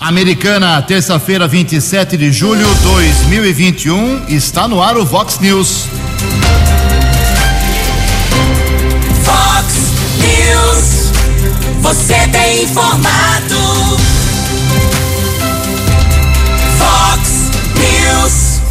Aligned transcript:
Americana, 0.00 0.80
terça-feira, 0.80 1.46
27 1.46 2.16
de 2.16 2.32
julho 2.32 2.66
de 2.76 2.80
2021, 2.84 4.24
está 4.28 4.66
no 4.66 4.82
ar 4.82 4.96
o 4.96 5.04
Vox 5.04 5.38
News. 5.38 5.88
Vox 9.22 9.74
News, 10.16 11.12
você 11.82 12.14
tem 12.28 12.62
informado. 12.62 13.98
Vox 16.78 17.50
News. 17.76 18.62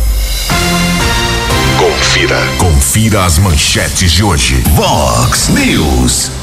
Confira, 1.77 2.39
confira 2.57 3.25
as 3.25 3.37
manchetes 3.37 4.11
de 4.11 4.23
hoje. 4.23 4.63
Vox 4.75 5.49
News. 5.49 6.38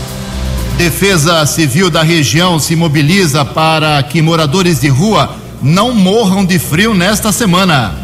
Defesa 0.76 1.46
Civil 1.46 1.88
da 1.88 2.02
região 2.02 2.58
se 2.58 2.76
mobiliza 2.76 3.46
para 3.46 4.02
que 4.02 4.20
moradores 4.20 4.78
de 4.78 4.88
rua 4.88 5.34
não 5.62 5.94
morram 5.94 6.44
de 6.44 6.58
frio 6.58 6.92
nesta 6.92 7.32
semana. 7.32 7.94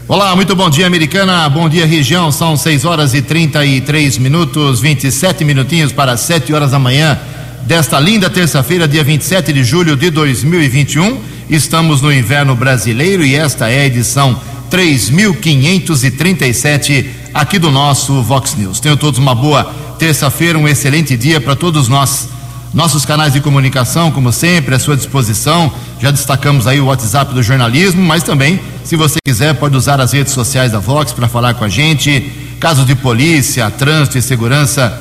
Olá, 0.10 0.36
muito 0.36 0.54
bom 0.58 0.70
dia, 0.70 0.86
americana. 0.86 1.48
Bom 1.48 1.70
dia, 1.70 1.86
região. 1.86 2.34
São 2.34 2.58
6 2.58 2.84
horas 2.84 3.14
e 3.14 3.22
33 3.22 4.18
minutos, 4.18 4.82
27 4.82 5.46
minutinhos 5.46 5.94
para 5.94 6.18
7 6.18 6.54
horas 6.54 6.72
da 6.72 6.80
manhã 6.80 7.18
desta 7.62 7.98
linda 7.98 8.30
terça-feira, 8.30 8.86
dia 8.86 9.06
27 9.06 9.54
de 9.54 9.64
julho 9.64 9.96
de 9.96 10.10
2021. 10.10 11.18
Estamos 11.50 12.02
no 12.02 12.12
inverno 12.12 12.58
brasileiro 12.58 13.24
e 13.24 13.36
esta 13.36 13.70
é 13.70 13.84
a 13.84 13.86
edição 13.86 14.38
3537 14.70 17.10
aqui 17.34 17.58
do 17.58 17.72
nosso 17.72 18.22
Vox 18.22 18.54
News. 18.54 18.82
Tenham 18.82 18.98
todos 18.98 19.18
uma 19.18 19.34
boa 19.34 19.93
terça-feira, 19.98 20.58
um 20.58 20.68
excelente 20.68 21.16
dia 21.18 21.40
para 21.40 21.56
todos 21.56 21.88
nós. 21.88 22.30
Nossos 22.74 23.06
canais 23.06 23.34
de 23.34 23.40
comunicação, 23.40 24.12
como 24.12 24.32
sempre, 24.32 24.74
à 24.74 24.80
sua 24.80 24.98
disposição. 24.98 25.72
Já 26.02 26.10
destacamos 26.10 26.66
aí 26.66 26.80
o 26.80 26.86
WhatsApp 26.86 27.34
do 27.34 27.44
jornalismo, 27.44 28.02
mas 28.02 28.24
também, 28.24 28.60
se 28.84 28.96
você 28.96 29.20
quiser, 29.24 29.54
pode 29.56 29.78
usar 29.78 30.02
as 30.02 30.12
redes 30.12 30.34
sociais 30.34 30.72
da 30.72 30.80
Vox 30.80 31.12
para 31.12 31.28
falar 31.28 31.54
com 31.54 31.64
a 31.64 31.70
gente. 31.70 32.32
Casos 32.60 32.86
de 32.86 32.96
polícia, 32.96 33.70
trânsito 33.70 34.18
e 34.18 34.22
segurança, 34.22 35.00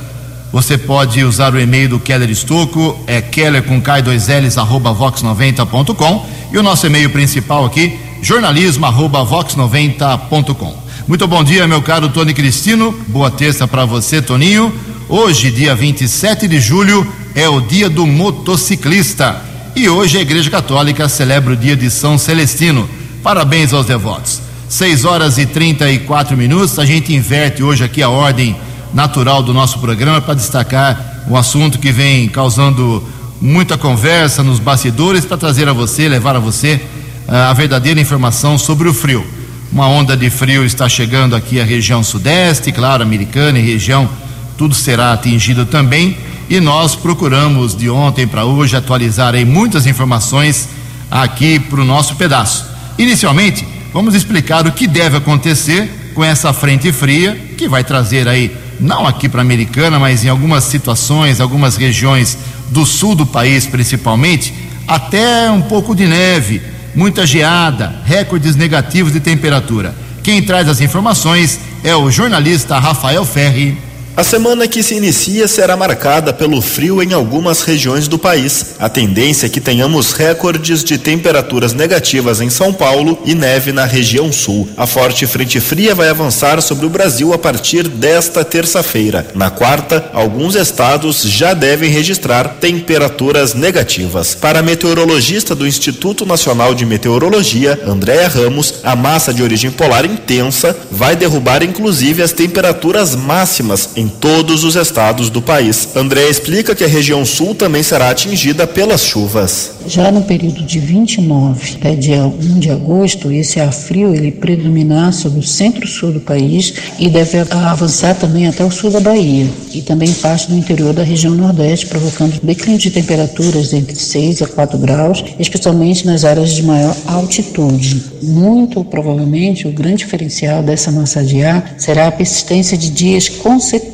você 0.53 0.77
pode 0.77 1.25
usar 1.25 1.55
o 1.55 1.59
e-mail 1.59 1.89
do 1.89 1.99
Keller 1.99 2.29
Estocco, 2.29 3.03
é 3.06 3.23
keller 3.23 3.62
com 3.62 3.81
k2ls 3.81 4.61
arroba 4.61 4.95
vox90.com 4.95 6.27
e 6.53 6.59
o 6.59 6.62
nosso 6.62 6.87
e-mail 6.87 7.09
principal 7.09 7.65
aqui, 7.65 7.99
jornalismo 8.21 8.84
arroba 8.84 9.25
vox90.com. 9.25 10.77
Muito 11.09 11.27
bom 11.27 11.43
dia, 11.43 11.66
meu 11.66 11.81
caro 11.81 12.11
Tony 12.11 12.34
Cristino. 12.34 12.93
Boa 13.09 13.31
terça 13.31 13.66
para 13.66 13.87
você, 13.87 14.21
Toninho. 14.21 14.72
Hoje, 15.15 15.50
dia 15.50 15.75
27 15.75 16.49
de 16.49 16.59
julho, 16.59 17.06
é 17.34 17.47
o 17.47 17.61
dia 17.61 17.91
do 17.91 18.06
motociclista. 18.06 19.43
E 19.77 19.87
hoje 19.87 20.17
a 20.17 20.23
Igreja 20.23 20.50
Católica 20.50 21.06
celebra 21.06 21.53
o 21.53 21.56
dia 21.56 21.77
de 21.77 21.91
São 21.91 22.17
Celestino. 22.17 22.89
Parabéns 23.22 23.75
aos 23.75 23.84
devotos. 23.84 24.41
6 24.71 25.05
horas 25.05 25.37
e 25.37 25.45
34 25.45 26.34
minutos. 26.34 26.78
A 26.78 26.87
gente 26.87 27.15
inverte 27.15 27.62
hoje 27.62 27.84
aqui 27.84 28.03
a 28.03 28.09
ordem 28.09 28.56
natural 28.95 29.43
do 29.43 29.53
nosso 29.53 29.81
programa 29.81 30.19
para 30.22 30.33
destacar 30.33 31.27
um 31.28 31.37
assunto 31.37 31.78
que 31.78 31.93
vem 31.93 32.27
causando 32.27 33.06
muita 33.39 33.77
conversa 33.77 34.43
nos 34.43 34.59
bastidores 34.59 35.27
para 35.27 35.37
trazer 35.37 35.69
a 35.69 35.75
você, 35.75 36.09
levar 36.09 36.37
a 36.37 36.41
você 36.41 36.81
uh, 37.28 37.34
a 37.51 37.53
verdadeira 37.53 38.01
informação 38.01 38.56
sobre 38.56 38.89
o 38.89 38.95
frio. 38.95 39.22
Uma 39.71 39.89
onda 39.89 40.17
de 40.17 40.31
frio 40.31 40.65
está 40.65 40.89
chegando 40.89 41.37
aqui 41.37 41.61
à 41.61 41.65
região 41.65 42.03
sudeste, 42.03 42.72
claro, 42.72 43.03
americana 43.03 43.59
e 43.59 43.62
região, 43.62 44.09
tudo 44.57 44.75
será 44.75 45.13
atingido 45.13 45.67
também. 45.67 46.17
E 46.49 46.61
nós 46.61 46.95
procuramos 46.95 47.77
de 47.77 47.89
ontem 47.89 48.27
para 48.27 48.45
hoje 48.45 48.77
atualizar 48.77 49.35
aí 49.35 49.45
muitas 49.45 49.87
informações 49.87 50.69
aqui 51.11 51.59
para 51.59 51.81
o 51.81 51.85
nosso 51.85 52.17
pedaço. 52.17 52.67
Inicialmente, 52.99 53.67
vamos 53.93 54.15
explicar 54.15 54.67
o 54.67 54.73
que 54.73 54.87
deve 54.87 55.17
acontecer 55.17 56.13
com 56.15 56.23
essa 56.23 56.53
frente 56.53 56.93
fria 56.93 57.35
que 57.57 57.69
vai 57.69 57.83
trazer 57.83 58.29
aí, 58.29 58.55
não 58.79 59.07
aqui 59.07 59.29
para 59.29 59.41
a 59.41 59.43
Americana, 59.45 59.99
mas 59.99 60.25
em 60.25 60.29
algumas 60.29 60.65
situações, 60.65 61.41
algumas 61.41 61.77
regiões 61.77 62.37
do 62.71 62.84
sul 62.84 63.15
do 63.15 63.27
país 63.27 63.67
principalmente, 63.67 64.53
até 64.87 65.51
um 65.51 65.63
pouco 65.63 65.95
de 65.95 66.07
neve, 66.07 66.61
muita 66.95 67.27
geada, 67.27 67.95
recordes 68.05 68.57
negativos 68.57 69.13
de 69.13 69.21
temperatura. 69.21 69.95
Quem 70.23 70.43
traz 70.43 70.69
as 70.69 70.81
informações 70.81 71.59
é 71.83 71.95
o 71.97 72.11
jornalista 72.11 72.79
Rafael 72.79 73.25
Ferri. 73.25 73.77
A 74.15 74.23
semana 74.23 74.69
que 74.69 74.83
se 74.83 74.95
inicia 74.95 75.49
será 75.49 75.75
marcada 75.75 76.34
pelo 76.34 76.61
frio 76.61 77.03
em 77.03 77.15
algumas 77.15 77.62
regiões 77.62 78.06
do 78.06 78.19
país. 78.19 78.75
A 78.78 78.87
tendência 78.87 79.47
é 79.47 79.49
que 79.49 79.59
tenhamos 79.59 80.12
recordes 80.12 80.84
de 80.84 80.99
temperaturas 80.99 81.73
negativas 81.73 82.39
em 82.43 82.51
São 82.51 82.75
Paulo 82.75 83.19
e 83.25 83.34
neve 83.34 83.72
na 83.72 83.87
região 83.87 84.31
sul. 84.31 84.69
A 84.77 84.87
forte 84.87 85.27
frente 85.27 85.59
fria 85.61 85.95
vai 85.95 86.11
avançar 86.11 86.61
sobre 86.61 86.84
o 86.84 86.91
Brasil 86.91 87.33
a 87.33 87.39
partir 87.39 87.89
desta 87.89 88.45
terça-feira. 88.45 89.27
Na 89.34 89.49
quarta, 89.49 90.11
alguns 90.12 90.56
estados 90.56 91.22
já 91.22 91.55
devem 91.55 91.89
registrar 91.89 92.56
temperaturas 92.61 93.55
negativas. 93.55 94.34
Para 94.34 94.59
a 94.59 94.62
meteorologista 94.62 95.55
do 95.55 95.67
Instituto 95.67 96.27
Nacional 96.27 96.75
de 96.75 96.84
Meteorologia, 96.84 97.81
Andréa 97.87 98.28
Ramos, 98.28 98.75
a 98.84 98.95
massa 98.95 99.33
de 99.33 99.43
origem 99.43 99.71
polar 99.71 100.05
intensa 100.05 100.77
vai 100.91 101.17
derrubar 101.17 101.62
inclusive 101.62 102.22
as 102.22 102.33
temperaturas 102.33 103.17
máximas 103.17 103.89
em 103.97 104.02
todos 104.09 104.65
os 104.65 104.77
estados 104.77 105.31
do 105.31 105.43
país. 105.43 105.89
André 105.95 106.29
explica 106.29 106.75
que 106.75 106.85
a 106.85 106.89
região 106.89 107.25
sul 107.25 107.55
também 107.55 107.83
será 107.83 108.11
atingida 108.11 108.67
pelas 108.67 109.05
chuvas. 109.05 109.73
Já 109.87 110.13
no 110.13 110.23
período 110.23 110.63
de 110.63 110.79
29 110.79 111.77
até 111.77 111.95
dia 111.95 112.25
1 112.25 112.59
de 112.59 112.71
agosto, 112.71 113.33
esse 113.33 113.61
ar 113.61 113.73
frio 113.73 114.15
ele 114.15 114.31
predominar 114.31 115.13
sobre 115.13 115.41
o 115.41 115.43
centro-sul 115.43 116.13
do 116.13 116.21
país 116.21 116.75
e 116.99 117.09
deve 117.09 117.39
avançar 117.39 118.15
também 118.15 118.47
até 118.47 118.65
o 118.65 118.71
sul 118.71 118.91
da 118.91 119.01
Bahia 119.01 119.47
e 119.75 119.83
também 119.83 120.13
parte 120.13 120.49
do 120.49 120.57
interior 120.57 120.93
da 120.93 121.03
região 121.03 121.34
nordeste, 121.34 121.87
provocando 121.87 122.41
declínio 122.43 122.79
de 122.79 122.91
temperaturas 122.91 123.73
entre 123.73 123.97
6 123.97 124.43
a 124.43 124.47
4 124.47 124.79
graus, 124.79 125.25
especialmente 125.39 126.07
nas 126.07 126.25
áreas 126.25 126.53
de 126.53 126.63
maior 126.63 126.97
altitude. 127.07 128.03
Muito 128.23 128.84
provavelmente 128.84 129.67
o 129.67 129.73
grande 129.73 129.97
diferencial 129.99 130.63
dessa 130.63 130.91
massa 130.93 131.23
de 131.23 131.43
ar 131.43 131.75
será 131.78 132.09
a 132.09 132.13
persistência 132.13 132.77
de 132.77 132.91
dias 132.91 133.28
consecutivos 133.28 133.91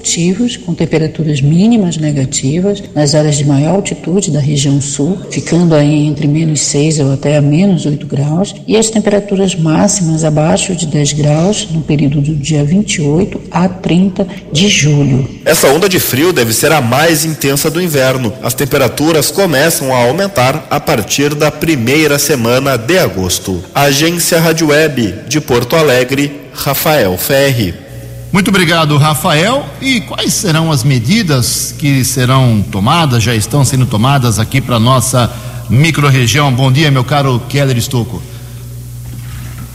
com 0.57 0.75
temperaturas 0.75 1.41
mínimas 1.41 1.97
negativas 1.97 2.83
nas 2.95 3.15
áreas 3.15 3.37
de 3.37 3.45
maior 3.45 3.77
altitude 3.77 4.31
da 4.31 4.41
região 4.41 4.81
sul, 4.81 5.19
ficando 5.31 5.75
aí 5.75 6.07
entre 6.07 6.27
menos 6.27 6.61
6 6.61 7.01
ou 7.01 7.13
até 7.13 7.37
a 7.37 7.43
menos 7.43 7.87
8 7.87 8.07
graus, 8.07 8.55
e 8.67 8.77
as 8.77 8.91
temperaturas 8.91 9.55
máximas 9.55 10.25
abaixo 10.25 10.75
de 10.75 10.87
10 10.87 11.13
graus 11.13 11.69
no 11.71 11.83
período 11.83 12.21
do 12.21 12.35
dia 12.35 12.65
28 12.65 13.41
a 13.51 13.69
30 13.69 14.27
de 14.53 14.69
julho. 14.69 15.29
Essa 15.45 15.69
onda 15.69 15.89
de 15.89 15.99
frio 15.99 16.33
deve 16.33 16.53
ser 16.53 16.73
a 16.73 16.81
mais 16.81 17.25
intensa 17.25 17.71
do 17.71 17.81
inverno. 17.81 18.33
As 18.43 18.55
temperaturas 18.55 19.31
começam 19.31 19.95
a 19.95 19.99
aumentar 19.99 20.67
a 20.71 20.81
partir 20.81 21.35
da 21.35 21.51
primeira 21.51 22.19
semana 22.19 22.77
de 22.77 22.99
agosto. 22.99 23.63
Agência 23.75 24.41
Rádio 24.41 24.69
Web 24.69 25.15
de 25.29 25.41
Porto 25.41 25.77
Alegre, 25.77 26.41
Rafael 26.53 27.17
Ferri. 27.17 27.88
Muito 28.31 28.49
obrigado, 28.49 28.97
Rafael. 28.99 29.67
E 29.81 30.03
quais 30.03 30.35
serão 30.35 30.71
as 30.71 30.85
medidas 30.85 31.75
que 31.79 32.05
serão 32.05 32.63
tomadas, 32.71 33.23
já 33.23 33.35
estão 33.35 33.65
sendo 33.65 33.87
tomadas 33.87 34.39
aqui 34.39 34.61
para 34.61 34.79
nossa 34.79 35.33
microrregião? 35.71 36.53
Bom 36.53 36.71
dia, 36.71 36.91
meu 36.91 37.05
caro 37.05 37.41
Keller 37.49 37.77
Estocco. 37.79 38.23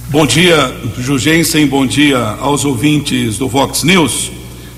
Bom 0.09 0.27
dia, 0.27 0.71
Jugensen, 1.00 1.65
bom 1.65 1.88
dia 1.88 2.19
aos 2.39 2.63
ouvintes 2.63 3.39
do 3.39 3.50
Vox 3.50 3.83
News. 3.83 4.31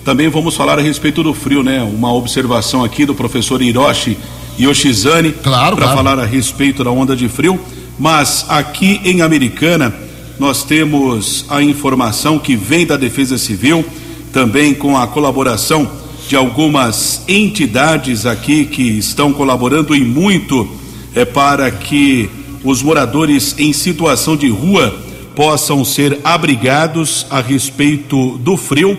Também 0.06 0.30
vamos 0.30 0.56
falar 0.56 0.80
a 0.80 0.82
respeito 0.82 1.22
do 1.22 1.34
frio, 1.34 1.62
né? 1.62 1.84
Uma 1.84 2.14
observação 2.14 2.82
aqui 2.82 3.06
do 3.06 3.14
professor 3.14 3.62
Hiroshi 3.62 4.18
Yoshizane 4.58 5.34
claro, 5.34 5.76
para 5.76 5.88
claro. 5.88 5.98
falar 5.98 6.20
a 6.20 6.26
respeito 6.26 6.82
da 6.82 6.92
onda 6.92 7.14
de 7.14 7.28
frio. 7.28 7.60
Mas 8.00 8.46
aqui 8.48 9.02
em 9.04 9.22
Americana 9.22 9.94
nós 10.40 10.64
temos 10.64 11.46
a 11.50 11.62
informação 11.62 12.38
que 12.38 12.56
vem 12.56 12.86
da 12.86 12.98
Defesa 12.98 13.38
Civil, 13.38 13.86
também 14.34 14.74
com 14.74 14.98
a 14.98 15.08
colaboração 15.08 15.90
de 16.28 16.36
algumas 16.36 17.24
entidades 17.28 18.26
aqui 18.26 18.66
que 18.66 18.82
estão 18.82 19.32
colaborando 19.32 19.96
e 19.96 20.04
muito 20.04 20.68
é 21.14 21.24
para 21.24 21.72
que 21.72 22.30
os 22.64 22.82
moradores 22.82 23.56
em 23.58 23.72
situação 23.72 24.36
de 24.36 24.50
rua 24.50 24.94
possam 25.36 25.86
ser 25.86 26.20
abrigados 26.24 27.26
a 27.30 27.40
respeito 27.40 28.38
do 28.40 28.58
frio. 28.58 28.98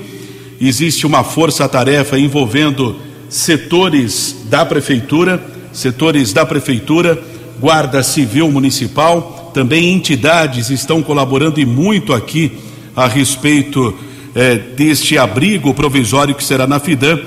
Existe 0.61 1.07
uma 1.07 1.25
força-tarefa 1.25 2.19
envolvendo 2.19 2.97
setores 3.29 4.37
da 4.49 4.65
prefeitura, 4.65 5.45
setores 5.73 6.33
da 6.33 6.47
prefeitura, 6.47 7.21
Guarda 7.59 8.03
Civil 8.03 8.51
Municipal, 8.51 9.36
também 9.57 9.95
entidades 9.95 10.69
estão 10.69 11.03
colaborando 11.03 11.59
e 11.59 11.65
muito 11.65 12.13
aqui 12.13 12.53
a 12.95 13.07
respeito 13.07 13.97
eh, 14.35 14.57
deste 14.77 15.17
abrigo 15.17 15.73
provisório 15.73 16.35
que 16.35 16.45
será 16.45 16.67
na 16.67 16.79
Fidan, 16.79 17.19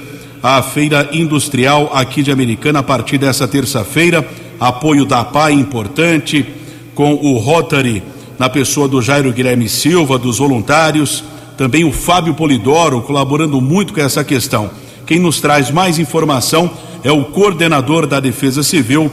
a 0.43 0.61
feira 0.61 1.09
industrial 1.11 1.89
aqui 1.91 2.21
de 2.21 2.31
Americana 2.31 2.81
a 2.81 2.83
partir 2.83 3.17
dessa 3.17 3.47
terça-feira. 3.47 4.23
Apoio 4.59 5.05
da 5.05 5.25
PAI 5.25 5.53
importante, 5.53 6.45
com 6.93 7.15
o 7.15 7.39
Rotary 7.39 8.03
na 8.37 8.47
pessoa 8.47 8.87
do 8.87 9.01
Jairo 9.01 9.33
Guilherme 9.33 9.67
Silva, 9.67 10.19
dos 10.19 10.37
voluntários, 10.37 11.23
também 11.57 11.83
o 11.83 11.91
Fábio 11.91 12.35
Polidoro 12.35 13.01
colaborando 13.01 13.59
muito 13.59 13.91
com 13.91 14.01
essa 14.01 14.23
questão. 14.23 14.69
Quem 15.07 15.17
nos 15.17 15.41
traz 15.41 15.71
mais 15.71 15.97
informação 15.97 16.69
é 17.03 17.11
o 17.11 17.25
coordenador 17.25 18.05
da 18.05 18.19
Defesa 18.19 18.61
Civil, 18.61 19.09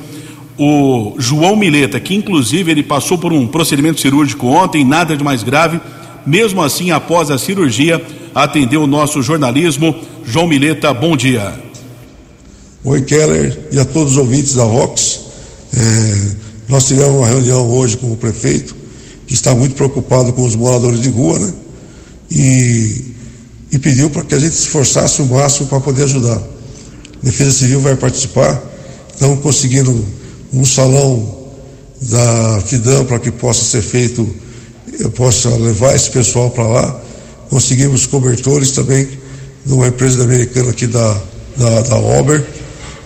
o 0.59 1.15
João 1.19 1.57
Mileta, 1.57 2.01
que 2.01 2.15
inclusive 2.15 2.71
ele 2.71 2.83
passou 2.83 3.19
por 3.19 3.33
um 3.33 3.47
procedimento 3.47 4.01
cirúrgico 4.01 4.47
ontem, 4.47 4.85
nada 4.85 5.17
de 5.17 5.23
mais 5.23 5.43
grave. 5.43 5.81
Mesmo 6.27 6.63
assim, 6.63 6.91
após 6.91 7.31
a 7.31 7.39
cirurgia, 7.39 8.05
atendeu 8.35 8.83
o 8.83 8.87
nosso 8.87 9.23
jornalismo. 9.23 9.95
João 10.25 10.47
Mileta, 10.47 10.93
bom 10.93 11.17
dia. 11.17 11.61
Oi, 12.85 13.03
Keller 13.03 13.69
e 13.71 13.79
a 13.79 13.85
todos 13.85 14.13
os 14.13 14.19
ouvintes 14.19 14.55
da 14.55 14.65
Vox. 14.65 15.21
É, 15.75 16.37
nós 16.69 16.87
tivemos 16.87 17.17
uma 17.17 17.27
reunião 17.27 17.69
hoje 17.69 17.97
com 17.97 18.13
o 18.13 18.17
prefeito, 18.17 18.75
que 19.27 19.35
está 19.35 19.55
muito 19.55 19.75
preocupado 19.75 20.33
com 20.33 20.45
os 20.45 20.57
moradores 20.57 21.01
de 21.01 21.11
rua, 21.11 21.39
né? 21.39 21.53
E, 22.31 23.15
e 23.73 23.79
pediu 23.79 24.11
para 24.11 24.23
que 24.23 24.35
a 24.35 24.39
gente 24.39 24.55
se 24.55 24.67
esforçasse 24.67 25.21
o 25.21 25.27
máximo 25.27 25.69
para 25.69 25.81
poder 25.81 26.05
ajudar. 26.05 26.37
A 26.37 27.25
Defesa 27.25 27.51
Civil 27.53 27.81
vai 27.81 27.95
participar, 27.95 28.63
estamos 29.13 29.41
conseguindo 29.41 30.05
um 30.57 30.65
salão 30.65 31.47
da 32.01 32.61
FIDAM 32.65 33.05
para 33.05 33.19
que 33.19 33.31
possa 33.31 33.63
ser 33.65 33.83
feito, 33.83 34.27
eu 34.99 35.11
possa 35.11 35.51
levar 35.51 35.95
esse 35.95 36.11
pessoal 36.11 36.51
para 36.51 36.67
lá. 36.67 37.01
Conseguimos 37.51 38.07
cobertores 38.07 38.71
também 38.71 39.07
de 39.65 39.73
uma 39.73 39.89
empresa 39.89 40.23
americana 40.23 40.71
aqui 40.71 40.87
da, 40.87 41.21
da, 41.57 41.81
da 41.83 41.97
Ober, 41.97 42.43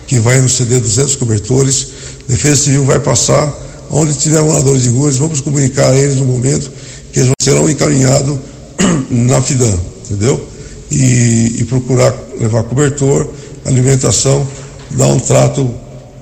que 0.07 0.19
vai 0.19 0.39
nos 0.39 0.53
ceder 0.53 0.79
200 0.79 1.15
cobertores. 1.17 1.87
Defesa 2.27 2.55
Civil 2.55 2.85
vai 2.85 2.99
passar, 2.99 3.53
onde 3.89 4.13
tiver 4.13 4.41
moradores 4.41 4.83
de 4.83 4.89
ruas, 4.89 5.17
vamos 5.17 5.41
comunicar 5.41 5.91
a 5.91 5.95
eles 5.95 6.17
no 6.17 6.25
momento 6.25 6.71
que 7.11 7.19
eles 7.19 7.31
serão 7.41 7.69
encaminhados 7.69 8.39
na 9.11 9.41
FIDAM, 9.41 9.77
entendeu? 10.05 10.47
E, 10.89 11.55
e 11.59 11.65
procurar 11.65 12.13
levar 12.39 12.63
cobertor, 12.63 13.27
alimentação, 13.65 14.47
dar 14.91 15.07
um 15.07 15.19
trato 15.19 15.69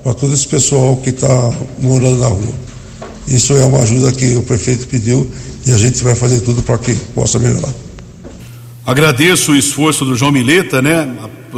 para 0.02 0.14
todo 0.14 0.32
esse 0.32 0.46
pessoal 0.46 0.96
que 0.96 1.10
está 1.10 1.52
morando 1.78 2.18
na 2.18 2.28
rua. 2.28 2.54
Isso 3.28 3.52
é 3.52 3.64
uma 3.64 3.80
ajuda 3.80 4.12
que 4.12 4.36
o 4.36 4.42
prefeito 4.42 4.86
pediu 4.88 5.30
e 5.66 5.72
a 5.72 5.78
gente 5.78 6.02
vai 6.02 6.14
fazer 6.14 6.40
tudo 6.40 6.62
para 6.62 6.78
que 6.78 6.94
possa 7.14 7.38
melhorar. 7.38 7.72
Agradeço 8.84 9.52
o 9.52 9.56
esforço 9.56 10.04
do 10.04 10.16
João 10.16 10.32
Mileta, 10.32 10.82
né? 10.82 11.08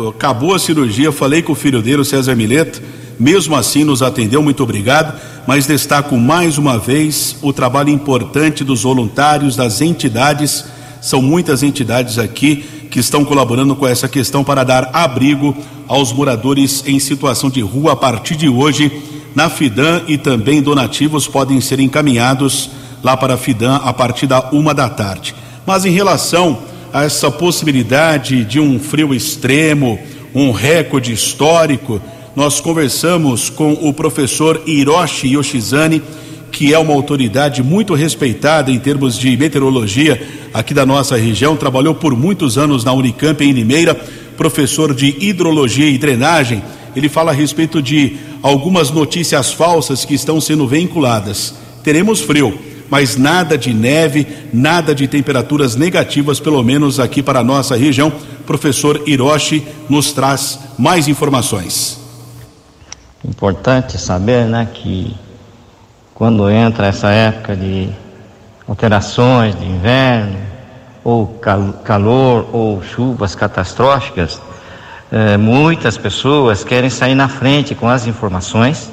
Acabou 0.08 0.54
a 0.54 0.58
cirurgia, 0.58 1.12
falei 1.12 1.40
com 1.40 1.52
o 1.52 1.56
filho 1.56 1.80
dele, 1.80 2.02
o 2.02 2.04
César 2.04 2.34
Mileta, 2.34 2.82
mesmo 3.18 3.54
assim 3.54 3.84
nos 3.84 4.02
atendeu, 4.02 4.42
muito 4.42 4.62
obrigado, 4.62 5.18
mas 5.46 5.66
destaco 5.66 6.16
mais 6.16 6.58
uma 6.58 6.78
vez 6.78 7.36
o 7.40 7.52
trabalho 7.52 7.90
importante 7.90 8.64
dos 8.64 8.82
voluntários, 8.82 9.54
das 9.54 9.80
entidades, 9.80 10.64
são 11.00 11.22
muitas 11.22 11.62
entidades 11.62 12.18
aqui 12.18 12.64
que 12.90 13.00
estão 13.00 13.24
colaborando 13.24 13.74
com 13.74 13.86
essa 13.86 14.08
questão 14.08 14.44
para 14.44 14.64
dar 14.64 14.90
abrigo 14.92 15.56
aos 15.92 16.10
moradores 16.10 16.82
em 16.86 16.98
situação 16.98 17.50
de 17.50 17.60
rua 17.60 17.92
a 17.92 17.96
partir 17.96 18.34
de 18.34 18.48
hoje 18.48 18.90
na 19.34 19.50
Fidan 19.50 20.00
e 20.08 20.16
também 20.16 20.62
donativos 20.62 21.28
podem 21.28 21.60
ser 21.60 21.78
encaminhados 21.80 22.70
lá 23.02 23.14
para 23.14 23.34
a 23.34 23.36
Fidan 23.36 23.76
a 23.76 23.92
partir 23.92 24.26
da 24.26 24.48
uma 24.52 24.72
da 24.72 24.88
tarde. 24.88 25.34
Mas 25.66 25.84
em 25.84 25.90
relação 25.90 26.60
a 26.94 27.04
essa 27.04 27.30
possibilidade 27.30 28.42
de 28.42 28.58
um 28.58 28.80
frio 28.80 29.12
extremo, 29.12 29.98
um 30.34 30.50
recorde 30.50 31.12
histórico, 31.12 32.00
nós 32.34 32.58
conversamos 32.58 33.50
com 33.50 33.74
o 33.74 33.92
professor 33.92 34.62
Hiroshi 34.66 35.34
Yoshizane, 35.34 36.02
que 36.50 36.72
é 36.72 36.78
uma 36.78 36.94
autoridade 36.94 37.62
muito 37.62 37.92
respeitada 37.92 38.70
em 38.70 38.78
termos 38.78 39.18
de 39.18 39.36
meteorologia 39.36 40.26
aqui 40.54 40.72
da 40.72 40.86
nossa 40.86 41.18
região, 41.18 41.54
trabalhou 41.54 41.94
por 41.94 42.16
muitos 42.16 42.56
anos 42.56 42.82
na 42.82 42.94
Unicamp 42.94 43.44
em 43.44 43.52
Limeira, 43.52 43.94
professor 44.42 44.92
de 44.92 45.24
hidrologia 45.24 45.88
e 45.88 45.96
drenagem. 45.96 46.64
Ele 46.96 47.08
fala 47.08 47.30
a 47.30 47.34
respeito 47.34 47.80
de 47.80 48.16
algumas 48.42 48.90
notícias 48.90 49.52
falsas 49.52 50.04
que 50.04 50.14
estão 50.14 50.40
sendo 50.40 50.66
vinculadas. 50.66 51.54
Teremos 51.84 52.20
frio, 52.20 52.58
mas 52.90 53.16
nada 53.16 53.56
de 53.56 53.72
neve, 53.72 54.26
nada 54.52 54.96
de 54.96 55.06
temperaturas 55.06 55.76
negativas, 55.76 56.40
pelo 56.40 56.60
menos 56.60 56.98
aqui 56.98 57.22
para 57.22 57.38
a 57.38 57.44
nossa 57.44 57.76
região. 57.76 58.12
Professor 58.44 59.00
Hiroshi 59.06 59.64
nos 59.88 60.10
traz 60.10 60.58
mais 60.76 61.06
informações. 61.06 62.00
Importante 63.24 63.96
saber, 63.96 64.46
né, 64.46 64.66
que 64.74 65.14
quando 66.12 66.50
entra 66.50 66.88
essa 66.88 67.10
época 67.10 67.54
de 67.54 67.88
alterações 68.66 69.56
de 69.56 69.64
inverno, 69.64 70.51
ou 71.04 71.26
cal 71.26 71.72
calor, 71.84 72.48
ou 72.52 72.82
chuvas 72.82 73.34
catastróficas, 73.34 74.40
eh, 75.10 75.36
muitas 75.36 75.96
pessoas 75.96 76.64
querem 76.64 76.90
sair 76.90 77.14
na 77.14 77.28
frente 77.28 77.74
com 77.74 77.88
as 77.88 78.06
informações, 78.06 78.90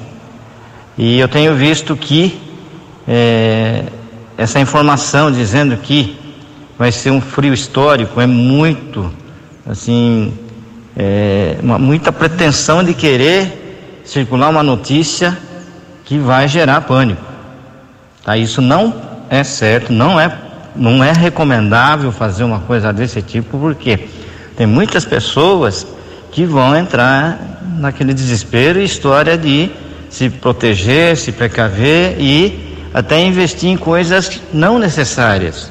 e 0.98 1.18
eu 1.18 1.28
tenho 1.28 1.54
visto 1.54 1.96
que 1.96 2.40
eh, 3.06 3.84
essa 4.36 4.58
informação 4.58 5.30
dizendo 5.30 5.76
que 5.76 6.18
vai 6.78 6.90
ser 6.90 7.10
um 7.10 7.20
frio 7.20 7.52
histórico 7.52 8.20
é 8.20 8.26
muito, 8.26 9.12
assim, 9.68 10.32
é, 10.96 11.56
uma, 11.62 11.78
muita 11.78 12.10
pretensão 12.10 12.82
de 12.82 12.94
querer 12.94 14.02
circular 14.02 14.48
uma 14.48 14.62
notícia 14.62 15.36
que 16.04 16.18
vai 16.18 16.48
gerar 16.48 16.80
pânico. 16.80 17.22
Tá? 18.24 18.36
Isso 18.36 18.62
não 18.62 18.94
é 19.28 19.44
certo, 19.44 19.92
não 19.92 20.18
é, 20.18 20.34
não 20.74 21.02
é 21.02 21.12
recomendável 21.12 22.12
fazer 22.12 22.44
uma 22.44 22.60
coisa 22.60 22.92
desse 22.92 23.22
tipo, 23.22 23.58
porque 23.58 24.08
tem 24.56 24.66
muitas 24.66 25.04
pessoas 25.04 25.86
que 26.30 26.44
vão 26.44 26.76
entrar 26.76 27.38
naquele 27.78 28.14
desespero 28.14 28.80
e 28.80 28.84
história 28.84 29.36
de 29.36 29.70
se 30.08 30.28
proteger, 30.28 31.16
se 31.16 31.32
precaver 31.32 32.16
e 32.20 32.76
até 32.92 33.20
investir 33.20 33.70
em 33.70 33.76
coisas 33.76 34.40
não 34.52 34.78
necessárias. 34.78 35.70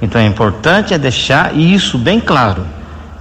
Então 0.00 0.20
é 0.20 0.26
importante 0.26 0.94
é 0.94 0.98
deixar 0.98 1.56
isso 1.56 1.98
bem 1.98 2.20
claro, 2.20 2.64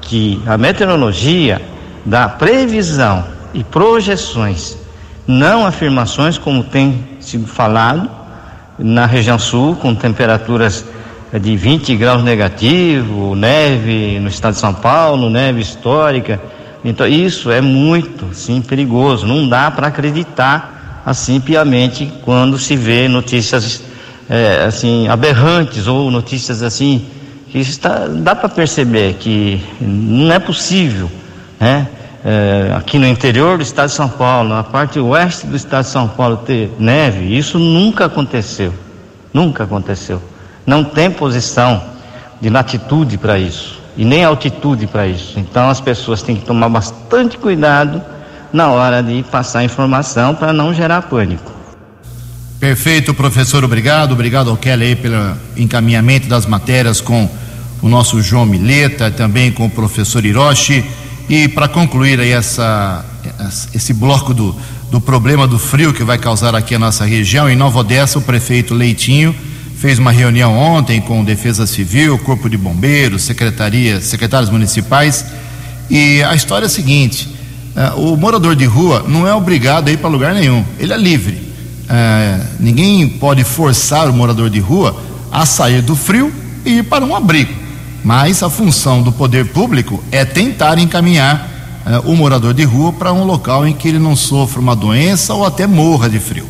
que 0.01 0.41
a 0.46 0.57
meteorologia 0.57 1.62
dá 2.05 2.29
previsão 2.29 3.25
e 3.53 3.63
projeções, 3.63 4.77
não 5.25 5.65
afirmações 5.65 6.38
como 6.38 6.63
tem 6.63 7.17
sido 7.19 7.48
falado 7.48 8.10
na 8.77 9.05
região 9.05 9.39
sul, 9.39 9.75
com 9.75 9.96
temperaturas 9.96 10.86
de 11.34 11.57
20 11.57 11.96
graus 11.96 12.24
negativo, 12.24 13.36
neve 13.36 14.19
no 14.19 14.29
estado 14.29 14.53
de 14.53 14.60
São 14.60 14.74
Paulo, 14.74 15.29
neve 15.29 15.62
histórica. 15.62 16.39
Então 16.86 17.05
isso 17.05 17.51
é 17.51 17.60
muito, 17.60 18.34
sim, 18.34 18.62
perigoso. 18.62 19.27
Não 19.27 19.48
dá 19.48 19.69
para 19.69 19.88
acreditar 19.88 21.01
assim 21.05 21.39
piamente 21.39 22.12
quando 22.24 22.57
se 22.57 22.75
vê 22.75 23.07
notícias 23.07 23.84
é, 24.29 24.65
assim 24.65 25.07
aberrantes 25.07 25.88
ou 25.88 26.12
notícias 26.12 26.62
assim 26.62 27.05
que 27.50 27.60
está, 27.60 28.07
dá 28.07 28.36
para 28.36 28.50
perceber 28.50 29.13
que 29.15 29.62
não 29.79 30.34
é 30.34 30.39
possível, 30.39 31.10
né? 31.60 31.88
É, 32.25 32.74
aqui 32.75 33.00
no 33.00 33.07
interior 33.07 33.57
do 33.57 33.63
estado 33.63 33.88
de 33.88 33.96
São 33.96 34.10
Paulo, 34.10 34.50
na 34.50 34.63
parte 34.63 35.00
oeste 35.00 35.48
do 35.48 35.55
estado 35.55 35.86
de 35.86 35.91
São 35.91 36.10
Paulo 36.10 36.38
ter 36.38 36.69
neve, 36.77 37.38
isso 37.38 37.57
nunca 37.57 38.05
aconteceu, 38.05 38.74
nunca 39.34 39.63
aconteceu. 39.63 40.22
Não 40.67 40.83
tem 40.83 41.09
posição 41.09 41.81
de 42.41 42.50
latitude 42.50 43.17
para 43.17 43.39
isso 43.39 43.81
e 43.95 44.03
nem 44.03 44.25
altitude 44.25 44.86
para 44.86 45.07
isso. 45.07 45.39
Então 45.39 45.69
as 45.69 45.79
pessoas 45.79 46.21
têm 46.21 46.36
que 46.36 46.45
tomar 46.45 46.67
bastante 46.67 47.38
cuidado 47.38 48.01
na 48.51 48.69
hora 48.69 49.01
de 49.01 49.24
passar 49.24 49.63
informação 49.63 50.36
para 50.36 50.51
não 50.51 50.74
gerar 50.74 51.03
pânico. 51.03 51.53
Perfeito, 52.59 53.13
professor, 53.13 53.63
obrigado. 53.63 54.12
Obrigado 54.12 54.50
ao 54.50 54.57
Kelly 54.57 54.86
aí 54.86 54.95
pelo 54.95 55.38
encaminhamento 55.55 56.27
das 56.27 56.45
matérias 56.45 57.00
com 57.00 57.29
o 57.81 57.88
nosso 57.88 58.21
João 58.21 58.45
Mileta, 58.45 59.09
também 59.09 59.51
com 59.51 59.67
o 59.67 59.69
professor 59.69 60.25
Hiroshi. 60.25 60.83
E 61.29 61.47
para 61.47 61.67
concluir 61.67 62.19
aí 62.19 62.31
essa, 62.31 63.05
esse 63.74 63.93
bloco 63.93 64.33
do, 64.33 64.55
do 64.91 65.00
problema 65.00 65.47
do 65.47 65.59
frio 65.59 65.93
que 65.93 66.03
vai 66.03 66.17
causar 66.17 66.55
aqui 66.55 66.75
a 66.75 66.79
nossa 66.79 67.05
região, 67.05 67.50
em 67.50 67.55
Nova 67.55 67.79
Odessa, 67.79 68.19
o 68.19 68.21
prefeito 68.21 68.74
Leitinho 68.74 69.36
fez 69.77 70.00
uma 70.00 70.12
reunião 70.12 70.57
ontem 70.57 71.00
com 71.00 71.24
Defesa 71.24 71.67
Civil, 71.67 72.17
Corpo 72.17 72.50
de 72.50 72.57
Bombeiros, 72.57 73.22
Secretaria, 73.22 74.01
secretários 74.01 74.50
municipais. 74.50 75.25
E 75.89 76.22
a 76.24 76.36
história 76.36 76.65
é 76.65 76.67
a 76.67 76.69
seguinte: 76.69 77.29
uh, 77.75 78.00
o 78.00 78.17
morador 78.17 78.55
de 78.55 78.65
rua 78.65 79.05
não 79.07 79.27
é 79.27 79.34
obrigado 79.34 79.88
a 79.88 79.91
ir 79.91 79.98
para 79.98 80.10
lugar 80.10 80.34
nenhum, 80.34 80.65
ele 80.79 80.93
é 80.93 80.98
livre. 80.98 81.36
Uh, 81.36 82.46
ninguém 82.60 83.07
pode 83.07 83.43
forçar 83.43 84.10
o 84.10 84.13
morador 84.13 84.50
de 84.50 84.60
rua 84.60 85.00
a 85.31 85.46
sair 85.46 85.81
do 85.81 85.96
frio 85.96 86.34
e 86.65 86.79
ir 86.79 86.84
para 86.84 87.05
um 87.05 87.15
abrigo. 87.15 87.53
Mas 88.03 88.41
a 88.41 88.50
função 88.50 89.01
do 89.01 89.12
poder 89.12 89.46
público 89.48 90.03
é 90.12 90.25
tentar 90.25 90.77
encaminhar 90.77 91.50
eh, 91.86 92.01
o 92.05 92.15
morador 92.15 92.53
de 92.53 92.63
rua 92.63 92.93
para 92.93 93.12
um 93.12 93.25
local 93.25 93.67
em 93.67 93.74
que 93.74 93.88
ele 93.88 94.00
não 94.00 94.15
sofra 94.15 94.62
uma 94.62 94.75
doença 94.75 95.34
ou 95.34 95.46
até 95.46 95.67
morra 95.67 96.10
de 96.10 96.19
frio. 96.19 96.48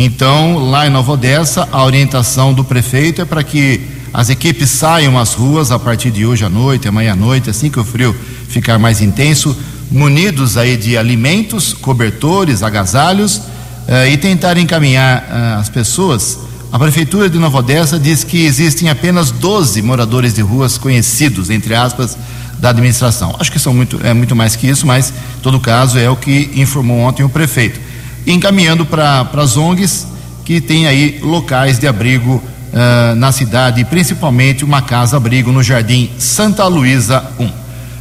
Então, 0.00 0.58
lá 0.70 0.86
em 0.86 0.90
Nova 0.90 1.10
Odessa, 1.10 1.68
a 1.72 1.84
orientação 1.84 2.54
do 2.54 2.62
prefeito 2.62 3.20
é 3.20 3.24
para 3.24 3.42
que 3.42 3.80
as 4.14 4.30
equipes 4.30 4.70
saiam 4.70 5.18
às 5.18 5.34
ruas 5.34 5.72
a 5.72 5.78
partir 5.78 6.12
de 6.12 6.24
hoje 6.24 6.44
à 6.44 6.48
noite, 6.48 6.86
amanhã 6.86 7.14
à 7.14 7.16
noite, 7.16 7.50
assim 7.50 7.68
que 7.68 7.80
o 7.80 7.84
frio 7.84 8.14
ficar 8.48 8.78
mais 8.78 9.00
intenso, 9.00 9.56
munidos 9.90 10.56
aí 10.56 10.76
de 10.76 10.96
alimentos, 10.96 11.72
cobertores, 11.72 12.62
agasalhos 12.62 13.42
eh, 13.88 14.10
e 14.10 14.16
tentar 14.16 14.56
encaminhar 14.56 15.26
eh, 15.28 15.56
as 15.58 15.68
pessoas 15.68 16.38
a 16.70 16.78
Prefeitura 16.78 17.30
de 17.30 17.38
Nova 17.38 17.58
Odessa 17.58 17.98
diz 17.98 18.22
que 18.22 18.44
existem 18.44 18.90
apenas 18.90 19.30
12 19.30 19.80
moradores 19.80 20.34
de 20.34 20.42
ruas 20.42 20.76
conhecidos, 20.76 21.48
entre 21.48 21.74
aspas, 21.74 22.16
da 22.58 22.68
administração. 22.70 23.34
Acho 23.40 23.50
que 23.50 23.58
são 23.58 23.72
muito, 23.72 23.98
é 24.04 24.12
muito 24.12 24.36
mais 24.36 24.54
que 24.54 24.68
isso, 24.68 24.86
mas, 24.86 25.08
em 25.08 25.40
todo 25.42 25.58
caso, 25.58 25.98
é 25.98 26.10
o 26.10 26.14
que 26.14 26.50
informou 26.54 26.98
ontem 26.98 27.22
o 27.22 27.28
prefeito. 27.28 27.87
Encaminhando 28.28 28.84
para 28.84 29.26
as 29.34 29.56
ONGs 29.56 30.06
que 30.44 30.60
tem 30.60 30.86
aí 30.86 31.18
locais 31.22 31.78
de 31.78 31.86
abrigo 31.86 32.34
uh, 32.34 33.14
na 33.16 33.32
cidade, 33.32 33.84
principalmente 33.84 34.64
uma 34.64 34.82
casa-abrigo 34.82 35.50
no 35.50 35.62
Jardim 35.62 36.10
Santa 36.18 36.66
Luísa 36.66 37.24
1. 37.38 37.50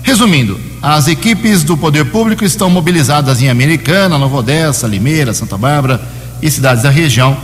Resumindo, 0.04 0.60
as 0.82 1.08
equipes 1.08 1.64
do 1.64 1.78
poder 1.78 2.06
público 2.06 2.46
estão 2.46 2.70
mobilizadas 2.70 3.42
em 3.42 3.50
Americana, 3.50 4.18
Nova 4.18 4.38
Odessa, 4.38 4.86
Limeira, 4.86 5.34
Santa 5.34 5.58
Bárbara 5.58 6.02
e 6.42 6.52
cidades 6.52 6.84
da 6.84 6.90
região 6.90 7.38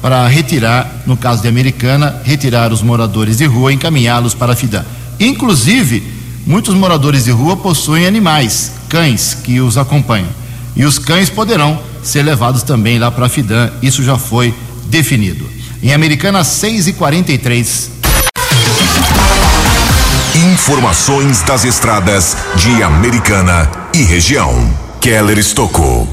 para 0.00 0.26
retirar, 0.26 1.02
no 1.06 1.16
caso 1.16 1.42
de 1.42 1.48
Americana, 1.48 2.20
retirar 2.24 2.72
os 2.72 2.82
moradores 2.82 3.36
de 3.36 3.44
rua 3.44 3.70
e 3.70 3.74
encaminhá-los 3.74 4.34
para 4.34 4.54
a 4.54 4.56
FIDAN. 4.56 4.84
Inclusive, 5.18 6.02
muitos 6.46 6.74
moradores 6.74 7.24
de 7.24 7.30
rua 7.30 7.56
possuem 7.56 8.06
animais, 8.06 8.72
cães, 8.88 9.34
que 9.44 9.60
os 9.60 9.76
acompanham. 9.76 10.28
E 10.74 10.84
os 10.84 10.98
cães 10.98 11.28
poderão 11.28 11.89
ser 12.02 12.22
levados 12.22 12.62
também 12.62 12.98
lá 12.98 13.10
para 13.10 13.26
a 13.26 13.28
FIDAN. 13.28 13.70
Isso 13.82 14.02
já 14.02 14.18
foi 14.18 14.54
definido. 14.86 15.48
Em 15.82 15.92
Americana, 15.92 16.44
6 16.44 16.88
e 16.88 16.92
43 16.92 17.90
Informações 20.36 21.42
das 21.42 21.64
estradas 21.64 22.36
de 22.54 22.82
Americana 22.82 23.68
e 23.92 24.02
região. 24.02 24.72
Keller 25.00 25.38
Estocou. 25.38 26.08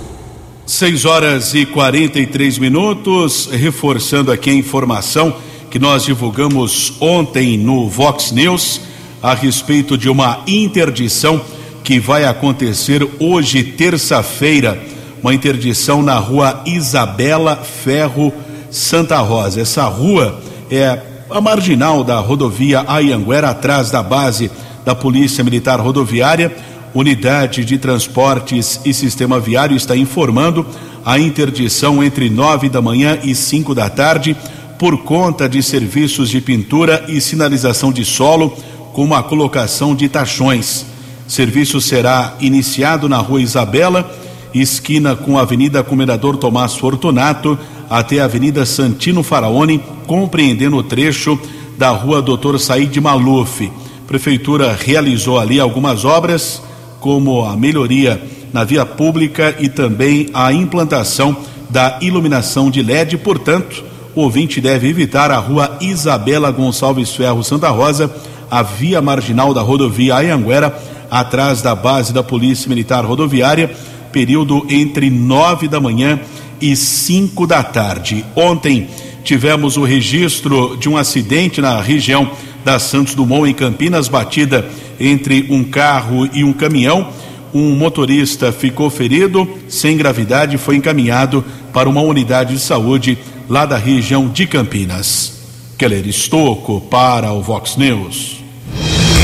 6 0.65 1.05
horas 1.05 1.53
e 1.53 1.65
43 1.65 2.57
minutos, 2.57 3.47
reforçando 3.51 4.31
aqui 4.31 4.49
a 4.49 4.53
informação 4.53 5.35
que 5.69 5.77
nós 5.77 6.03
divulgamos 6.03 6.93
ontem 6.99 7.57
no 7.57 7.87
Vox 7.87 8.31
News 8.31 8.81
a 9.21 9.33
respeito 9.33 9.97
de 9.97 10.09
uma 10.09 10.41
interdição 10.47 11.39
que 11.83 11.99
vai 11.99 12.25
acontecer 12.25 13.07
hoje, 13.19 13.63
terça-feira, 13.63 14.81
uma 15.21 15.33
interdição 15.33 16.01
na 16.01 16.17
rua 16.17 16.61
Isabela 16.65 17.55
Ferro 17.55 18.33
Santa 18.69 19.19
Rosa. 19.19 19.61
Essa 19.61 19.85
rua 19.85 20.39
é 20.69 20.99
a 21.29 21.41
marginal 21.41 22.03
da 22.03 22.19
rodovia 22.19 22.83
Ayanguera, 22.87 23.49
atrás 23.49 23.91
da 23.91 24.01
base 24.01 24.49
da 24.85 24.95
Polícia 24.95 25.43
Militar 25.43 25.79
Rodoviária 25.79 26.55
Unidade 26.93 27.63
de 27.63 27.77
Transportes 27.77 28.79
e 28.83 28.91
Sistema 28.91 29.39
Viário 29.39 29.77
está 29.77 29.95
informando 29.95 30.65
a 31.05 31.19
interdição 31.19 32.03
entre 32.03 32.27
nove 32.27 32.69
da 32.69 32.81
manhã 32.81 33.19
e 33.23 33.35
cinco 33.35 33.75
da 33.75 33.87
tarde 33.87 34.35
por 34.79 35.03
conta 35.03 35.47
de 35.47 35.61
serviços 35.61 36.27
de 36.27 36.41
pintura 36.41 37.05
e 37.07 37.21
sinalização 37.21 37.91
de 37.91 38.03
solo, 38.03 38.55
como 38.93 39.13
a 39.13 39.21
colocação 39.21 39.95
de 39.95 40.09
tachões. 40.09 40.85
Serviço 41.27 41.79
será 41.79 42.35
iniciado 42.39 43.07
na 43.07 43.17
Rua 43.17 43.41
Isabela, 43.41 44.09
esquina 44.53 45.15
com 45.15 45.37
a 45.37 45.41
Avenida 45.41 45.83
Comendador 45.83 46.37
Tomás 46.37 46.75
Fortunato, 46.75 47.57
até 47.89 48.19
a 48.19 48.25
Avenida 48.25 48.65
Santino 48.65 49.23
Faraone, 49.23 49.81
compreendendo 50.05 50.77
o 50.77 50.83
trecho 50.83 51.39
da 51.77 51.89
Rua 51.89 52.21
Doutor 52.21 52.59
Said 52.59 52.95
Maluf. 52.97 53.71
Prefeitura 54.07 54.77
realizou 54.79 55.39
ali 55.39 55.59
algumas 55.59 56.05
obras 56.05 56.61
como 56.99 57.45
a 57.45 57.55
melhoria 57.55 58.21
na 58.53 58.63
via 58.63 58.85
pública 58.85 59.55
e 59.59 59.69
também 59.69 60.29
a 60.33 60.51
implantação 60.51 61.35
da 61.69 61.99
iluminação 62.01 62.71
de 62.71 62.81
LED. 62.81 63.17
Portanto, 63.17 63.83
o 64.15 64.21
ouvinte 64.21 64.59
deve 64.59 64.87
evitar 64.87 65.29
a 65.29 65.37
rua 65.37 65.77
Isabela 65.81 66.49
Gonçalves 66.51 67.15
Ferro 67.15 67.43
Santa 67.43 67.69
Rosa, 67.69 68.09
a 68.49 68.63
via 68.63 69.01
marginal 69.01 69.53
da 69.53 69.61
rodovia 69.61 70.15
Ayanguera, 70.15 70.75
atrás 71.11 71.61
da 71.61 71.75
base 71.75 72.13
da 72.13 72.23
Polícia 72.23 72.67
Militar 72.69 73.05
Rodoviária, 73.05 73.69
período 74.11 74.65
entre 74.69 75.09
nove 75.09 75.67
da 75.67 75.79
manhã 75.79 76.19
e 76.61 76.75
cinco 76.75 77.45
da 77.45 77.63
tarde. 77.63 78.25
Ontem 78.35 78.87
tivemos 79.23 79.77
o 79.77 79.83
registro 79.83 80.77
de 80.77 80.87
um 80.87 80.97
acidente 80.97 81.61
na 81.61 81.81
região 81.81 82.31
da 82.63 82.79
Santos 82.79 83.15
Dumont, 83.15 83.49
em 83.49 83.53
Campinas, 83.53 84.07
batida 84.07 84.67
entre 84.99 85.47
um 85.49 85.63
carro 85.63 86.27
e 86.33 86.43
um 86.43 86.53
caminhão. 86.53 87.09
Um 87.53 87.75
motorista 87.75 88.51
ficou 88.51 88.89
ferido, 88.89 89.47
sem 89.67 89.95
gravidade, 89.95 90.55
e 90.55 90.59
foi 90.59 90.75
encaminhado 90.75 91.43
para 91.73 91.89
uma 91.89 92.01
unidade 92.01 92.53
de 92.53 92.59
saúde 92.59 93.17
lá 93.47 93.65
da 93.65 93.77
região 93.77 94.27
de 94.27 94.45
Campinas. 94.45 95.33
Keller 95.77 96.07
Estocco 96.07 96.81
para 96.81 97.31
o 97.31 97.41
Vox 97.41 97.77
News. 97.77 98.37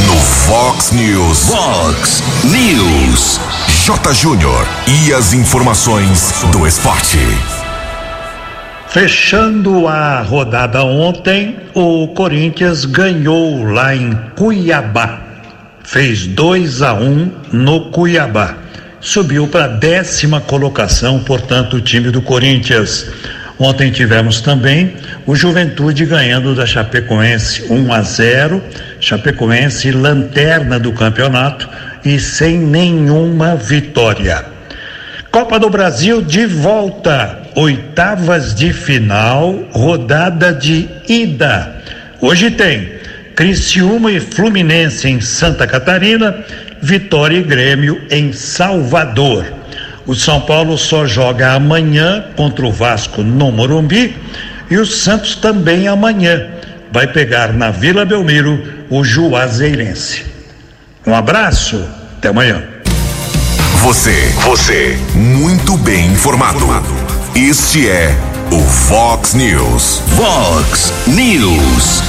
No 0.06 0.16
Vox 0.48 0.92
News. 0.92 1.46
Vox 1.46 2.24
News. 2.44 3.63
J. 3.86 4.14
Júnior. 4.14 4.66
E 4.88 5.14
as 5.14 5.34
informações 5.34 6.44
do 6.52 6.66
esporte. 6.66 7.18
Fechando 8.88 9.88
a 9.88 10.22
rodada 10.22 10.84
ontem, 10.84 11.58
o 11.74 12.08
Corinthians 12.10 12.86
ganhou 12.86 13.64
lá 13.64 13.94
em 13.96 14.14
Cuiabá 14.36 15.24
fez 15.84 16.26
2 16.26 16.82
a 16.82 16.94
1 16.94 17.04
um 17.04 17.32
no 17.52 17.92
Cuiabá. 17.92 18.58
Subiu 19.00 19.48
para 19.48 19.68
décima 19.68 20.40
colocação, 20.40 21.20
portanto, 21.20 21.76
o 21.76 21.82
time 21.82 22.10
do 22.10 22.22
Corinthians. 22.22 23.12
Ontem 23.60 23.92
tivemos 23.92 24.42
também 24.42 24.96
o 25.28 25.36
Juventude 25.36 26.06
ganhando 26.06 26.56
da 26.56 26.66
Chapecoense 26.66 27.66
1 27.70 27.94
a 27.94 28.02
0. 28.02 28.64
Chapecoense 29.00 29.92
lanterna 29.92 30.80
do 30.80 30.92
campeonato 30.94 31.70
e 32.06 32.20
sem 32.20 32.58
nenhuma 32.58 33.56
vitória. 33.56 34.46
Copa 35.32 35.60
do 35.60 35.70
Brasil 35.70 36.22
de 36.22 36.46
volta, 36.46 37.42
oitavas 37.56 38.54
de 38.54 38.72
final, 38.72 39.64
rodada 39.72 40.54
de 40.54 40.88
ida. 41.08 41.82
Hoje 42.22 42.52
tem 42.52 42.92
Criciúma 43.36 44.12
e 44.12 44.20
Fluminense 44.20 45.10
em 45.10 45.20
Santa 45.20 45.66
Catarina, 45.66 46.46
Vitória 46.82 47.38
e 47.38 47.44
Grêmio 47.44 48.02
em 48.12 48.32
Salvador. 48.32 49.46
O 50.06 50.14
São 50.14 50.42
Paulo 50.42 50.78
só 50.78 51.08
joga 51.08 51.54
amanhã 51.54 52.26
contra 52.36 52.66
o 52.66 52.72
Vasco 52.72 53.24
no 53.24 53.52
Morumbi 53.52 54.16
e 54.70 54.78
o 54.78 54.86
Santos 54.86 55.36
também 55.36 55.88
amanhã 55.88 56.48
vai 56.92 57.08
pegar 57.08 57.54
na 57.54 57.72
Vila 57.72 58.06
Belmiro 58.06 58.62
o 58.90 59.04
Juazeirense. 59.04 60.33
Um 61.06 61.14
abraço, 61.14 61.86
até 62.18 62.30
amanhã. 62.30 62.64
Você, 63.82 64.34
você, 64.46 64.98
muito 65.14 65.78
bem 65.78 66.08
informado. 66.08 66.66
Este 67.36 67.90
é 67.90 68.18
O 68.50 68.62
Fox 68.62 69.34
News. 69.34 70.02
Fox 70.16 70.94
News. 71.08 72.02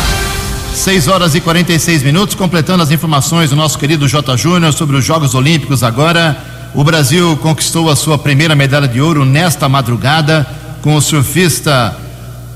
6 0.72 1.08
horas 1.08 1.34
e 1.34 1.40
46 1.40 2.04
minutos, 2.04 2.36
completando 2.36 2.84
as 2.84 2.92
informações 2.92 3.50
do 3.50 3.56
nosso 3.56 3.76
querido 3.80 4.06
J. 4.06 4.36
Júnior 4.36 4.72
sobre 4.72 4.96
os 4.96 5.04
Jogos 5.04 5.34
Olímpicos 5.34 5.82
agora. 5.82 6.36
O 6.72 6.84
Brasil 6.84 7.36
conquistou 7.38 7.90
a 7.90 7.96
sua 7.96 8.16
primeira 8.16 8.54
medalha 8.54 8.86
de 8.86 9.00
ouro 9.00 9.24
nesta 9.24 9.68
madrugada 9.68 10.46
com 10.82 10.94
o 10.94 11.02
surfista 11.02 11.96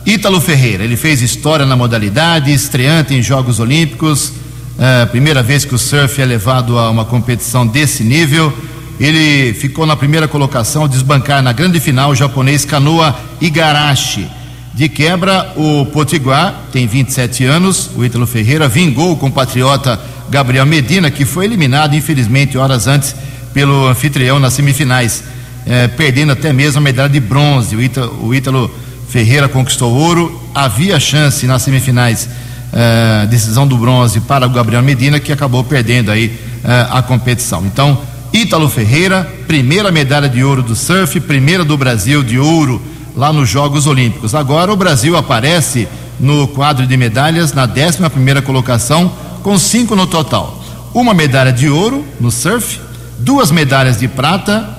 Ítalo 0.06 0.40
Ferreira. 0.40 0.84
Ele 0.84 0.96
fez 0.96 1.20
história 1.20 1.66
na 1.66 1.74
modalidade, 1.74 2.52
estreante 2.52 3.12
em 3.12 3.22
Jogos 3.22 3.58
Olímpicos. 3.58 4.32
É, 4.80 5.06
primeira 5.06 5.42
vez 5.42 5.64
que 5.64 5.74
o 5.74 5.78
surf 5.78 6.22
é 6.22 6.24
levado 6.24 6.78
a 6.78 6.88
uma 6.88 7.04
competição 7.04 7.66
desse 7.66 8.04
nível. 8.04 8.56
Ele 9.00 9.52
ficou 9.54 9.84
na 9.84 9.96
primeira 9.96 10.28
colocação 10.28 10.82
ao 10.82 10.88
desbancar 10.88 11.42
na 11.42 11.52
grande 11.52 11.80
final 11.80 12.10
o 12.10 12.14
japonês 12.14 12.64
Kanoa 12.64 13.18
Igarashi. 13.40 14.28
De 14.72 14.88
quebra, 14.88 15.52
o 15.56 15.86
Potiguar 15.86 16.66
tem 16.72 16.86
27 16.86 17.44
anos. 17.44 17.90
O 17.96 18.04
Ítalo 18.04 18.24
Ferreira 18.24 18.68
vingou 18.68 19.10
o 19.10 19.16
compatriota 19.16 19.98
Gabriel 20.30 20.64
Medina, 20.64 21.10
que 21.10 21.24
foi 21.24 21.46
eliminado, 21.46 21.96
infelizmente, 21.96 22.56
horas 22.56 22.86
antes 22.86 23.16
pelo 23.52 23.88
anfitrião 23.88 24.38
nas 24.38 24.52
semifinais, 24.52 25.24
eh, 25.66 25.88
perdendo 25.88 26.30
até 26.30 26.52
mesmo 26.52 26.78
a 26.78 26.82
medalha 26.82 27.08
de 27.08 27.18
bronze. 27.18 27.74
O 27.74 27.82
Ítalo, 27.82 28.26
o 28.28 28.32
Ítalo 28.32 28.70
Ferreira 29.08 29.48
conquistou 29.48 29.92
ouro. 29.92 30.40
Havia 30.54 31.00
chance 31.00 31.44
nas 31.46 31.62
semifinais, 31.62 32.28
eh, 32.72 33.26
decisão 33.26 33.66
do 33.66 33.76
bronze 33.76 34.20
para 34.20 34.46
o 34.46 34.50
Gabriel 34.50 34.82
Medina, 34.82 35.18
que 35.18 35.32
acabou 35.32 35.64
perdendo 35.64 36.10
aí 36.10 36.38
eh, 36.64 36.86
a 36.90 37.02
competição. 37.02 37.64
Então, 37.66 37.98
Ítalo 38.32 38.68
Ferreira, 38.68 39.24
primeira 39.46 39.90
medalha 39.90 40.28
de 40.28 40.44
ouro 40.44 40.62
do 40.62 40.76
surf, 40.76 41.18
primeira 41.20 41.64
do 41.64 41.76
Brasil 41.76 42.22
de 42.22 42.38
ouro 42.38 42.80
lá 43.16 43.32
nos 43.32 43.48
Jogos 43.48 43.86
Olímpicos. 43.86 44.34
Agora 44.34 44.72
o 44.72 44.76
Brasil 44.76 45.16
aparece 45.16 45.88
no 46.20 46.46
quadro 46.48 46.86
de 46.86 46.96
medalhas 46.96 47.52
na 47.52 47.64
11 47.64 48.08
primeira 48.10 48.42
colocação, 48.42 49.10
com 49.42 49.58
cinco 49.58 49.96
no 49.96 50.06
total. 50.06 50.62
Uma 50.92 51.14
medalha 51.14 51.52
de 51.52 51.68
ouro 51.68 52.04
no 52.20 52.30
surf, 52.30 52.80
duas 53.18 53.50
medalhas 53.50 53.98
de 53.98 54.08
prata 54.08 54.76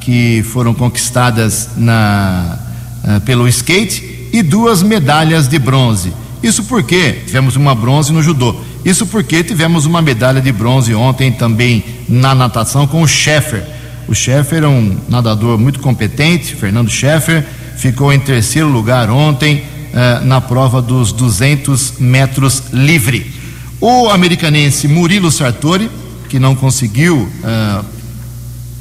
que 0.00 0.42
foram 0.52 0.74
conquistadas 0.74 1.70
na, 1.76 2.58
uh, 3.04 3.20
pelo 3.20 3.46
skate 3.48 4.28
e 4.32 4.42
duas 4.42 4.82
medalhas 4.82 5.48
de 5.48 5.58
bronze. 5.58 6.12
Isso 6.42 6.64
porque 6.64 7.22
tivemos 7.26 7.56
uma 7.56 7.74
bronze 7.74 8.12
no 8.12 8.22
judô. 8.22 8.56
Isso 8.84 9.06
porque 9.06 9.44
tivemos 9.44 9.84
uma 9.84 10.00
medalha 10.00 10.40
de 10.40 10.50
bronze 10.50 10.94
ontem 10.94 11.30
também 11.30 11.84
na 12.08 12.34
natação 12.34 12.86
com 12.86 13.02
o 13.02 13.08
Scheffer. 13.08 13.62
O 14.08 14.14
Scheffer 14.14 14.64
é 14.64 14.68
um 14.68 14.98
nadador 15.08 15.58
muito 15.58 15.80
competente, 15.80 16.54
Fernando 16.54 16.90
Scheffer, 16.90 17.44
ficou 17.76 18.12
em 18.12 18.18
terceiro 18.18 18.68
lugar 18.68 19.10
ontem 19.10 19.62
uh, 19.92 20.24
na 20.24 20.40
prova 20.40 20.80
dos 20.80 21.12
200 21.12 21.94
metros 21.98 22.64
livre. 22.72 23.30
O 23.80 24.08
americanense 24.08 24.88
Murilo 24.88 25.30
Sartori, 25.30 25.90
que 26.28 26.38
não 26.38 26.54
conseguiu 26.54 27.16
uh, 27.18 27.84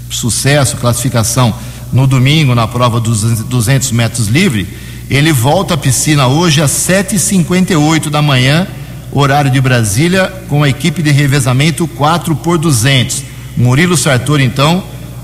sucesso, 0.09 0.77
classificação 0.77 1.53
no 1.91 2.07
domingo 2.07 2.55
na 2.55 2.67
prova 2.67 2.99
dos 2.99 3.21
200 3.43 3.91
metros 3.91 4.27
livre, 4.27 4.67
ele 5.09 5.33
volta 5.33 5.73
à 5.73 5.77
piscina 5.77 6.27
hoje 6.27 6.61
às 6.61 6.71
7h58 6.71 8.09
da 8.09 8.21
manhã, 8.21 8.67
horário 9.11 9.49
de 9.49 9.59
Brasília, 9.59 10.31
com 10.47 10.63
a 10.63 10.69
equipe 10.69 11.01
de 11.01 11.09
revezamento 11.09 11.87
4 11.87 12.35
por 12.35 12.57
200. 12.57 13.23
Murilo 13.57 13.97
Sartori, 13.97 14.43
então, 14.43 14.83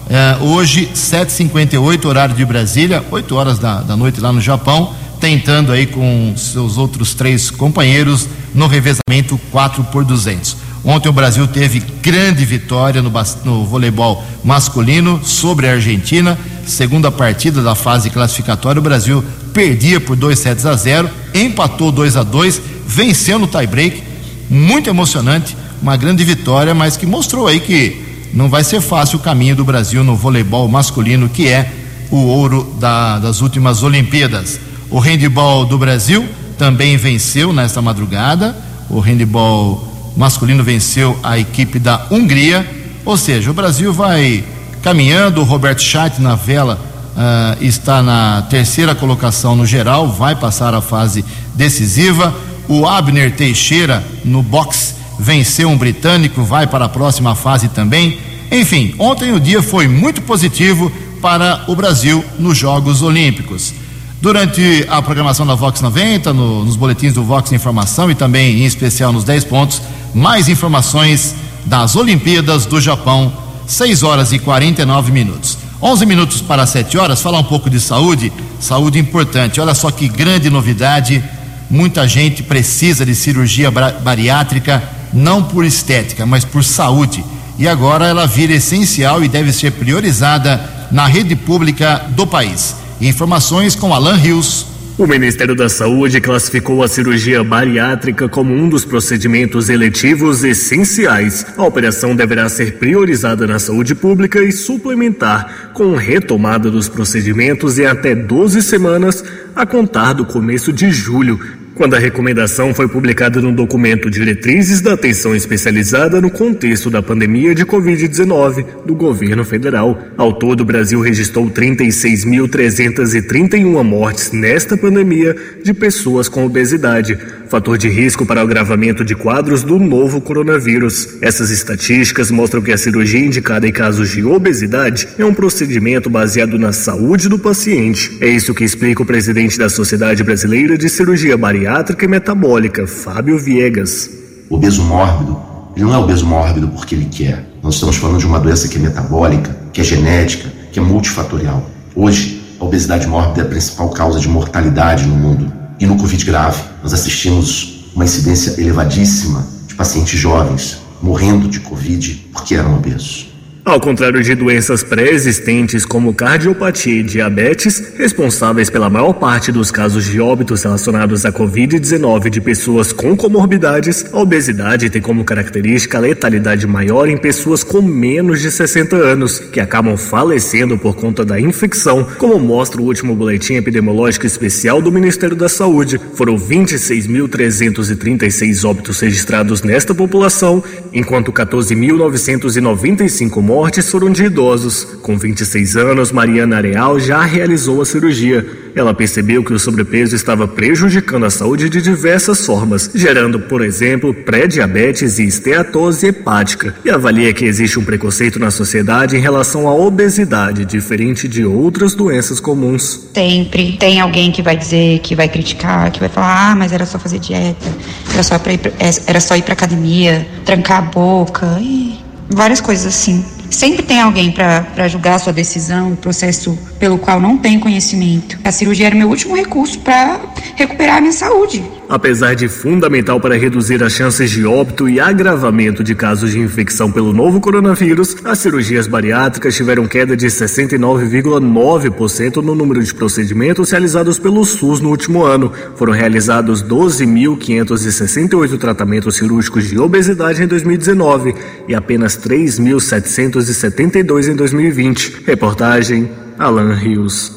eh, 0.09 0.37
hoje, 0.41 0.89
7h58, 0.95 2.05
horário 2.05 2.35
de 2.35 2.43
Brasília, 2.43 3.03
8 3.11 3.35
horas 3.35 3.59
da, 3.59 3.81
da 3.81 3.95
noite 3.95 4.19
lá 4.19 4.33
no 4.33 4.41
Japão, 4.41 4.93
tentando 5.19 5.71
aí 5.71 5.85
com 5.85 6.33
seus 6.35 6.77
outros 6.77 7.13
três 7.13 7.51
companheiros 7.51 8.27
no 8.53 8.67
revezamento 8.67 9.39
4 9.51 9.83
por 9.85 10.03
200. 10.03 10.57
Ontem 10.83 11.09
o 11.09 11.13
Brasil 11.13 11.47
teve 11.47 11.79
grande 11.79 12.45
vitória 12.45 13.01
no, 13.01 13.11
no, 13.43 13.65
voleibol 13.65 14.23
masculino 14.43 15.19
sobre 15.23 15.67
a 15.67 15.73
Argentina. 15.73 16.37
Segunda 16.65 17.11
partida 17.11 17.61
da 17.63 17.73
fase 17.73 18.09
classificatória, 18.09 18.79
o 18.79 18.83
Brasil 18.83 19.23
perdia 19.55 20.01
por 20.01 20.17
2 20.17 20.37
sets 20.37 20.65
a 20.65 20.75
0, 20.75 21.09
empatou 21.33 21.89
2 21.89 22.17
a 22.17 22.23
2, 22.23 22.61
venceu 22.85 23.39
no 23.39 23.47
tie-break. 23.47 24.03
Muito 24.49 24.89
emocionante, 24.89 25.55
uma 25.81 25.95
grande 25.95 26.25
vitória, 26.25 26.75
mas 26.75 26.97
que 26.97 27.05
mostrou 27.05 27.47
aí 27.47 27.61
que 27.61 28.27
não 28.33 28.49
vai 28.49 28.65
ser 28.65 28.81
fácil 28.81 29.17
o 29.17 29.21
caminho 29.21 29.55
do 29.55 29.63
Brasil 29.63 30.03
no 30.03 30.13
voleibol 30.13 30.67
masculino, 30.67 31.29
que 31.29 31.47
é 31.47 31.71
o 32.11 32.17
ouro 32.17 32.75
da, 32.81 33.17
das 33.17 33.39
últimas 33.39 33.81
Olimpíadas. 33.81 34.59
O 34.91 34.99
handball 34.99 35.65
do 35.65 35.77
Brasil 35.77 36.27
também 36.57 36.97
venceu 36.97 37.53
nesta 37.53 37.81
madrugada. 37.81 38.55
O 38.89 38.99
handball 38.99 40.11
masculino 40.17 40.65
venceu 40.65 41.17
a 41.23 41.39
equipe 41.39 41.79
da 41.79 42.05
Hungria, 42.11 42.69
ou 43.05 43.15
seja, 43.15 43.49
o 43.49 43.53
Brasil 43.53 43.93
vai 43.93 44.43
caminhando. 44.81 45.39
O 45.39 45.45
Roberto 45.45 45.81
Chat 45.81 46.21
na 46.21 46.35
vela 46.35 46.94
uh, 47.15 47.63
está 47.63 48.03
na 48.03 48.43
terceira 48.43 48.93
colocação 48.93 49.55
no 49.55 49.65
geral, 49.65 50.09
vai 50.09 50.35
passar 50.35 50.73
a 50.73 50.81
fase 50.81 51.23
decisiva. 51.53 52.33
O 52.67 52.85
Abner 52.85 53.35
Teixeira 53.35 54.03
no 54.23 54.41
boxe 54.41 54.95
venceu 55.19 55.69
um 55.69 55.77
britânico, 55.77 56.43
vai 56.43 56.67
para 56.67 56.85
a 56.85 56.89
próxima 56.89 57.35
fase 57.35 57.69
também. 57.69 58.19
Enfim, 58.51 58.93
ontem 58.99 59.31
o 59.31 59.39
dia 59.39 59.61
foi 59.61 59.87
muito 59.87 60.21
positivo 60.21 60.91
para 61.21 61.63
o 61.67 61.75
Brasil 61.75 62.23
nos 62.37 62.57
Jogos 62.57 63.01
Olímpicos. 63.01 63.73
Durante 64.21 64.85
a 64.89 65.01
programação 65.01 65.45
da 65.45 65.55
Vox 65.55 65.81
90, 65.81 66.33
no, 66.33 66.65
nos 66.65 66.75
boletins 66.75 67.13
do 67.13 67.23
Vox 67.23 67.51
Informação 67.51 68.09
e 68.09 68.15
também 68.15 68.61
em 68.61 68.65
especial 68.65 69.13
nos 69.13 69.23
10 69.23 69.43
pontos, 69.43 69.81
mais 70.13 70.49
informações 70.49 71.35
das 71.65 71.95
Olimpíadas 71.95 72.65
do 72.65 72.79
Japão, 72.79 73.31
6 73.67 74.03
horas 74.03 74.31
e 74.31 74.39
49 74.39 75.11
minutos. 75.11 75.64
11 75.81 76.05
minutos 76.05 76.41
para 76.41 76.65
7 76.65 76.97
horas, 76.97 77.21
falar 77.21 77.39
um 77.39 77.43
pouco 77.43 77.69
de 77.69 77.79
saúde, 77.79 78.31
saúde 78.59 78.97
importante. 78.97 79.59
Olha 79.59 79.73
só 79.73 79.91
que 79.91 80.07
grande 80.07 80.49
novidade. 80.49 81.23
Muita 81.69 82.07
gente 82.07 82.43
precisa 82.43 83.05
de 83.05 83.13
cirurgia 83.13 83.69
bariátrica, 83.71 84.81
não 85.11 85.43
por 85.43 85.65
estética, 85.65 86.25
mas 86.25 86.45
por 86.45 86.63
saúde. 86.63 87.23
E 87.57 87.67
agora 87.67 88.05
ela 88.05 88.25
vira 88.27 88.53
essencial 88.53 89.23
e 89.23 89.27
deve 89.27 89.51
ser 89.51 89.71
priorizada 89.71 90.87
na 90.91 91.07
rede 91.07 91.35
pública 91.35 92.05
do 92.09 92.25
país. 92.25 92.75
Informações 93.01 93.75
com 93.75 93.93
Alan 93.93 94.15
Rios. 94.15 94.74
O 94.97 95.05
Ministério 95.05 95.53
da 95.53 95.67
Saúde 95.67 96.21
classificou 96.21 96.81
a 96.81 96.87
cirurgia 96.87 97.43
bariátrica 97.43 98.29
como 98.29 98.53
um 98.53 98.69
dos 98.69 98.85
procedimentos 98.85 99.67
eletivos 99.67 100.41
essenciais. 100.41 101.45
A 101.57 101.65
operação 101.65 102.15
deverá 102.15 102.47
ser 102.47 102.77
priorizada 102.77 103.45
na 103.45 103.59
saúde 103.59 103.93
pública 103.93 104.41
e 104.41 104.53
suplementar 104.53 105.71
com 105.73 105.95
retomada 105.95 106.71
dos 106.71 106.87
procedimentos 106.87 107.77
em 107.77 107.85
até 107.85 108.15
12 108.15 108.61
semanas 108.61 109.21
a 109.53 109.65
contar 109.65 110.13
do 110.13 110.23
começo 110.23 110.71
de 110.71 110.89
julho, 110.89 111.41
quando 111.75 111.93
a 111.93 111.99
recomendação 111.99 112.73
foi 112.73 112.87
publicada 112.87 113.39
no 113.41 113.51
documento 113.51 114.09
Diretrizes 114.09 114.79
da 114.79 114.93
Atenção 114.93 115.35
Especializada 115.35 116.21
no 116.21 116.31
contexto 116.31 116.89
da 116.89 117.03
pandemia 117.03 117.53
de 117.53 117.65
Covid-19 117.65 118.65
do 118.85 118.95
governo 118.95 119.43
federal. 119.43 120.01
Ao 120.17 120.31
todo, 120.31 120.61
o 120.61 120.65
Brasil 120.65 121.01
registrou 121.01 121.49
36.331 121.49 123.83
mortes 123.83 124.31
nesta 124.31 124.77
pandemia 124.77 125.35
de 125.61 125.73
pessoas 125.73 126.29
com 126.29 126.45
obesidade, 126.45 127.17
fator 127.55 127.77
de 127.77 127.87
risco 127.87 128.25
para 128.25 128.41
o 128.41 128.43
agravamento 128.43 129.05
de 129.05 129.15
quadros 129.15 129.63
do 129.63 129.79
novo 129.79 130.19
coronavírus. 130.19 131.07
Essas 131.21 131.49
estatísticas 131.49 132.29
mostram 132.29 132.61
que 132.61 132.69
a 132.69 132.77
cirurgia 132.77 133.25
indicada 133.25 133.65
em 133.65 133.71
casos 133.71 134.09
de 134.09 134.25
obesidade 134.25 135.07
é 135.17 135.23
um 135.23 135.33
procedimento 135.33 136.09
baseado 136.09 136.59
na 136.59 136.73
saúde 136.73 137.29
do 137.29 137.39
paciente. 137.39 138.17
É 138.19 138.27
isso 138.27 138.53
que 138.53 138.65
explica 138.65 139.03
o 139.03 139.05
presidente 139.05 139.57
da 139.57 139.69
Sociedade 139.69 140.21
Brasileira 140.21 140.77
de 140.77 140.89
Cirurgia 140.89 141.37
Bariátrica 141.37 142.03
e 142.03 142.09
metabólica, 142.09 142.85
Fábio 142.85 143.39
Viegas. 143.39 144.09
O 144.49 144.55
obeso 144.55 144.83
mórbido, 144.83 145.41
ele 145.77 145.85
não 145.85 145.93
é 145.93 145.97
obeso 145.97 146.25
mórbido 146.25 146.67
porque 146.67 146.93
ele 146.93 147.05
quer. 147.05 147.41
Nós 147.63 147.75
estamos 147.75 147.95
falando 147.95 148.19
de 148.19 148.25
uma 148.25 148.41
doença 148.41 148.67
que 148.67 148.77
é 148.77 148.81
metabólica, 148.81 149.55
que 149.71 149.79
é 149.79 149.83
genética, 149.85 150.51
que 150.73 150.79
é 150.79 150.81
multifatorial. 150.81 151.71
Hoje, 151.95 152.57
a 152.59 152.65
obesidade 152.65 153.07
mórbida 153.07 153.43
é 153.43 153.45
a 153.45 153.49
principal 153.49 153.91
causa 153.91 154.19
de 154.19 154.27
mortalidade 154.27 155.07
no 155.07 155.15
mundo. 155.15 155.64
E 155.79 155.85
no 155.85 155.97
Covid 155.97 156.23
grave, 156.25 156.61
nós 156.81 156.93
assistimos 156.93 157.85
uma 157.93 158.05
incidência 158.05 158.59
elevadíssima 158.59 159.45
de 159.67 159.75
pacientes 159.75 160.19
jovens 160.19 160.77
morrendo 161.01 161.47
de 161.47 161.59
Covid 161.59 162.29
porque 162.31 162.55
eram 162.55 162.75
obesos. 162.75 163.34
Ao 163.65 163.79
contrário 163.79 164.21
de 164.21 164.35
doenças 164.35 164.83
pré-existentes 164.83 165.87
como 165.87 166.13
cardiopatia 166.13 166.99
e 166.99 167.03
diabetes, 167.03 167.93
responsáveis 167.97 168.69
pela 168.69 168.91
maior 168.91 169.13
parte 169.13 169.51
dos 169.51 169.71
casos 169.71 170.05
de 170.05 170.21
óbitos 170.21 170.61
relacionados 170.61 171.25
à 171.25 171.31
Covid-19 171.31 172.29
de 172.29 172.39
pessoas 172.39 172.93
com 172.93 173.17
comorbidades, 173.17 174.05
a 174.13 174.19
obesidade 174.19 174.91
tem 174.91 175.01
como 175.01 175.23
característica 175.23 175.97
a 175.97 176.01
letalidade 176.01 176.67
maior 176.67 177.09
em 177.09 177.17
pessoas 177.17 177.63
com 177.63 177.81
menos 177.81 178.39
de 178.39 178.51
60 178.51 178.95
anos, 178.97 179.39
que 179.39 179.59
acabam 179.59 179.97
falecendo 179.97 180.77
por 180.77 180.95
conta 180.95 181.25
da 181.25 181.41
infecção, 181.41 182.07
como 182.19 182.37
mostra 182.37 182.79
o 182.79 182.85
último 182.85 183.15
boletim 183.15 183.55
epidemiológico 183.55 184.27
especial 184.27 184.79
do 184.79 184.91
Ministério 184.91 185.35
da 185.35 185.49
Saúde. 185.49 185.99
Foram 186.13 186.37
26.336 186.37 188.63
óbitos 188.63 188.99
registrados 188.99 189.63
nesta 189.63 189.95
população, 189.95 190.63
enquanto 190.95 191.31
14.995 191.31 193.41
mortes 193.41 193.91
foram 193.91 194.09
de 194.09 194.23
idosos. 194.23 194.85
Com 195.01 195.17
26 195.17 195.75
anos, 195.75 196.11
Mariana 196.11 196.55
Areal 196.55 196.99
já 196.99 197.21
realizou 197.21 197.81
a 197.81 197.85
cirurgia. 197.85 198.64
Ela 198.75 198.93
percebeu 198.93 199.41
que 199.41 199.53
o 199.53 199.59
sobrepeso 199.59 200.15
estava 200.15 200.47
prejudicando 200.47 201.25
a 201.25 201.29
saúde 201.29 201.69
de 201.69 201.81
diversas 201.81 202.45
formas, 202.45 202.91
gerando, 202.93 203.39
por 203.39 203.63
exemplo, 203.63 204.13
pré-diabetes 204.13 205.17
e 205.17 205.23
esteatose 205.23 206.07
hepática, 206.07 206.75
e 206.83 206.89
avalia 206.89 207.33
que 207.33 207.45
existe 207.45 207.79
um 207.79 207.85
preconceito 207.85 208.37
na 208.37 208.51
sociedade 208.51 209.15
em 209.15 209.21
relação 209.21 209.67
à 209.67 209.73
obesidade, 209.73 210.65
diferente 210.65 211.27
de 211.27 211.45
outras 211.45 211.95
doenças 211.95 212.41
comuns. 212.41 213.07
Sempre 213.13 213.77
tem 213.79 214.01
alguém 214.01 214.29
que 214.29 214.41
vai 214.41 214.57
dizer, 214.57 214.99
que 214.99 215.15
vai 215.15 215.29
criticar, 215.29 215.89
que 215.89 215.99
vai 216.01 216.09
falar: 216.09 216.51
ah, 216.51 216.55
mas 216.55 216.73
era 216.73 216.85
só 216.85 216.99
fazer 216.99 217.19
dieta, 217.19 217.65
era 218.13 218.23
só, 218.23 218.37
pra 218.37 218.51
ir 218.53 218.57
pra, 218.57 218.71
era 219.07 219.19
só 219.21 219.37
ir 219.37 219.43
pra 219.43 219.53
academia, 219.53 220.27
trancar 220.43 220.79
a 220.79 220.81
boca, 220.81 221.57
e 221.61 221.95
várias 222.29 222.59
coisas 222.59 222.85
assim. 222.85 223.23
Sempre 223.55 223.83
tem 223.83 224.01
alguém 224.01 224.33
para 224.33 224.85
julgar 224.89 225.15
a 225.15 225.19
sua 225.19 225.31
decisão, 225.31 225.93
o 225.93 225.95
processo 225.95 226.59
pelo 226.77 226.97
qual 226.97 227.21
não 227.21 227.37
tem 227.37 227.57
conhecimento. 227.57 228.37
A 228.43 228.51
cirurgia 228.51 228.87
era 228.87 228.95
meu 228.95 229.07
último 229.07 229.33
recurso 229.33 229.79
para 229.79 230.19
recuperar 230.57 230.97
a 230.97 230.99
minha 230.99 231.13
saúde. 231.13 231.63
Apesar 231.87 232.35
de 232.35 232.47
fundamental 232.47 233.19
para 233.19 233.37
reduzir 233.37 233.83
as 233.83 233.93
chances 233.93 234.31
de 234.31 234.43
óbito 234.45 234.89
e 234.89 234.99
agravamento 234.99 235.83
de 235.83 235.93
casos 235.93 236.31
de 236.31 236.39
infecção 236.39 236.91
pelo 236.91 237.13
novo 237.13 237.39
coronavírus, 237.39 238.15
as 238.23 238.39
cirurgias 238.39 238.87
bariátricas 238.87 239.55
tiveram 239.55 239.87
queda 239.87 240.17
de 240.17 240.25
69,9% 240.25 242.37
no 242.37 242.55
número 242.55 242.83
de 242.83 242.91
procedimentos 242.93 243.69
realizados 243.69 244.17
pelo 244.17 244.43
SUS 244.43 244.79
no 244.79 244.89
último 244.89 245.23
ano. 245.23 245.51
Foram 245.75 245.93
realizados 245.93 246.63
12.568 246.63 248.57
tratamentos 248.57 249.17
cirúrgicos 249.17 249.67
de 249.67 249.77
obesidade 249.77 250.41
em 250.41 250.47
2019 250.47 251.35
e 251.67 251.75
apenas 251.75 252.17
3.772 252.17 254.31
em 254.31 254.35
2020. 254.35 255.21
Reportagem 255.25 256.09
Alan 256.39 256.73
Rios. 256.73 257.31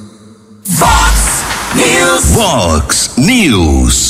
Fox 0.64 1.44
News. 1.74 2.24
Fox 2.34 3.10
News. 3.18 4.07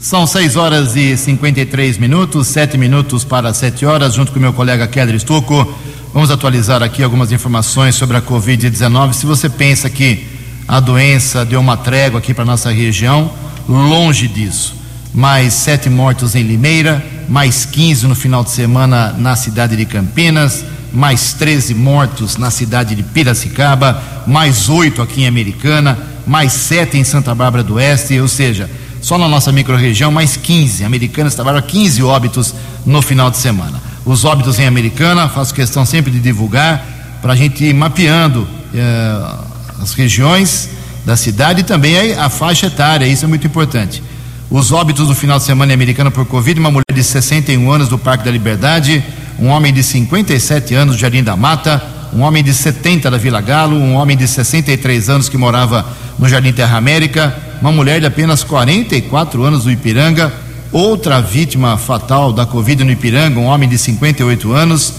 São 0.00 0.26
6 0.26 0.56
horas 0.56 0.96
e 0.96 1.14
53 1.14 1.98
minutos, 1.98 2.46
7 2.46 2.78
minutos 2.78 3.22
para 3.22 3.52
7 3.52 3.84
horas, 3.84 4.14
junto 4.14 4.32
com 4.32 4.40
meu 4.40 4.54
colega 4.54 4.88
Keller 4.88 5.14
Estocco. 5.14 5.74
Vamos 6.14 6.30
atualizar 6.30 6.82
aqui 6.82 7.02
algumas 7.02 7.30
informações 7.32 7.96
sobre 7.96 8.16
a 8.16 8.22
Covid-19. 8.22 9.12
Se 9.12 9.26
você 9.26 9.50
pensa 9.50 9.90
que 9.90 10.26
a 10.66 10.80
doença 10.80 11.44
deu 11.44 11.60
uma 11.60 11.76
trégua 11.76 12.18
aqui 12.18 12.32
para 12.32 12.46
nossa 12.46 12.70
região, 12.70 13.30
longe 13.68 14.26
disso. 14.26 14.74
Mais 15.12 15.52
sete 15.52 15.90
mortos 15.90 16.34
em 16.34 16.44
Limeira, 16.44 17.04
mais 17.28 17.66
15 17.66 18.06
no 18.06 18.14
final 18.14 18.42
de 18.42 18.52
semana 18.52 19.14
na 19.18 19.36
cidade 19.36 19.76
de 19.76 19.84
Campinas, 19.84 20.64
mais 20.94 21.34
13 21.34 21.74
mortos 21.74 22.38
na 22.38 22.50
cidade 22.50 22.94
de 22.94 23.02
Piracicaba, 23.02 24.02
mais 24.26 24.70
oito 24.70 25.02
aqui 25.02 25.24
em 25.24 25.26
Americana, 25.26 25.98
mais 26.26 26.54
sete 26.54 26.96
em 26.96 27.04
Santa 27.04 27.34
Bárbara 27.34 27.62
do 27.62 27.74
Oeste, 27.74 28.18
ou 28.18 28.28
seja, 28.28 28.66
só 29.00 29.16
na 29.18 29.28
nossa 29.28 29.50
microrregião, 29.50 30.10
mais 30.10 30.36
15. 30.36 30.84
Americana 30.84 31.28
estava 31.28 31.60
15 31.60 32.02
óbitos 32.02 32.54
no 32.84 33.00
final 33.00 33.30
de 33.30 33.38
semana. 33.38 33.80
Os 34.04 34.24
óbitos 34.24 34.58
em 34.58 34.66
Americana, 34.66 35.28
faço 35.28 35.54
questão 35.54 35.84
sempre 35.84 36.10
de 36.10 36.20
divulgar, 36.20 36.84
para 37.20 37.34
a 37.34 37.36
gente 37.36 37.64
ir 37.64 37.74
mapeando 37.74 38.46
eh, 38.74 39.34
as 39.82 39.92
regiões 39.92 40.70
da 41.04 41.16
cidade 41.16 41.60
e 41.60 41.64
também 41.64 42.14
a, 42.14 42.26
a 42.26 42.28
faixa 42.30 42.66
etária, 42.66 43.06
isso 43.06 43.24
é 43.24 43.28
muito 43.28 43.46
importante. 43.46 44.02
Os 44.50 44.72
óbitos 44.72 45.06
do 45.06 45.14
final 45.14 45.38
de 45.38 45.44
semana 45.44 45.72
em 45.72 45.74
Americana 45.74 46.10
por 46.10 46.26
Covid, 46.26 46.58
uma 46.58 46.70
mulher 46.70 46.92
de 46.92 47.04
61 47.04 47.70
anos 47.70 47.88
do 47.88 47.98
Parque 47.98 48.24
da 48.24 48.30
Liberdade, 48.30 49.04
um 49.38 49.48
homem 49.48 49.72
de 49.72 49.82
57 49.82 50.74
anos 50.74 50.96
do 50.96 51.00
Jardim 51.00 51.22
da 51.22 51.36
Mata, 51.36 51.82
um 52.12 52.22
homem 52.22 52.42
de 52.42 52.52
70 52.52 53.10
da 53.10 53.16
Vila 53.16 53.40
Galo, 53.40 53.76
um 53.76 53.94
homem 53.94 54.16
de 54.16 54.26
63 54.26 55.08
anos 55.08 55.28
que 55.28 55.36
morava 55.36 55.86
no 56.18 56.28
Jardim 56.28 56.52
Terra 56.52 56.76
América, 56.76 57.36
uma 57.60 57.70
mulher 57.70 58.00
de 58.00 58.06
apenas 58.06 58.42
44 58.42 59.42
anos 59.42 59.64
do 59.64 59.70
Ipiranga, 59.70 60.32
outra 60.72 61.20
vítima 61.20 61.76
fatal 61.76 62.32
da 62.32 62.44
Covid 62.44 62.84
no 62.84 62.90
Ipiranga, 62.90 63.38
um 63.38 63.46
homem 63.46 63.68
de 63.68 63.78
58 63.78 64.52
anos, 64.52 64.94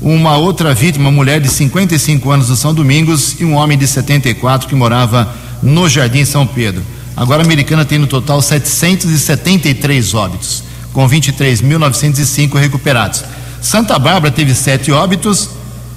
uma 0.00 0.36
outra 0.36 0.74
vítima, 0.74 1.08
uma 1.08 1.16
mulher 1.16 1.40
de 1.40 1.48
55 1.48 2.30
anos 2.30 2.48
do 2.48 2.56
São 2.56 2.74
Domingos 2.74 3.40
e 3.40 3.44
um 3.44 3.54
homem 3.54 3.78
de 3.78 3.86
74 3.86 4.68
que 4.68 4.74
morava 4.74 5.34
no 5.62 5.88
Jardim 5.88 6.24
São 6.24 6.46
Pedro. 6.46 6.82
Agora 7.16 7.42
a 7.42 7.44
americana 7.44 7.84
tem 7.84 7.98
no 7.98 8.06
total 8.06 8.42
773 8.42 10.14
óbitos, 10.14 10.64
com 10.92 11.08
23.905 11.08 12.58
recuperados. 12.58 13.24
Santa 13.60 13.98
Bárbara 13.98 14.32
teve 14.32 14.54
sete 14.54 14.92
óbitos, 14.92 15.48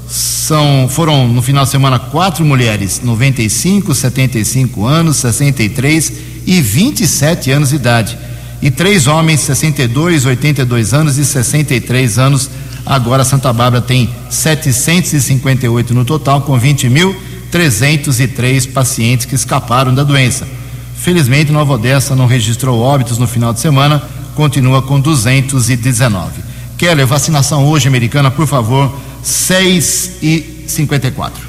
são, 0.07 0.87
foram 0.89 1.27
no 1.27 1.41
final 1.41 1.65
de 1.65 1.71
semana 1.71 1.99
quatro 1.99 2.45
mulheres, 2.45 3.01
95, 3.03 3.93
75 3.93 4.85
anos, 4.85 5.17
63 5.17 6.13
e 6.45 6.61
27 6.61 7.51
anos 7.51 7.67
de 7.69 7.75
idade. 7.75 8.17
E 8.61 8.71
três 8.71 9.07
homens, 9.07 9.41
62, 9.41 10.25
82 10.25 10.93
anos 10.93 11.17
e 11.17 11.25
63 11.25 12.17
anos. 12.17 12.49
Agora 12.85 13.25
Santa 13.25 13.51
Bárbara 13.51 13.81
tem 13.81 14.09
758 14.29 15.93
no 15.93 16.05
total, 16.05 16.39
com 16.41 16.57
20.303 16.57 18.71
pacientes 18.71 19.25
que 19.25 19.35
escaparam 19.35 19.93
da 19.93 20.03
doença. 20.03 20.47
Felizmente, 20.95 21.51
Nova 21.51 21.73
Odessa 21.73 22.15
não 22.15 22.25
registrou 22.25 22.79
óbitos 22.79 23.17
no 23.17 23.27
final 23.27 23.53
de 23.53 23.59
semana, 23.59 24.01
continua 24.35 24.81
com 24.81 24.97
219. 24.99 26.47
Keller, 26.77 27.05
vacinação 27.05 27.65
hoje 27.65 27.87
americana, 27.87 28.31
por 28.31 28.47
favor, 28.47 28.97
6 29.27 30.19
e 30.23 30.63
54. 30.67 31.45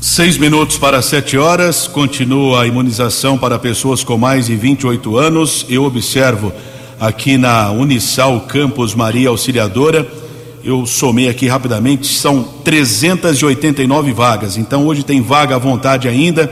Seis 0.00 0.38
minutos 0.38 0.78
para 0.78 1.02
sete 1.02 1.36
horas, 1.36 1.88
continua 1.88 2.62
a 2.62 2.66
imunização 2.68 3.36
para 3.36 3.58
pessoas 3.58 4.04
com 4.04 4.16
mais 4.16 4.46
de 4.46 4.54
28 4.54 5.16
anos. 5.16 5.66
Eu 5.68 5.82
observo 5.82 6.52
aqui 7.00 7.36
na 7.36 7.72
Unisal 7.72 8.42
Campus 8.42 8.94
Maria 8.94 9.28
Auxiliadora, 9.28 10.06
eu 10.62 10.86
somei 10.86 11.28
aqui 11.28 11.48
rapidamente, 11.48 12.06
são 12.06 12.44
389 12.62 14.12
vagas. 14.12 14.56
Então 14.56 14.86
hoje 14.86 15.02
tem 15.02 15.20
vaga 15.20 15.56
à 15.56 15.58
vontade 15.58 16.06
ainda. 16.06 16.48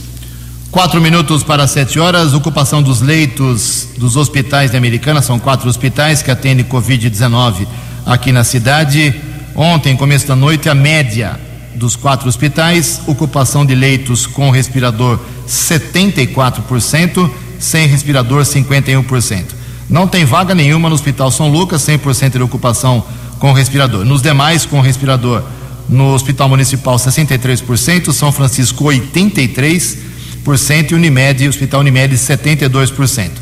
Quatro 0.72 1.00
minutos 1.00 1.44
para 1.44 1.68
sete 1.68 2.00
horas. 2.00 2.34
Ocupação 2.34 2.82
dos 2.84 3.00
leitos 3.00 3.88
dos 3.98 4.18
hospitais 4.18 4.72
de 4.72 4.78
Americana. 4.78 5.22
São 5.22 5.40
quatro 5.40 5.70
hospitais 5.70 6.22
que 6.22 6.32
atendem 6.32 6.66
Covid-19 6.66 7.66
aqui 8.06 8.32
na 8.32 8.44
cidade. 8.44 9.16
Ontem, 9.56 9.96
começo 9.96 10.28
da 10.28 10.36
noite, 10.36 10.68
a 10.68 10.76
média 10.76 11.40
dos 11.76 11.96
quatro 11.96 12.28
hospitais, 12.28 13.02
ocupação 13.06 13.66
de 13.66 13.76
leitos 13.76 14.26
com 14.26 14.50
respirador 14.50 15.20
74%, 15.48 17.30
sem 17.60 17.88
respirador 17.88 18.42
51%. 18.44 19.44
Não 19.90 20.08
tem 20.08 20.26
vaga 20.26 20.56
nenhuma 20.56 20.90
no 20.90 20.96
Hospital 20.96 21.30
São 21.32 21.48
Lucas, 21.48 21.82
100% 21.84 22.32
de 22.32 22.42
ocupação 22.42 23.04
com 23.40 23.54
respirador. 23.54 24.06
Nos 24.06 24.22
demais, 24.22 24.66
com 24.66 24.82
respirador, 24.82 25.44
no 25.88 26.14
Hospital 26.14 26.50
Municipal 26.50 26.96
63%, 26.96 28.12
São 28.12 28.32
Francisco 28.32 28.86
83% 28.86 30.92
e 30.92 30.96
Unimed, 30.96 31.48
Hospital 31.48 31.82
Unimed 31.82 32.16
72%. 32.16 33.28
Uh, 33.28 33.34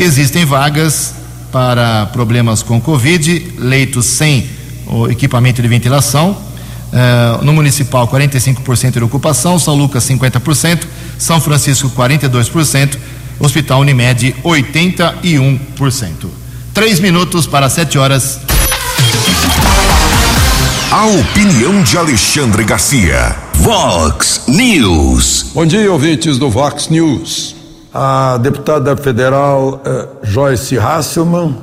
existem 0.00 0.44
vagas 0.44 1.14
para 1.50 2.06
problemas 2.06 2.62
com 2.62 2.80
Covid, 2.80 3.54
leitos 3.58 4.06
sem 4.06 4.46
o 4.86 5.08
equipamento 5.08 5.62
de 5.62 5.68
ventilação. 5.68 6.36
Uh, 6.92 7.44
no 7.44 7.52
Municipal, 7.52 8.06
45% 8.06 8.92
de 8.92 9.04
ocupação, 9.04 9.58
São 9.58 9.74
Lucas 9.74 10.08
50%, 10.08 10.84
São 11.18 11.40
Francisco 11.40 11.90
42%, 11.90 12.96
Hospital 13.40 13.80
Unimed 13.80 14.36
81%. 14.44 16.28
Três 16.72 17.00
minutos 17.00 17.46
para 17.46 17.68
sete 17.68 17.98
horas. 17.98 18.53
A 20.96 21.06
opinião 21.06 21.82
de 21.82 21.98
Alexandre 21.98 22.62
Garcia. 22.62 23.34
Vox 23.54 24.42
News. 24.46 25.50
Bom 25.52 25.66
dia, 25.66 25.90
ouvintes 25.90 26.38
do 26.38 26.48
Vox 26.48 26.88
News. 26.88 27.56
A 27.92 28.38
deputada 28.38 28.96
federal 28.96 29.82
uh, 29.84 30.24
Joyce 30.24 30.78
Hasselman 30.78 31.56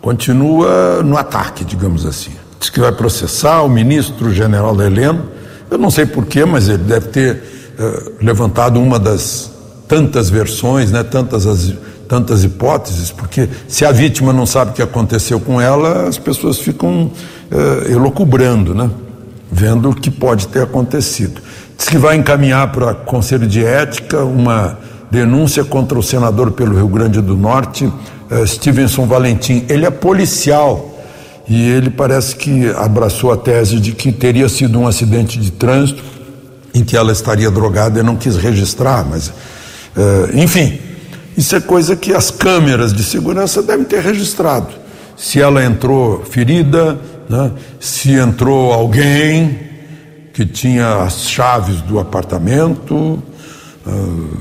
continua 0.00 1.02
no 1.02 1.18
ataque, 1.18 1.64
digamos 1.64 2.06
assim. 2.06 2.30
Diz 2.60 2.70
que 2.70 2.78
vai 2.78 2.92
processar 2.92 3.62
o 3.62 3.68
ministro 3.68 4.32
general 4.32 4.80
Heleno. 4.80 5.24
Eu 5.68 5.76
não 5.76 5.90
sei 5.90 6.06
porquê, 6.06 6.44
mas 6.44 6.68
ele 6.68 6.84
deve 6.84 7.08
ter 7.08 7.42
uh, 7.76 8.24
levantado 8.24 8.80
uma 8.80 9.00
das 9.00 9.50
tantas 9.88 10.30
versões, 10.30 10.92
né, 10.92 11.02
tantas, 11.02 11.44
as, 11.44 11.74
tantas 12.08 12.44
hipóteses, 12.44 13.10
porque 13.10 13.48
se 13.66 13.84
a 13.84 13.90
vítima 13.90 14.32
não 14.32 14.46
sabe 14.46 14.70
o 14.70 14.74
que 14.74 14.82
aconteceu 14.82 15.40
com 15.40 15.60
ela, 15.60 16.06
as 16.06 16.18
pessoas 16.18 16.60
ficam 16.60 17.10
uh, 17.50 17.90
elocubrando, 17.90 18.74
né, 18.74 18.90
vendo 19.50 19.90
o 19.90 19.94
que 19.94 20.10
pode 20.10 20.48
ter 20.48 20.62
acontecido. 20.62 21.40
Diz 21.76 21.88
que 21.88 21.98
vai 21.98 22.16
encaminhar 22.16 22.70
para 22.72 22.92
o 22.92 22.94
Conselho 22.96 23.46
de 23.46 23.64
Ética 23.64 24.24
uma 24.24 24.78
denúncia 25.10 25.64
contra 25.64 25.98
o 25.98 26.02
senador 26.02 26.52
pelo 26.52 26.76
Rio 26.76 26.88
Grande 26.88 27.20
do 27.20 27.36
Norte, 27.36 27.84
uh, 27.86 28.46
Stevenson 28.46 29.06
Valentim. 29.06 29.64
Ele 29.68 29.84
é 29.84 29.90
policial 29.90 30.90
e 31.48 31.68
ele 31.68 31.90
parece 31.90 32.36
que 32.36 32.68
abraçou 32.70 33.32
a 33.32 33.36
tese 33.36 33.80
de 33.80 33.92
que 33.92 34.12
teria 34.12 34.48
sido 34.48 34.78
um 34.78 34.86
acidente 34.86 35.38
de 35.38 35.50
trânsito 35.50 36.02
em 36.72 36.84
que 36.84 36.96
ela 36.96 37.10
estaria 37.10 37.50
drogada 37.50 37.98
e 37.98 38.02
não 38.02 38.14
quis 38.14 38.36
registrar, 38.36 39.04
mas 39.04 39.28
uh, 39.28 40.30
enfim, 40.34 40.78
isso 41.36 41.56
é 41.56 41.60
coisa 41.60 41.96
que 41.96 42.14
as 42.14 42.30
câmeras 42.30 42.92
de 42.92 43.02
segurança 43.02 43.62
devem 43.62 43.84
ter 43.84 44.02
registrado. 44.02 44.68
Se 45.16 45.40
ela 45.40 45.64
entrou 45.64 46.24
ferida, 46.24 46.98
né, 47.30 47.52
se 47.78 48.12
entrou 48.12 48.72
alguém 48.72 49.56
que 50.34 50.44
tinha 50.44 51.04
as 51.04 51.28
chaves 51.28 51.80
do 51.82 52.00
apartamento, 52.00 53.22
uh, 53.86 54.36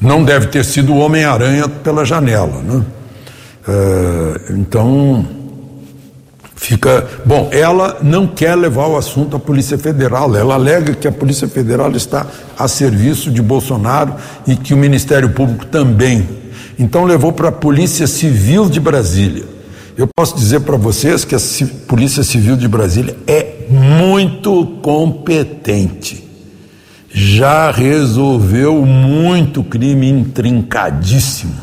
não 0.00 0.24
deve 0.24 0.46
ter 0.46 0.64
sido 0.64 0.94
o 0.94 0.98
Homem-Aranha 0.98 1.68
pela 1.68 2.06
janela. 2.06 2.62
Né? 2.62 2.82
Uh, 3.68 4.52
então, 4.54 5.26
fica. 6.56 7.06
Bom, 7.24 7.50
ela 7.52 7.98
não 8.02 8.26
quer 8.26 8.54
levar 8.54 8.86
o 8.86 8.96
assunto 8.96 9.36
à 9.36 9.38
Polícia 9.38 9.76
Federal, 9.76 10.34
ela 10.34 10.54
alega 10.54 10.94
que 10.94 11.06
a 11.06 11.12
Polícia 11.12 11.46
Federal 11.46 11.92
está 11.92 12.26
a 12.58 12.66
serviço 12.66 13.30
de 13.30 13.42
Bolsonaro 13.42 14.14
e 14.46 14.56
que 14.56 14.72
o 14.72 14.76
Ministério 14.78 15.28
Público 15.30 15.66
também. 15.66 16.26
Então, 16.78 17.04
levou 17.04 17.30
para 17.30 17.50
a 17.50 17.52
Polícia 17.52 18.06
Civil 18.06 18.70
de 18.70 18.80
Brasília. 18.80 19.51
Eu 19.96 20.08
posso 20.16 20.36
dizer 20.36 20.60
para 20.60 20.76
vocês 20.76 21.24
que 21.24 21.34
a 21.34 21.38
Polícia 21.86 22.22
Civil 22.22 22.56
de 22.56 22.66
Brasília 22.66 23.16
é 23.26 23.66
muito 23.68 24.66
competente 24.82 26.22
já 27.12 27.70
resolveu 27.70 28.84
muito 28.86 29.62
crime 29.62 30.08
intrincadíssimo. 30.08 31.54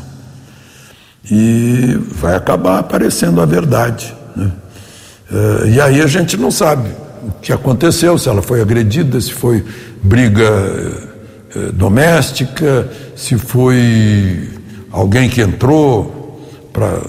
E 1.30 1.98
vai 2.12 2.36
acabar 2.36 2.78
aparecendo 2.78 3.40
a 3.40 3.46
verdade. 3.46 4.14
Né? 4.36 4.50
Uh, 5.30 5.66
e 5.66 5.80
aí 5.80 6.00
a 6.00 6.06
gente 6.06 6.36
não 6.36 6.50
sabe 6.50 6.90
o 7.22 7.32
que 7.42 7.52
aconteceu, 7.52 8.16
se 8.16 8.28
ela 8.28 8.42
foi 8.42 8.60
agredida, 8.60 9.20
se 9.20 9.32
foi 9.32 9.64
briga 10.02 10.50
uh, 11.54 11.72
doméstica, 11.72 12.88
se 13.16 13.36
foi 13.36 14.50
alguém 14.90 15.28
que 15.28 15.40
entrou 15.40 16.40
para 16.72 17.00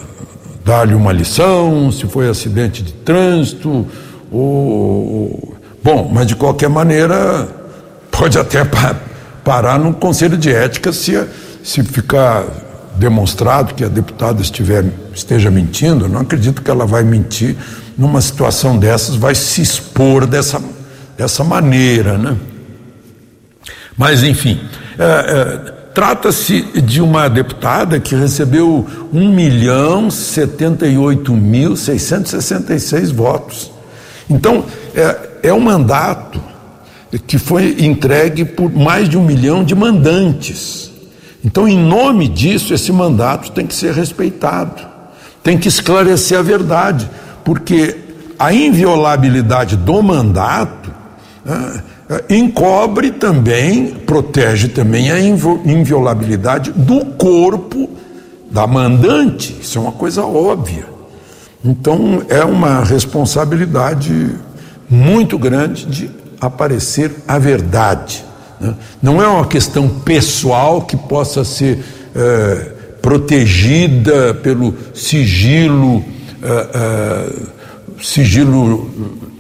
dar-lhe 0.64 0.94
uma 0.94 1.12
lição, 1.12 1.92
se 1.92 2.06
foi 2.08 2.30
acidente 2.30 2.84
de 2.84 2.94
trânsito, 2.94 3.88
ou. 4.32 5.58
Bom, 5.84 6.10
mas 6.14 6.28
de 6.28 6.36
qualquer 6.36 6.70
maneira 6.70 7.48
pode 8.12 8.38
até 8.38 8.62
parar 9.44 9.80
no 9.80 9.94
Conselho 9.94 10.38
de 10.38 10.54
Ética 10.54 10.94
se, 10.94 11.20
se 11.64 11.82
ficar 11.84 12.46
demonstrado 12.96 13.74
que 13.74 13.84
a 13.84 13.88
deputada 13.88 14.42
estiver, 14.42 14.86
esteja 15.14 15.50
mentindo. 15.50 16.08
Não 16.08 16.22
acredito 16.22 16.62
que 16.62 16.70
ela 16.70 16.86
vai 16.86 17.04
mentir 17.04 17.56
numa 17.98 18.22
situação 18.22 18.78
dessas, 18.78 19.16
vai 19.16 19.34
se 19.34 19.62
expor 19.62 20.28
dessa, 20.28 20.62
dessa 21.18 21.44
maneira, 21.44 22.18
né? 22.18 22.38
Mas, 23.98 24.24
enfim, 24.24 24.60
é, 24.98 25.04
é, 25.04 25.74
trata-se 25.94 26.62
de 26.82 27.02
uma 27.02 27.30
deputada 27.30 28.00
que 28.00 28.16
recebeu 28.16 28.86
1 29.14 29.30
milhão 29.30 30.10
78 30.10 31.34
mil 31.34 31.76
666 31.76 33.12
votos. 33.12 33.72
Então, 34.30 34.66
é, 34.96 35.30
é 35.44 35.54
um 35.54 35.60
mandato 35.60 36.42
que 37.28 37.38
foi 37.38 37.76
entregue 37.80 38.46
por 38.46 38.72
mais 38.72 39.10
de 39.10 39.18
um 39.18 39.24
milhão 39.24 39.64
de 39.64 39.76
mandantes. 39.76 40.92
Então, 41.44 41.68
em 41.68 41.78
nome 41.78 42.28
disso, 42.28 42.74
esse 42.74 42.92
mandato 42.92 43.52
tem 43.52 43.66
que 43.66 43.74
ser 43.74 43.94
respeitado, 43.94 44.82
tem 45.44 45.58
que 45.58 45.68
esclarecer 45.68 46.38
a 46.38 46.42
verdade, 46.42 47.10
porque 47.44 47.98
a 48.40 48.54
inviolabilidade 48.54 49.76
do 49.76 50.02
mandato 50.02 50.92
né, 51.44 51.84
encobre 52.30 53.12
também, 53.12 53.88
protege 54.06 54.68
também 54.68 55.12
a 55.12 55.20
inviolabilidade 55.20 56.72
do 56.72 57.06
corpo 57.06 57.90
da 58.50 58.68
mandante. 58.68 59.56
Isso 59.62 59.78
é 59.78 59.82
uma 59.82 59.92
coisa 59.92 60.24
óbvia. 60.24 60.86
Então, 61.64 62.24
é 62.28 62.44
uma 62.44 62.84
responsabilidade 62.84 64.36
muito 64.90 65.38
grande 65.38 65.86
de 65.86 66.12
aparecer 66.40 67.12
a 67.28 67.38
verdade. 67.38 68.26
Né? 68.60 68.76
Não 69.02 69.22
é 69.22 69.28
uma 69.28 69.46
questão 69.46 69.88
pessoal 69.88 70.82
que 70.82 70.98
possa 70.98 71.46
ser 71.46 71.84
é, 72.16 72.56
protegida 73.02 74.34
pelo 74.34 74.74
sigilo, 74.94 76.04
é, 76.42 76.68
é, 76.74 77.30
sigilo 78.02 78.90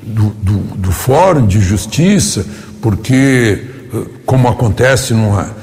do, 0.01 0.29
do, 0.29 0.57
do, 0.77 0.91
Fórum 0.91 1.45
de 1.45 1.59
Justiça, 1.59 2.45
porque, 2.81 3.65
como 4.25 4.47
acontece 4.47 5.13
numa, 5.13 5.55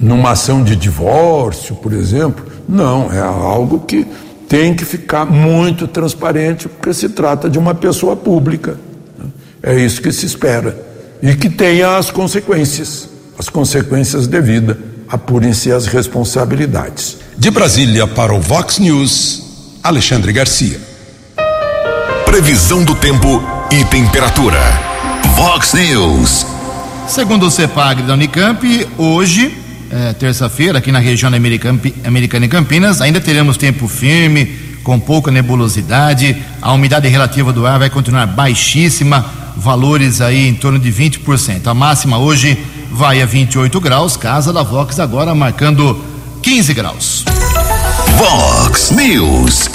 numa 0.00 0.30
ação 0.32 0.62
de 0.62 0.74
divórcio, 0.74 1.76
por 1.76 1.92
exemplo, 1.92 2.44
não, 2.68 3.12
é 3.12 3.20
algo 3.20 3.80
que 3.80 4.06
tem 4.48 4.74
que 4.74 4.84
ficar 4.84 5.24
muito 5.24 5.86
transparente, 5.86 6.68
porque 6.68 6.92
se 6.92 7.08
trata 7.08 7.48
de 7.48 7.58
uma 7.58 7.74
pessoa 7.74 8.14
pública. 8.14 8.76
É 9.62 9.78
isso 9.78 10.02
que 10.02 10.12
se 10.12 10.26
espera. 10.26 10.76
E 11.22 11.34
que 11.34 11.48
tenha 11.48 11.96
as 11.96 12.10
consequências, 12.10 13.08
as 13.38 13.48
consequências 13.48 14.26
devidas. 14.26 14.76
Apurem-se 15.08 15.70
as 15.70 15.86
responsabilidades. 15.86 17.18
De 17.38 17.50
Brasília 17.50 18.06
para 18.06 18.34
o 18.34 18.40
Vox 18.40 18.78
News, 18.78 19.78
Alexandre 19.82 20.32
Garcia. 20.32 20.91
Previsão 22.32 22.82
do 22.82 22.94
tempo 22.94 23.44
e 23.70 23.84
temperatura. 23.84 24.58
Vox 25.36 25.74
News. 25.74 26.46
Segundo 27.06 27.44
o 27.44 27.50
CEPAG 27.50 28.04
da 28.04 28.14
Unicamp, 28.14 28.88
hoje, 28.96 29.54
é, 29.90 30.14
terça-feira, 30.14 30.78
aqui 30.78 30.90
na 30.90 30.98
região 30.98 31.28
Americana 31.28 32.46
e 32.46 32.48
Campinas, 32.48 33.02
ainda 33.02 33.20
teremos 33.20 33.58
tempo 33.58 33.86
firme, 33.86 34.46
com 34.82 34.98
pouca 34.98 35.30
nebulosidade. 35.30 36.42
A 36.62 36.72
umidade 36.72 37.06
relativa 37.06 37.52
do 37.52 37.66
ar 37.66 37.78
vai 37.78 37.90
continuar 37.90 38.26
baixíssima, 38.28 39.26
valores 39.54 40.22
aí 40.22 40.48
em 40.48 40.54
torno 40.54 40.78
de 40.78 40.90
20%. 40.90 41.66
A 41.66 41.74
máxima 41.74 42.16
hoje 42.16 42.56
vai 42.90 43.20
a 43.20 43.26
28 43.26 43.78
graus, 43.78 44.16
casa 44.16 44.54
da 44.54 44.62
Vox 44.62 44.98
agora 44.98 45.34
marcando 45.34 46.02
15 46.40 46.72
graus. 46.72 47.26
Vox 48.16 48.90
News. 48.90 49.68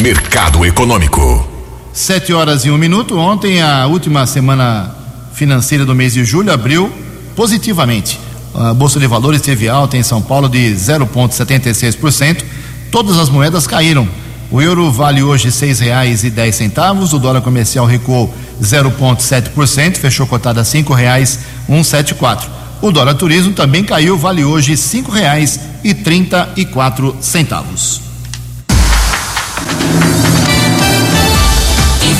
Mercado 0.00 0.64
Econômico. 0.64 1.51
Sete 1.92 2.32
horas 2.32 2.64
e 2.64 2.70
um 2.70 2.78
minuto. 2.78 3.18
Ontem, 3.18 3.60
a 3.60 3.86
última 3.86 4.26
semana 4.26 4.90
financeira 5.34 5.84
do 5.84 5.94
mês 5.94 6.14
de 6.14 6.24
julho 6.24 6.50
abriu 6.50 6.90
positivamente. 7.36 8.18
A 8.54 8.72
Bolsa 8.72 8.98
de 8.98 9.06
Valores 9.06 9.42
teve 9.42 9.68
alta 9.68 9.96
em 9.96 10.02
São 10.02 10.22
Paulo 10.22 10.48
de 10.48 10.72
0,76%. 10.74 12.44
Todas 12.90 13.18
as 13.18 13.28
moedas 13.28 13.66
caíram. 13.66 14.08
O 14.50 14.60
euro 14.60 14.90
vale 14.90 15.22
hoje 15.22 15.52
seis 15.52 15.80
reais 15.80 16.24
e 16.24 16.30
dez 16.30 16.56
centavos. 16.56 17.12
O 17.12 17.18
dólar 17.18 17.42
comercial 17.42 17.84
recuou 17.84 18.32
0,7%, 18.62 19.96
fechou 19.96 20.26
cotada 20.26 20.62
a 20.62 20.64
cinco 20.64 20.94
reais 20.94 21.40
um 21.68 21.84
sete 21.84 22.14
quatro. 22.14 22.50
O 22.80 22.90
dólar 22.90 23.14
turismo 23.14 23.52
também 23.52 23.84
caiu, 23.84 24.16
vale 24.16 24.44
hoje 24.44 24.76
cinco 24.76 25.10
reais 25.10 25.60
e 25.84 25.92
trinta 25.92 26.48
e 26.56 26.64
quatro 26.64 27.16
centavos. 27.20 28.00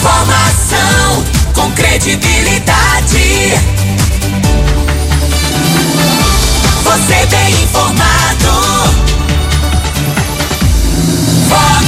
Informação 0.03 1.25
com 1.55 1.71
credibilidade. 1.71 3.53
Você 6.83 7.27
bem 7.31 7.63
informado. 7.63 8.49
Fox 11.49 11.87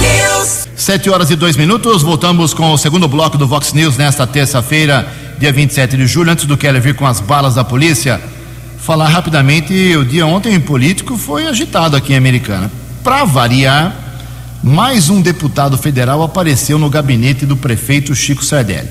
News. 0.00 0.68
Sete 0.74 1.10
horas 1.10 1.30
e 1.30 1.36
dois 1.36 1.54
minutos, 1.54 2.00
voltamos 2.00 2.54
com 2.54 2.72
o 2.72 2.78
segundo 2.78 3.06
bloco 3.06 3.36
do 3.36 3.46
Vox 3.46 3.74
News 3.74 3.98
nesta 3.98 4.26
terça-feira, 4.26 5.06
dia 5.38 5.52
27 5.52 5.98
de 5.98 6.06
julho. 6.06 6.32
Antes 6.32 6.46
do 6.46 6.56
Keller 6.56 6.80
vir 6.80 6.94
com 6.94 7.06
as 7.06 7.20
balas 7.20 7.56
da 7.56 7.62
polícia, 7.62 8.18
falar 8.78 9.08
rapidamente: 9.08 9.74
o 9.98 10.04
dia 10.06 10.26
ontem 10.26 10.58
político 10.58 11.18
foi 11.18 11.46
agitado 11.46 11.94
aqui 11.94 12.14
em 12.14 12.16
Americana. 12.16 12.72
Para 13.04 13.26
variar, 13.26 14.09
mais 14.62 15.08
um 15.08 15.22
deputado 15.22 15.78
federal 15.78 16.22
apareceu 16.22 16.78
no 16.78 16.90
gabinete 16.90 17.46
do 17.46 17.56
prefeito 17.56 18.14
Chico 18.14 18.44
Sardelli. 18.44 18.88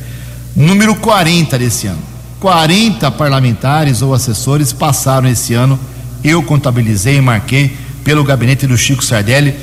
Número 0.55 0.95
40 0.95 1.60
desse 1.60 1.86
ano. 1.88 2.01
40 2.39 3.12
parlamentares 3.12 4.01
ou 4.01 4.13
assessores 4.13 4.73
passaram 4.73 5.29
esse 5.29 5.53
ano. 5.53 5.79
Eu 6.23 6.41
contabilizei 6.41 7.17
e 7.17 7.21
marquei 7.21 7.77
pelo 8.03 8.23
gabinete 8.23 8.65
do 8.65 8.77
Chico 8.77 9.03
Sardelli, 9.03 9.53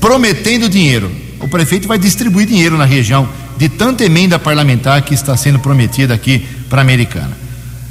prometendo 0.00 0.68
dinheiro. 0.68 1.10
O 1.40 1.48
prefeito 1.48 1.88
vai 1.88 1.98
distribuir 1.98 2.46
dinheiro 2.46 2.76
na 2.76 2.84
região 2.84 3.26
de 3.56 3.68
tanta 3.68 4.04
emenda 4.04 4.38
parlamentar 4.38 5.00
que 5.02 5.14
está 5.14 5.36
sendo 5.36 5.58
prometida 5.58 6.12
aqui 6.12 6.46
para 6.68 6.80
a 6.80 6.82
Americana. 6.82 7.32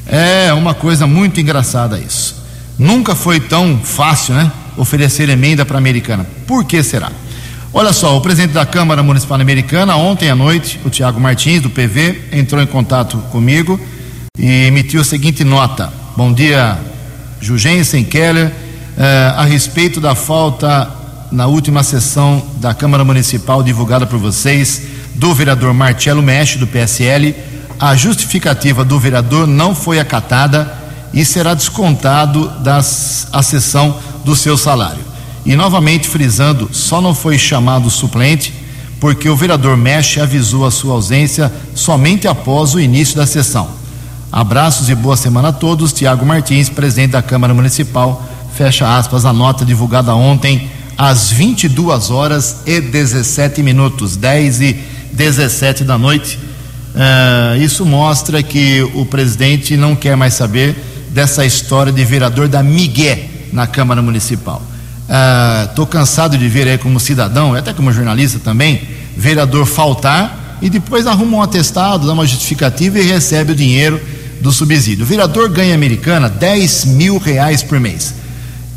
É 0.05 0.53
uma 0.53 0.73
coisa 0.73 1.07
muito 1.07 1.39
engraçada 1.39 1.97
isso. 1.97 2.43
Nunca 2.77 3.15
foi 3.15 3.39
tão 3.39 3.79
fácil, 3.79 4.35
né? 4.35 4.51
Oferecer 4.77 5.29
emenda 5.29 5.65
para 5.65 5.77
a 5.77 5.79
Americana. 5.79 6.27
Por 6.45 6.65
que 6.65 6.83
será? 6.83 7.11
Olha 7.75 7.91
só, 7.91 8.15
o 8.15 8.21
presidente 8.21 8.51
da 8.51 8.67
Câmara 8.67 9.01
Municipal 9.01 9.41
Americana, 9.41 9.95
ontem 9.95 10.29
à 10.29 10.35
noite, 10.35 10.79
o 10.85 10.91
Tiago 10.91 11.19
Martins, 11.19 11.59
do 11.59 11.71
PV, 11.71 12.25
entrou 12.31 12.61
em 12.61 12.67
contato 12.67 13.17
comigo 13.31 13.79
e 14.37 14.67
emitiu 14.67 15.01
a 15.01 15.03
seguinte 15.03 15.43
nota. 15.43 15.91
Bom 16.15 16.31
dia, 16.31 16.77
Jugensen 17.41 18.03
Keller. 18.03 18.51
Eh, 18.95 19.33
a 19.35 19.43
respeito 19.43 19.99
da 19.99 20.13
falta 20.13 20.87
na 21.31 21.47
última 21.47 21.81
sessão 21.81 22.43
da 22.57 22.75
Câmara 22.75 23.03
Municipal 23.03 23.63
divulgada 23.63 24.05
por 24.05 24.19
vocês 24.19 24.83
do 25.15 25.33
vereador 25.33 25.73
Marcelo 25.73 26.21
Mexe, 26.21 26.59
do 26.59 26.67
PSL, 26.67 27.35
a 27.79 27.95
justificativa 27.95 28.85
do 28.85 28.99
vereador 28.99 29.47
não 29.47 29.73
foi 29.73 29.99
acatada 29.99 30.71
e 31.11 31.25
será 31.25 31.55
descontado 31.55 32.49
da 32.59 32.77
a 32.77 33.41
sessão 33.41 33.97
do 34.23 34.35
seu 34.35 34.55
salário. 34.57 35.12
E 35.45 35.55
novamente 35.55 36.07
frisando, 36.07 36.69
só 36.71 37.01
não 37.01 37.13
foi 37.13 37.37
chamado 37.37 37.89
suplente 37.89 38.53
porque 38.99 39.27
o 39.27 39.35
vereador 39.35 39.75
Mexe 39.75 40.21
avisou 40.21 40.65
a 40.65 40.71
sua 40.71 40.93
ausência 40.93 41.51
somente 41.75 42.25
após 42.25 42.73
o 42.73 42.79
início 42.79 43.17
da 43.17 43.25
sessão. 43.25 43.69
Abraços 44.31 44.87
e 44.89 44.95
boa 44.95 45.17
semana 45.17 45.49
a 45.49 45.51
todos. 45.51 45.91
Tiago 45.91 46.25
Martins, 46.25 46.69
presidente 46.69 47.11
da 47.11 47.21
Câmara 47.21 47.53
Municipal, 47.53 48.25
fecha 48.55 48.97
aspas 48.97 49.25
a 49.25 49.33
nota 49.33 49.65
divulgada 49.65 50.15
ontem 50.15 50.71
às 50.97 51.29
22 51.31 52.11
horas 52.11 52.61
e 52.65 52.79
17 52.79 53.61
minutos, 53.61 54.15
10 54.15 54.61
e 54.61 54.73
17 55.11 55.83
da 55.83 55.97
noite. 55.97 56.39
Uh, 56.95 57.57
isso 57.61 57.85
mostra 57.85 58.41
que 58.41 58.81
o 58.93 59.05
presidente 59.05 59.75
não 59.75 59.97
quer 59.97 60.15
mais 60.15 60.35
saber 60.35 60.75
dessa 61.09 61.45
história 61.45 61.91
de 61.91 62.05
vereador 62.05 62.47
da 62.47 62.63
Miguel 62.63 63.19
na 63.51 63.67
Câmara 63.67 64.01
Municipal. 64.01 64.61
Estou 65.69 65.83
uh, 65.85 65.87
cansado 65.87 66.37
de 66.37 66.47
ver 66.47 66.67
aí 66.67 66.77
como 66.77 66.99
cidadão, 66.99 67.53
até 67.53 67.73
como 67.73 67.91
jornalista 67.91 68.39
também, 68.39 68.81
vereador 69.17 69.65
faltar 69.65 70.57
e 70.61 70.69
depois 70.69 71.05
arruma 71.05 71.37
um 71.37 71.41
atestado, 71.41 72.07
dá 72.07 72.13
uma 72.13 72.25
justificativa 72.25 72.97
e 72.97 73.03
recebe 73.03 73.51
o 73.51 73.55
dinheiro 73.55 73.99
do 74.39 74.51
subsídio. 74.51 75.03
O 75.03 75.07
vereador 75.07 75.49
ganha 75.49 75.75
americana 75.75 76.29
10 76.29 76.85
mil 76.85 77.17
reais 77.17 77.61
por 77.61 77.79
mês. 77.79 78.13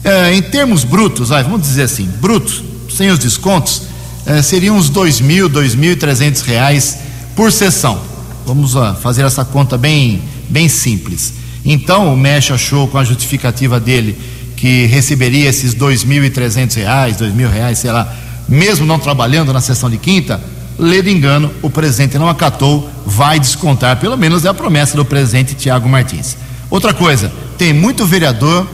Uh, 0.05 0.35
em 0.35 0.43
termos 0.43 0.83
brutos, 0.85 1.29
vamos 1.29 1.62
dizer 1.62 1.83
assim, 1.83 2.09
brutos, 2.21 2.62
sem 2.91 3.09
os 3.09 3.19
descontos, 3.19 3.83
uh, 4.27 4.43
seriam 4.43 4.77
uns 4.77 4.89
dois 4.89 5.21
mil, 5.21 5.49
dois 5.49 5.75
mil 5.75 5.93
e 5.93 5.97
trezentos 5.97 6.43
reais 6.43 6.99
por 7.37 7.53
sessão. 7.53 8.01
Vamos 8.45 8.75
fazer 9.01 9.23
essa 9.23 9.45
conta 9.45 9.77
bem, 9.77 10.23
bem 10.49 10.69
simples. 10.69 11.35
Então 11.65 12.15
o 12.15 12.17
Mesh 12.17 12.53
achou 12.53 12.87
com 12.87 12.97
a 12.97 13.05
justificativa 13.05 13.81
dele 13.81 14.17
que 14.57 14.87
receberia 14.87 15.49
esses 15.49 15.75
dois 15.75 16.03
mil 16.03 16.25
e 16.25 16.31
trezentos 16.31 16.77
reais, 16.77 17.16
dois 17.16 17.35
mil 17.35 17.49
reais, 17.49 17.79
sei 17.79 17.92
lá, 17.92 18.12
mesmo 18.49 18.87
não 18.87 18.99
trabalhando 18.99 19.53
na 19.53 19.61
sessão 19.61 19.90
de 19.90 19.99
quinta, 19.99 20.40
ledo 20.79 21.09
engano, 21.09 21.51
o 21.62 21.71
presidente 21.71 22.19
não 22.19 22.29
acatou, 22.29 22.90
vai 23.05 23.38
descontar, 23.38 23.99
pelo 23.99 24.16
menos 24.16 24.45
é 24.45 24.49
a 24.49 24.55
promessa 24.55 24.97
do 24.97 25.05
presidente 25.05 25.55
Tiago 25.55 25.88
Martins. 25.88 26.37
Outra 26.71 26.92
coisa, 26.92 27.31
tem 27.57 27.73
muito 27.73 28.05
vereador 28.07 28.66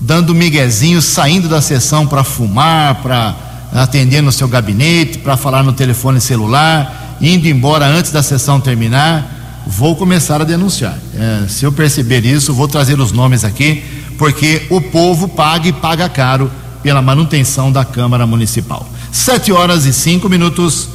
dando 0.00 0.34
miguezinho, 0.34 1.00
saindo 1.00 1.48
da 1.48 1.60
sessão 1.60 2.06
para 2.06 2.22
fumar, 2.22 2.96
para 2.96 3.34
atender 3.72 4.22
no 4.22 4.30
seu 4.30 4.48
gabinete, 4.48 5.18
para 5.18 5.36
falar 5.36 5.62
no 5.62 5.72
telefone 5.72 6.20
celular, 6.20 7.16
indo 7.20 7.48
embora 7.48 7.86
antes 7.86 8.10
da 8.12 8.22
sessão 8.22 8.60
terminar. 8.60 9.64
Vou 9.66 9.96
começar 9.96 10.40
a 10.40 10.44
denunciar. 10.44 10.96
É, 11.14 11.48
se 11.48 11.64
eu 11.64 11.72
perceber 11.72 12.24
isso, 12.24 12.54
vou 12.54 12.68
trazer 12.68 13.00
os 13.00 13.10
nomes 13.10 13.44
aqui, 13.44 13.82
porque 14.18 14.66
o 14.70 14.80
povo 14.80 15.28
paga 15.28 15.68
e 15.68 15.72
paga 15.72 16.08
caro 16.08 16.50
pela 16.82 17.02
manutenção 17.02 17.72
da 17.72 17.84
Câmara 17.84 18.26
Municipal. 18.26 18.88
Sete 19.12 19.52
horas 19.52 19.86
e 19.86 19.92
cinco 19.92 20.28
minutos. 20.28 20.88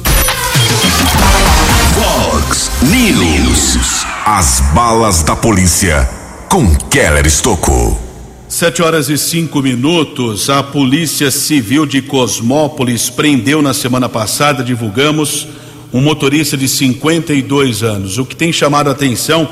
Fox 1.94 2.70
News. 2.82 4.06
As 4.24 4.60
balas 4.74 5.22
da 5.22 5.36
polícia 5.36 6.08
com 6.48 6.74
Keller 6.74 7.26
Estocou. 7.26 8.00
Sete 8.48 8.82
horas 8.82 9.08
e 9.08 9.16
cinco 9.16 9.62
minutos. 9.62 10.50
A 10.50 10.62
Polícia 10.62 11.30
Civil 11.30 11.86
de 11.86 12.02
Cosmópolis 12.02 13.08
prendeu 13.08 13.62
na 13.62 13.72
semana 13.72 14.08
passada, 14.08 14.62
divulgamos, 14.62 15.48
um 15.92 16.00
motorista 16.00 16.56
de 16.56 16.68
52 16.68 17.82
anos. 17.82 18.18
O 18.18 18.24
que 18.26 18.36
tem 18.36 18.52
chamado 18.52 18.88
a 18.88 18.92
atenção 18.92 19.48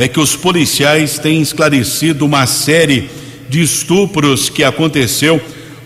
é 0.00 0.08
que 0.08 0.18
os 0.18 0.34
policiais 0.34 1.18
têm 1.18 1.42
esclarecido 1.42 2.24
uma 2.24 2.46
série 2.46 3.10
de 3.50 3.60
estupros 3.60 4.48
que 4.48 4.64
aconteceu 4.64 5.38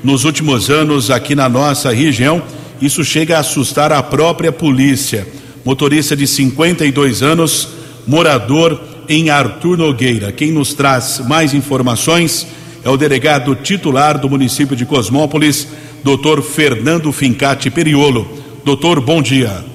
nos 0.04 0.22
últimos 0.22 0.70
anos 0.70 1.10
aqui 1.10 1.34
na 1.34 1.48
nossa 1.48 1.92
região. 1.92 2.40
Isso 2.80 3.04
chega 3.04 3.36
a 3.36 3.40
assustar 3.40 3.90
a 3.90 4.00
própria 4.04 4.52
polícia. 4.52 5.26
Motorista 5.64 6.14
de 6.14 6.28
52 6.28 7.24
anos, 7.24 7.70
morador 8.06 8.80
em 9.08 9.30
Arthur 9.30 9.78
Nogueira. 9.78 10.30
Quem 10.30 10.52
nos 10.52 10.74
traz 10.74 11.20
mais 11.26 11.52
informações 11.52 12.46
é 12.84 12.88
o 12.88 12.96
delegado 12.96 13.56
titular 13.56 14.16
do 14.16 14.30
município 14.30 14.76
de 14.76 14.86
Cosmópolis, 14.86 15.66
doutor 16.04 16.40
Fernando 16.40 17.10
Fincati 17.10 17.68
Periolo. 17.68 18.30
Doutor, 18.64 19.00
bom 19.00 19.20
dia. 19.20 19.73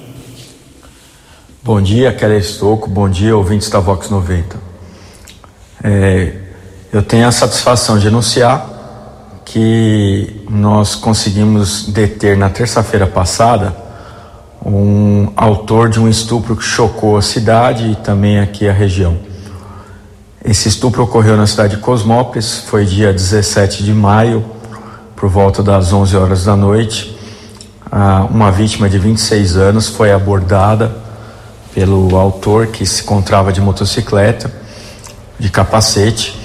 Bom 1.62 1.82
dia, 1.82 2.10
Kelly 2.10 2.38
Estocco. 2.38 2.88
Bom 2.88 3.06
dia, 3.06 3.36
ouvintes 3.36 3.68
da 3.68 3.78
Vox 3.80 4.08
90. 4.08 4.56
É, 5.84 6.32
eu 6.90 7.02
tenho 7.02 7.28
a 7.28 7.30
satisfação 7.30 7.98
de 7.98 8.08
anunciar 8.08 8.66
que 9.44 10.42
nós 10.48 10.94
conseguimos 10.94 11.84
deter 11.86 12.34
na 12.34 12.48
terça-feira 12.48 13.06
passada 13.06 13.76
um 14.64 15.30
autor 15.36 15.90
de 15.90 16.00
um 16.00 16.08
estupro 16.08 16.56
que 16.56 16.64
chocou 16.64 17.18
a 17.18 17.20
cidade 17.20 17.90
e 17.90 17.96
também 17.96 18.40
aqui 18.40 18.66
a 18.66 18.72
região. 18.72 19.18
Esse 20.42 20.66
estupro 20.66 21.02
ocorreu 21.02 21.36
na 21.36 21.46
cidade 21.46 21.76
de 21.76 21.82
Cosmópolis, 21.82 22.64
foi 22.68 22.86
dia 22.86 23.12
17 23.12 23.84
de 23.84 23.92
maio, 23.92 24.42
por 25.14 25.28
volta 25.28 25.62
das 25.62 25.92
11 25.92 26.16
horas 26.16 26.42
da 26.42 26.56
noite. 26.56 27.14
ah, 27.92 28.26
uma 28.30 28.50
vítima 28.50 28.88
de 28.88 28.98
26 28.98 29.58
anos 29.58 29.88
foi 29.88 30.10
abordada 30.10 31.09
pelo 31.74 32.16
autor 32.16 32.68
que 32.68 32.84
se 32.84 33.02
encontrava 33.02 33.52
de 33.52 33.60
motocicleta, 33.60 34.52
de 35.38 35.48
capacete, 35.48 36.38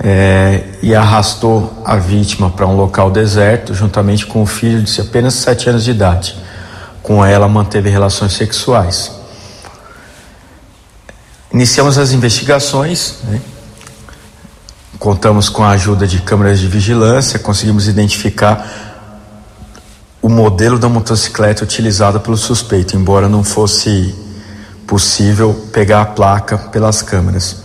é, 0.00 0.64
e 0.82 0.94
arrastou 0.94 1.82
a 1.84 1.96
vítima 1.96 2.50
para 2.50 2.66
um 2.66 2.76
local 2.76 3.10
deserto, 3.10 3.74
juntamente 3.74 4.26
com 4.26 4.42
o 4.42 4.46
filho 4.46 4.82
de 4.82 5.00
apenas 5.00 5.34
7 5.34 5.70
anos 5.70 5.84
de 5.84 5.90
idade. 5.90 6.36
Com 7.02 7.24
ela, 7.24 7.48
manteve 7.48 7.90
relações 7.90 8.32
sexuais. 8.32 9.10
Iniciamos 11.52 11.98
as 11.98 12.12
investigações, 12.12 13.16
né? 13.24 13.40
contamos 14.98 15.48
com 15.48 15.62
a 15.62 15.70
ajuda 15.70 16.06
de 16.06 16.20
câmeras 16.20 16.58
de 16.58 16.66
vigilância, 16.66 17.38
conseguimos 17.38 17.88
identificar 17.88 18.88
o 20.20 20.28
modelo 20.28 20.78
da 20.78 20.88
motocicleta 20.88 21.64
utilizada 21.64 22.20
pelo 22.20 22.36
suspeito, 22.36 22.96
embora 22.96 23.28
não 23.28 23.42
fosse 23.42 24.14
possível 24.88 25.54
pegar 25.70 26.00
a 26.00 26.06
placa 26.06 26.56
pelas 26.56 27.02
câmeras. 27.02 27.58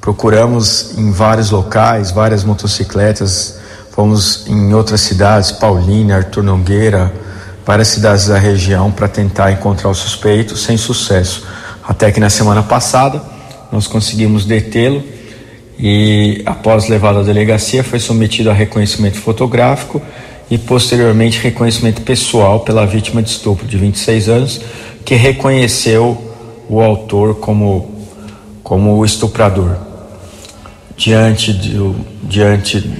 Procuramos 0.00 0.98
em 0.98 1.12
vários 1.12 1.50
locais, 1.50 2.10
várias 2.10 2.42
motocicletas, 2.42 3.58
fomos 3.92 4.44
em 4.48 4.74
outras 4.74 5.00
cidades, 5.00 5.52
Paulínia, 5.52 6.16
Artur 6.16 6.42
Nogueira, 6.42 7.12
várias 7.64 7.88
cidades 7.88 8.26
da 8.26 8.36
região 8.36 8.90
para 8.90 9.06
tentar 9.06 9.52
encontrar 9.52 9.88
o 9.88 9.94
suspeito, 9.94 10.56
sem 10.56 10.76
sucesso. 10.76 11.46
Até 11.86 12.10
que 12.10 12.18
na 12.18 12.28
semana 12.28 12.64
passada 12.64 13.22
nós 13.70 13.86
conseguimos 13.86 14.44
detê-lo 14.44 15.04
e, 15.78 16.42
após 16.46 16.88
levado 16.88 17.20
à 17.20 17.22
delegacia, 17.22 17.84
foi 17.84 18.00
submetido 18.00 18.50
a 18.50 18.52
reconhecimento 18.52 19.18
fotográfico 19.18 20.02
e 20.50 20.58
posteriormente 20.58 21.38
reconhecimento 21.38 22.02
pessoal 22.02 22.60
pela 22.60 22.84
vítima 22.86 23.22
de 23.22 23.30
estupro 23.30 23.66
de 23.66 23.76
26 23.76 24.28
anos, 24.28 24.60
que 25.04 25.14
reconheceu 25.14 26.25
o 26.68 26.80
autor 26.80 27.36
como, 27.36 28.06
como 28.62 28.96
o 28.96 29.04
estuprador. 29.04 29.76
Diante 30.96 31.52
do, 31.52 31.94
diante 32.22 32.90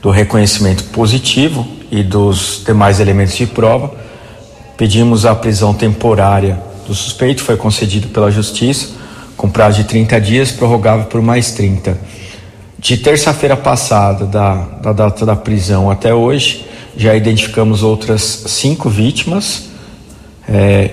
do 0.00 0.10
reconhecimento 0.10 0.84
positivo 0.84 1.66
e 1.90 2.02
dos 2.02 2.62
demais 2.64 3.00
elementos 3.00 3.34
de 3.34 3.46
prova, 3.46 3.92
pedimos 4.76 5.26
a 5.26 5.34
prisão 5.34 5.74
temporária 5.74 6.60
do 6.86 6.94
suspeito, 6.94 7.42
foi 7.42 7.56
concedido 7.56 8.08
pela 8.08 8.30
Justiça, 8.30 8.94
com 9.36 9.50
prazo 9.50 9.78
de 9.78 9.84
30 9.84 10.20
dias, 10.20 10.52
prorrogável 10.52 11.06
por 11.06 11.20
mais 11.20 11.50
30 11.52 11.98
de 12.78 12.96
terça-feira 12.96 13.56
passada, 13.56 14.26
da, 14.26 14.54
da 14.80 14.92
data 14.92 15.26
da 15.26 15.34
prisão 15.34 15.90
até 15.90 16.14
hoje, 16.14 16.64
já 16.96 17.14
identificamos 17.16 17.82
outras 17.82 18.44
cinco 18.46 18.88
vítimas, 18.88 19.64
é, 20.48 20.90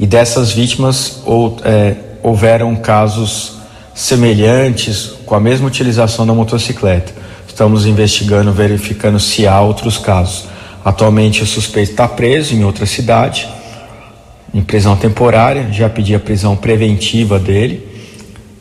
e 0.00 0.06
dessas 0.06 0.50
vítimas 0.50 1.20
ou, 1.26 1.58
é, 1.62 1.94
houveram 2.22 2.74
casos 2.74 3.58
semelhantes 3.94 5.12
com 5.26 5.34
a 5.34 5.40
mesma 5.40 5.68
utilização 5.68 6.26
da 6.26 6.32
motocicleta. 6.32 7.12
Estamos 7.46 7.84
investigando, 7.84 8.50
verificando 8.50 9.20
se 9.20 9.46
há 9.46 9.60
outros 9.60 9.98
casos. 9.98 10.46
Atualmente 10.82 11.42
o 11.42 11.46
suspeito 11.46 11.90
está 11.90 12.08
preso 12.08 12.54
em 12.54 12.64
outra 12.64 12.86
cidade, 12.86 13.46
em 14.54 14.62
prisão 14.62 14.96
temporária, 14.96 15.68
já 15.70 15.90
pedi 15.90 16.14
a 16.14 16.18
prisão 16.18 16.56
preventiva 16.56 17.38
dele. 17.38 17.86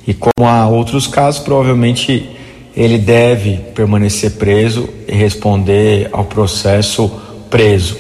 E 0.06 0.14
como 0.14 0.46
há 0.46 0.68
outros 0.68 1.08
casos, 1.08 1.40
provavelmente 1.40 2.36
ele 2.76 2.98
deve 2.98 3.58
permanecer 3.74 4.32
preso 4.32 4.90
e 5.08 5.14
responder 5.14 6.10
ao 6.12 6.26
processo 6.26 7.10
preso. 7.50 7.96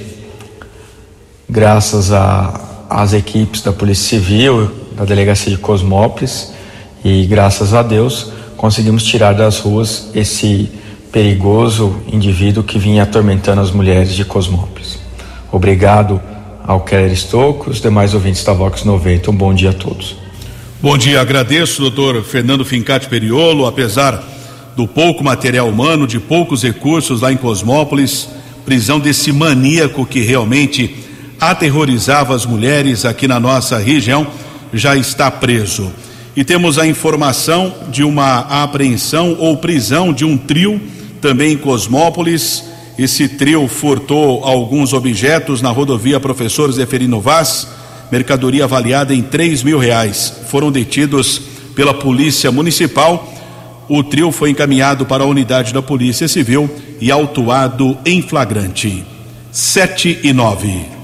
Graças 1.50 2.12
às 2.90 3.14
equipes 3.14 3.62
da 3.62 3.72
Polícia 3.72 4.18
Civil, 4.18 4.72
da 4.96 5.06
Delegacia 5.06 5.52
de 5.52 5.58
Cosmópolis 5.58 6.52
e 7.06 7.26
graças 7.26 7.74
a 7.74 7.84
Deus 7.84 8.32
conseguimos 8.58 9.04
tirar 9.04 9.34
das 9.34 9.60
ruas 9.60 10.10
esse 10.14 10.70
perigoso 11.12 12.02
indivíduo 12.12 12.64
que 12.64 12.78
vinha 12.78 13.04
atormentando 13.04 13.62
as 13.62 13.72
mulheres 13.72 14.14
de 14.14 14.26
Cosmópolis. 14.26 15.00
Obrigado 15.52 16.22
ao 16.64 16.82
Keller 16.82 17.12
Estouco, 17.12 17.70
os 17.70 17.82
demais 17.82 18.14
ouvintes 18.14 18.44
da 18.44 18.54
Vox 18.54 18.84
90. 18.84 19.32
Um 19.32 19.36
bom 19.36 19.54
dia 19.54 19.70
a 19.70 19.74
todos. 19.74 20.18
Bom 20.82 20.98
dia, 20.98 21.22
agradeço, 21.22 21.82
doutor 21.82 22.24
Fernando 22.24 22.64
Fincati 22.64 23.08
Periolo, 23.08 23.66
apesar 23.66 24.24
do 24.76 24.88
pouco 24.88 25.24
material 25.24 25.68
humano, 25.68 26.08
de 26.08 26.20
poucos 26.20 26.64
recursos 26.64 27.22
lá 27.22 27.32
em 27.32 27.38
Cosmópolis, 27.38 28.30
prisão 28.66 29.00
desse 29.00 29.32
maníaco 29.32 30.06
que 30.06 30.22
realmente 30.22 31.09
aterrorizava 31.40 32.36
as 32.36 32.46
mulheres 32.46 33.06
aqui 33.06 33.28
na 33.28 33.40
nossa 33.40 33.78
região, 33.78 34.28
já 34.74 34.96
está 34.96 35.30
preso. 35.32 35.92
E 36.36 36.44
temos 36.44 36.78
a 36.78 36.86
informação 36.86 37.74
de 37.90 38.04
uma 38.04 38.40
apreensão 38.64 39.36
ou 39.40 39.58
prisão 39.58 40.14
de 40.14 40.26
um 40.26 40.38
trio 40.38 40.80
também 41.22 41.54
em 41.54 41.58
Cosmópolis. 41.58 42.64
Esse 42.98 43.28
trio 43.28 43.68
furtou 43.68 44.44
alguns 44.44 44.94
objetos 44.94 45.62
na 45.62 45.70
rodovia 45.70 46.20
Professor 46.20 46.72
Zeferino 46.72 47.20
Vaz, 47.20 47.68
mercadoria 48.12 48.66
avaliada 48.66 49.14
em 49.14 49.22
três 49.22 49.64
mil 49.64 49.80
reais. 49.80 50.34
Foram 50.50 50.72
detidos 50.72 51.42
pela 51.76 51.94
Polícia 51.94 52.52
Municipal 52.52 53.36
o 53.90 54.04
trio 54.04 54.32
foi 54.32 54.52
encaminhado 54.52 55.04
para 55.04 55.24
a 55.24 55.28
unidade 55.28 55.74
da 55.74 55.82
Polícia 55.82 56.28
Civil 56.28 56.70
e 57.02 57.10
autuado 57.12 57.98
em 58.06 58.22
flagrante. 58.22 59.04
7 59.52 60.20
e 60.24 60.32
9. 60.32 60.99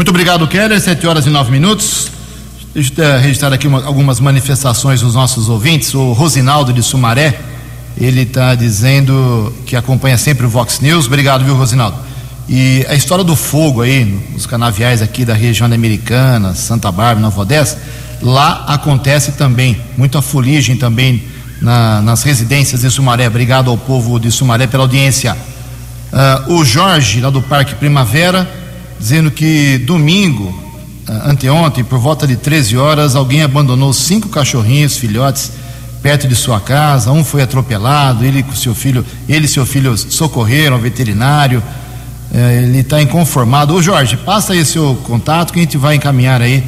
Muito 0.00 0.08
obrigado, 0.08 0.48
Keller. 0.48 0.80
7 0.80 1.06
horas 1.06 1.26
e 1.26 1.28
9 1.28 1.50
minutos. 1.52 2.10
Deixa 2.72 2.90
eu 2.96 3.20
registrar 3.20 3.52
aqui 3.52 3.66
uma, 3.66 3.84
algumas 3.84 4.18
manifestações 4.18 5.02
dos 5.02 5.14
nossos 5.14 5.50
ouvintes. 5.50 5.92
O 5.92 6.12
Rosinaldo 6.12 6.72
de 6.72 6.82
Sumaré, 6.82 7.38
ele 7.98 8.22
está 8.22 8.54
dizendo 8.54 9.54
que 9.66 9.76
acompanha 9.76 10.16
sempre 10.16 10.46
o 10.46 10.48
Vox 10.48 10.80
News. 10.80 11.06
Obrigado, 11.06 11.44
viu, 11.44 11.54
Rosinaldo? 11.54 11.98
E 12.48 12.82
a 12.88 12.94
história 12.94 13.22
do 13.22 13.36
fogo 13.36 13.82
aí, 13.82 14.02
nos 14.32 14.46
canaviais 14.46 15.02
aqui 15.02 15.22
da 15.22 15.34
região 15.34 15.66
americana, 15.66 16.54
Santa 16.54 16.90
Bárbara, 16.90 17.20
Nova 17.20 17.42
Odessa 17.42 17.76
Lá 18.22 18.64
acontece 18.68 19.32
também 19.32 19.78
muita 19.98 20.22
fuligem 20.22 20.76
também 20.76 21.24
na, 21.60 22.00
nas 22.00 22.22
residências 22.22 22.80
de 22.80 22.90
Sumaré. 22.90 23.26
Obrigado 23.26 23.68
ao 23.68 23.76
povo 23.76 24.18
de 24.18 24.32
Sumaré 24.32 24.66
pela 24.66 24.84
audiência. 24.84 25.36
Uh, 26.48 26.54
o 26.54 26.64
Jorge, 26.64 27.20
lá 27.20 27.28
do 27.28 27.42
Parque 27.42 27.74
Primavera, 27.74 28.59
dizendo 29.00 29.30
que 29.30 29.78
domingo, 29.78 30.44
uh, 31.08 31.30
anteontem, 31.30 31.82
por 31.82 31.98
volta 31.98 32.26
de 32.26 32.36
13 32.36 32.76
horas, 32.76 33.16
alguém 33.16 33.42
abandonou 33.42 33.92
cinco 33.94 34.28
cachorrinhos, 34.28 34.98
filhotes, 34.98 35.52
perto 36.02 36.28
de 36.28 36.36
sua 36.36 36.60
casa. 36.60 37.10
Um 37.10 37.24
foi 37.24 37.42
atropelado, 37.42 38.24
ele 38.24 38.42
com 38.42 38.54
seu 38.54 38.74
filho, 38.74 39.04
ele 39.26 39.46
e 39.46 39.48
seu 39.48 39.64
filho 39.64 39.96
socorreram 39.96 40.76
ao 40.76 40.82
veterinário. 40.82 41.62
Uh, 42.30 42.36
ele 42.62 42.80
está 42.80 43.00
inconformado. 43.00 43.74
Ô 43.74 43.80
Jorge, 43.80 44.18
passa 44.18 44.52
aí 44.52 44.64
seu 44.64 44.94
contato 45.04 45.52
que 45.52 45.58
a 45.58 45.62
gente 45.62 45.78
vai 45.78 45.94
encaminhar 45.94 46.42
aí 46.42 46.62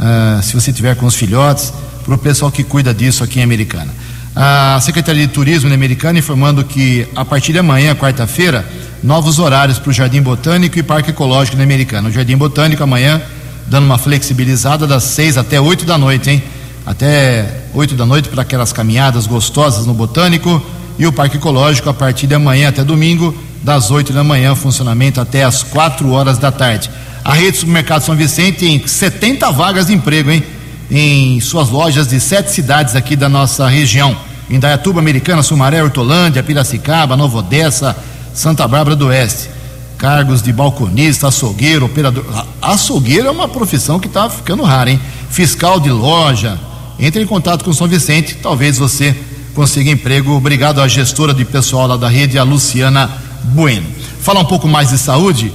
uh, 0.00 0.42
se 0.42 0.54
você 0.54 0.72
tiver 0.72 0.96
com 0.96 1.04
os 1.04 1.14
filhotes, 1.14 1.70
para 2.02 2.14
o 2.14 2.18
pessoal 2.18 2.50
que 2.50 2.64
cuida 2.64 2.94
disso 2.94 3.22
aqui 3.22 3.40
em 3.40 3.42
Americana. 3.42 3.92
A 4.34 4.80
Secretaria 4.80 5.26
de 5.26 5.32
Turismo 5.32 5.68
de 5.68 5.74
Americana 5.74 6.18
informando 6.18 6.64
que 6.64 7.06
a 7.14 7.24
partir 7.24 7.52
de 7.52 7.58
amanhã, 7.60 7.94
quarta-feira, 7.94 8.66
novos 9.04 9.38
horários 9.38 9.78
para 9.78 9.90
o 9.90 9.92
Jardim 9.92 10.22
Botânico 10.22 10.78
e 10.78 10.82
Parque 10.82 11.10
Ecológico 11.10 11.58
de 11.58 11.62
Americana. 11.62 12.08
O 12.08 12.12
Jardim 12.12 12.38
Botânico 12.38 12.82
amanhã 12.82 13.20
dando 13.66 13.84
uma 13.84 13.98
flexibilizada 13.98 14.86
das 14.86 15.04
seis 15.04 15.36
até 15.36 15.60
oito 15.60 15.84
da 15.84 15.98
noite, 15.98 16.30
hein? 16.30 16.42
Até 16.86 17.64
oito 17.74 17.94
da 17.94 18.06
noite 18.06 18.30
para 18.30 18.40
aquelas 18.40 18.72
caminhadas 18.72 19.26
gostosas 19.26 19.84
no 19.84 19.92
Botânico 19.92 20.62
e 20.98 21.06
o 21.06 21.12
Parque 21.12 21.36
Ecológico 21.36 21.90
a 21.90 21.94
partir 21.94 22.26
de 22.26 22.34
amanhã 22.34 22.70
até 22.70 22.82
domingo, 22.82 23.36
das 23.62 23.90
oito 23.90 24.10
da 24.10 24.24
manhã, 24.24 24.54
funcionamento 24.54 25.20
até 25.20 25.44
as 25.44 25.62
quatro 25.62 26.10
horas 26.10 26.38
da 26.38 26.50
tarde. 26.50 26.90
A 27.22 27.34
rede 27.34 27.58
Supermercado 27.58 28.02
São 28.02 28.16
Vicente 28.16 28.60
tem 28.60 28.86
70 28.86 29.50
vagas 29.50 29.86
de 29.88 29.92
emprego, 29.92 30.30
hein? 30.30 30.42
Em 30.90 31.40
suas 31.40 31.68
lojas 31.68 32.08
de 32.08 32.18
sete 32.18 32.50
cidades 32.50 32.96
aqui 32.96 33.16
da 33.16 33.28
nossa 33.28 33.68
região. 33.68 34.16
Indaiatuba, 34.48 35.00
Americana, 35.00 35.42
Sumaré, 35.42 35.82
Hortolândia, 35.82 36.42
Piracicaba, 36.42 37.16
Nova 37.16 37.38
Odessa, 37.38 37.94
Santa 38.34 38.66
Bárbara 38.66 38.96
do 38.96 39.06
Oeste. 39.06 39.48
Cargos 39.96 40.42
de 40.42 40.52
balconista, 40.52 41.28
açougueiro, 41.28 41.86
operador. 41.86 42.24
Açougueiro 42.60 43.28
é 43.28 43.30
uma 43.30 43.48
profissão 43.48 44.00
que 44.00 44.08
está 44.08 44.28
ficando 44.28 44.64
rara, 44.64 44.90
hein? 44.90 45.00
Fiscal 45.30 45.78
de 45.78 45.90
loja. 45.90 46.58
Entre 46.98 47.22
em 47.22 47.26
contato 47.26 47.64
com 47.64 47.72
São 47.72 47.86
Vicente, 47.86 48.36
talvez 48.42 48.76
você 48.76 49.16
consiga 49.54 49.90
emprego. 49.90 50.32
Obrigado 50.32 50.80
à 50.80 50.88
gestora 50.88 51.32
de 51.32 51.44
pessoal 51.44 51.86
lá 51.86 51.96
da 51.96 52.08
rede, 52.08 52.38
a 52.38 52.42
Luciana 52.42 53.08
Bueno. 53.44 53.86
Fala 54.20 54.40
um 54.40 54.44
pouco 54.44 54.66
mais 54.66 54.90
de 54.90 54.98
saúde 54.98 55.52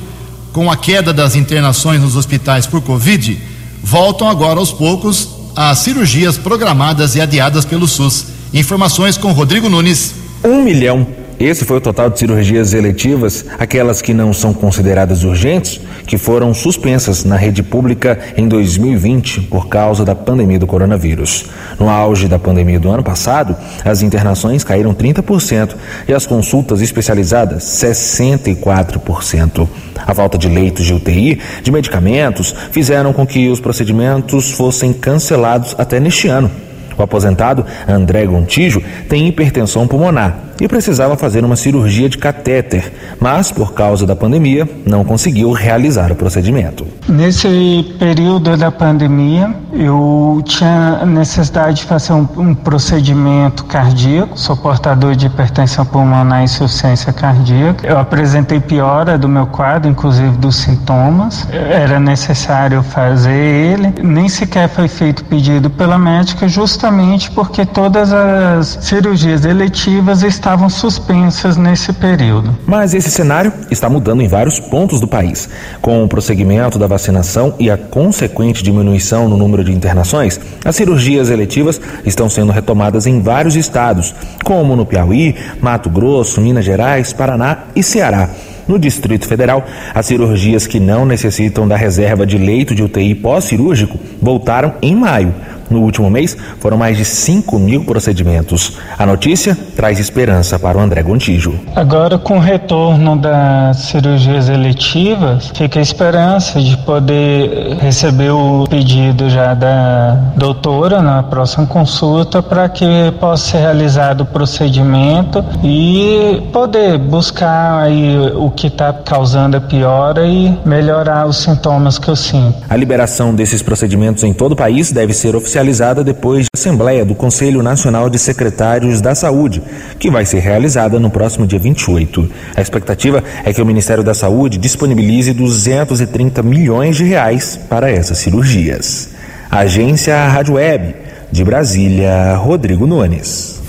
com 0.53 0.71
a 0.71 0.75
queda 0.75 1.13
das 1.13 1.35
internações 1.35 2.01
nos 2.01 2.15
hospitais 2.15 2.65
por 2.65 2.81
Covid, 2.81 3.39
voltam 3.83 4.27
agora 4.27 4.59
aos 4.59 4.71
poucos 4.71 5.29
as 5.55 5.79
cirurgias 5.79 6.37
programadas 6.37 7.15
e 7.15 7.21
adiadas 7.21 7.65
pelo 7.65 7.87
SUS. 7.87 8.25
Informações 8.53 9.17
com 9.17 9.31
Rodrigo 9.31 9.69
Nunes. 9.69 10.13
1 10.43 10.63
milhão 10.63 11.18
Esse 11.39 11.63
foi 11.63 11.77
o 11.77 11.81
total 11.81 12.09
de 12.09 12.19
cirurgias 12.19 12.73
eletivas, 12.73 13.45
aquelas 13.57 14.01
que 14.01 14.13
não 14.13 14.33
são 14.33 14.53
consideradas 14.53 15.23
urgentes, 15.23 15.79
que 16.05 16.17
foram 16.17 16.53
suspensas 16.53 17.23
na 17.23 17.37
rede 17.37 17.63
pública 17.63 18.19
em 18.35 18.45
2020 18.45 19.43
por 19.43 19.69
causa 19.69 20.03
da 20.03 20.13
pandemia 20.13 20.59
do 20.59 20.67
coronavírus. 20.67 21.45
No 21.79 21.89
auge 21.89 22.27
da 22.27 22.37
pandemia 22.37 22.77
do 22.77 22.89
ano 22.89 23.03
passado, 23.03 23.55
as 23.85 24.01
internações 24.01 24.65
caíram 24.65 24.93
30% 24.93 25.75
e 26.09 26.13
as 26.13 26.25
consultas 26.25 26.81
especializadas 26.81 27.63
64%. 27.63 29.65
A 29.95 30.13
falta 30.13 30.37
de 30.37 30.49
leitos 30.49 30.85
de 30.85 30.93
UTI, 30.93 31.39
de 31.63 31.71
medicamentos, 31.71 32.53
fizeram 32.71 33.13
com 33.13 33.25
que 33.25 33.47
os 33.47 33.61
procedimentos 33.61 34.51
fossem 34.51 34.91
cancelados 34.91 35.73
até 35.77 36.01
neste 36.01 36.27
ano. 36.27 36.51
O 36.99 37.03
aposentado 37.03 37.65
André 37.87 38.25
Gontijo 38.25 38.83
tem 39.07 39.25
hipertensão 39.25 39.87
pulmonar 39.87 40.37
e 40.59 40.67
precisava 40.67 41.15
fazer 41.15 41.45
uma 41.45 41.55
cirurgia 41.55 42.09
de 42.09 42.17
catéter, 42.17 42.91
mas 43.17 43.49
por 43.49 43.73
causa 43.73 44.05
da 44.05 44.13
pandemia 44.13 44.67
não 44.85 45.05
conseguiu 45.05 45.53
realizar 45.53 46.11
o 46.11 46.15
procedimento. 46.15 46.85
Nesse 47.07 47.95
período 47.97 48.57
da 48.57 48.69
pandemia, 48.69 49.55
eu 49.71 50.41
tinha 50.43 51.05
necessidade 51.05 51.77
de 51.77 51.83
fazer 51.85 52.11
um, 52.11 52.27
um 52.35 52.53
procedimento 52.53 53.63
cardíaco, 53.63 54.37
sou 54.37 54.57
portador 54.57 55.15
de 55.15 55.27
hipertensão 55.27 55.85
pulmonar 55.85 56.41
e 56.41 56.43
insuficiência 56.43 57.13
cardíaca. 57.13 57.87
Eu 57.87 57.97
apresentei 57.97 58.59
piora 58.59 59.17
do 59.17 59.29
meu 59.29 59.47
quadro, 59.47 59.89
inclusive 59.89 60.35
dos 60.35 60.57
sintomas. 60.57 61.47
Era 61.53 61.97
necessário 61.97 62.83
fazer 62.83 63.31
ele. 63.31 63.93
Nem 64.03 64.27
sequer 64.27 64.67
foi 64.67 64.89
feito 64.89 65.23
pedido 65.23 65.69
pela 65.69 65.97
médica, 65.97 66.45
justamente 66.45 66.88
porque 67.33 67.65
todas 67.65 68.11
as 68.13 68.79
cirurgias 68.81 69.45
eletivas 69.45 70.23
estavam 70.23 70.59
estavam 70.59 70.69
suspensas 70.69 71.57
nesse 71.57 71.93
período. 71.93 72.57
Mas 72.65 72.93
esse 72.93 73.09
cenário 73.09 73.53
está 73.71 73.89
mudando 73.89 74.21
em 74.21 74.27
vários 74.27 74.59
pontos 74.59 74.99
do 74.99 75.07
país. 75.07 75.47
Com 75.81 76.03
o 76.03 76.07
prosseguimento 76.07 76.77
da 76.77 76.87
vacinação 76.87 77.53
e 77.59 77.69
a 77.69 77.77
consequente 77.77 78.63
diminuição 78.63 79.29
no 79.29 79.37
número 79.37 79.63
de 79.63 79.71
internações, 79.71 80.39
as 80.65 80.75
cirurgias 80.75 81.29
eletivas 81.29 81.79
estão 82.05 82.29
sendo 82.29 82.51
retomadas 82.51 83.05
em 83.07 83.21
vários 83.21 83.55
estados, 83.55 84.13
como 84.43 84.75
no 84.75 84.85
Piauí, 84.85 85.35
Mato 85.61 85.89
Grosso, 85.89 86.41
Minas 86.41 86.65
Gerais, 86.65 87.13
Paraná 87.13 87.59
e 87.75 87.83
Ceará. 87.83 88.29
No 88.67 88.77
Distrito 88.77 89.27
Federal, 89.27 89.65
as 89.95 90.05
cirurgias 90.05 90.67
que 90.67 90.79
não 90.79 91.03
necessitam 91.03 91.67
da 91.67 91.75
reserva 91.75 92.23
de 92.23 92.37
leito 92.37 92.75
de 92.75 92.83
UTI 92.83 93.15
pós-cirúrgico 93.15 93.97
voltaram 94.21 94.75
em 94.79 94.95
maio. 94.95 95.33
No 95.69 95.81
último 95.81 96.09
mês, 96.09 96.35
foram 96.59 96.77
mais 96.77 96.97
de 96.97 97.05
5 97.05 97.59
mil 97.59 97.83
procedimentos. 97.83 98.77
A 98.97 99.05
notícia 99.05 99.55
traz 99.75 99.99
esperança 99.99 100.57
para 100.57 100.77
o 100.77 100.81
André 100.81 101.03
Gontijo. 101.03 101.59
Agora, 101.75 102.17
com 102.17 102.37
o 102.37 102.39
retorno 102.39 103.15
das 103.15 103.77
cirurgias 103.77 104.49
eletivas, 104.49 105.51
fica 105.53 105.77
a 105.77 105.81
esperança 105.81 106.59
de 106.59 106.75
poder 106.77 107.77
receber 107.79 108.31
o 108.31 108.65
pedido 108.67 109.29
já 109.29 109.53
da 109.53 110.13
doutora 110.35 111.01
na 111.01 111.21
próxima 111.21 111.67
consulta 111.67 112.41
para 112.41 112.67
que 112.67 112.85
possa 113.19 113.51
ser 113.51 113.57
realizado 113.59 114.21
o 114.21 114.25
procedimento 114.25 115.43
e 115.63 116.41
poder 116.51 116.97
buscar 116.97 117.83
aí 117.83 118.17
o 118.35 118.49
que 118.49 118.67
está 118.67 118.91
causando 118.91 119.57
a 119.57 119.61
piora 119.61 120.25
e 120.25 120.57
melhorar 120.65 121.27
os 121.27 121.37
sintomas 121.37 121.99
que 121.99 122.07
eu 122.07 122.15
sinto. 122.15 122.55
A 122.67 122.75
liberação 122.75 123.35
desses 123.35 123.61
procedimentos 123.61 124.23
em 124.23 124.33
todo 124.33 124.53
o 124.53 124.55
país 124.55 124.91
deve 124.91 125.13
ser 125.13 125.35
oficializada 125.35 125.58
oficializada 125.59 126.03
depois 126.03 126.45
da 126.45 126.57
Assembleia 126.57 127.03
do 127.03 127.13
Conselho 127.13 127.61
Nacional 127.61 128.09
de 128.09 128.17
Secretários 128.17 129.01
da 129.01 129.13
Saúde, 129.13 129.61
que 129.99 130.09
vai 130.09 130.25
ser 130.25 130.39
realizada 130.39 130.99
no 130.99 131.09
próximo 131.09 131.45
dia 131.45 131.59
28. 131.59 132.29
A 132.55 132.61
expectativa 132.61 133.23
é 133.43 133.51
que 133.51 133.61
o 133.61 133.65
Ministério 133.65 134.03
da 134.03 134.13
Saúde 134.13 134.57
disponibilize 134.57 135.33
230 135.33 136.41
milhões 136.43 136.95
de 136.95 137.03
reais 137.03 137.59
para 137.69 137.91
essas 137.91 138.19
cirurgias. 138.19 139.09
Agência 139.51 140.27
Rádio 140.27 140.55
Web, 140.55 140.95
de 141.31 141.43
Brasília, 141.43 142.35
Rodrigo 142.35 142.87
Nunes. 142.87 143.61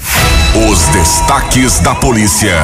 Os 0.71 0.87
destaques 0.89 1.81
da 1.81 1.95
polícia 1.95 2.55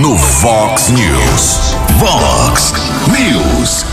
no 0.00 0.16
Vox 0.16 0.88
News. 0.88 1.76
Vox 1.98 2.72
News. 3.08 3.91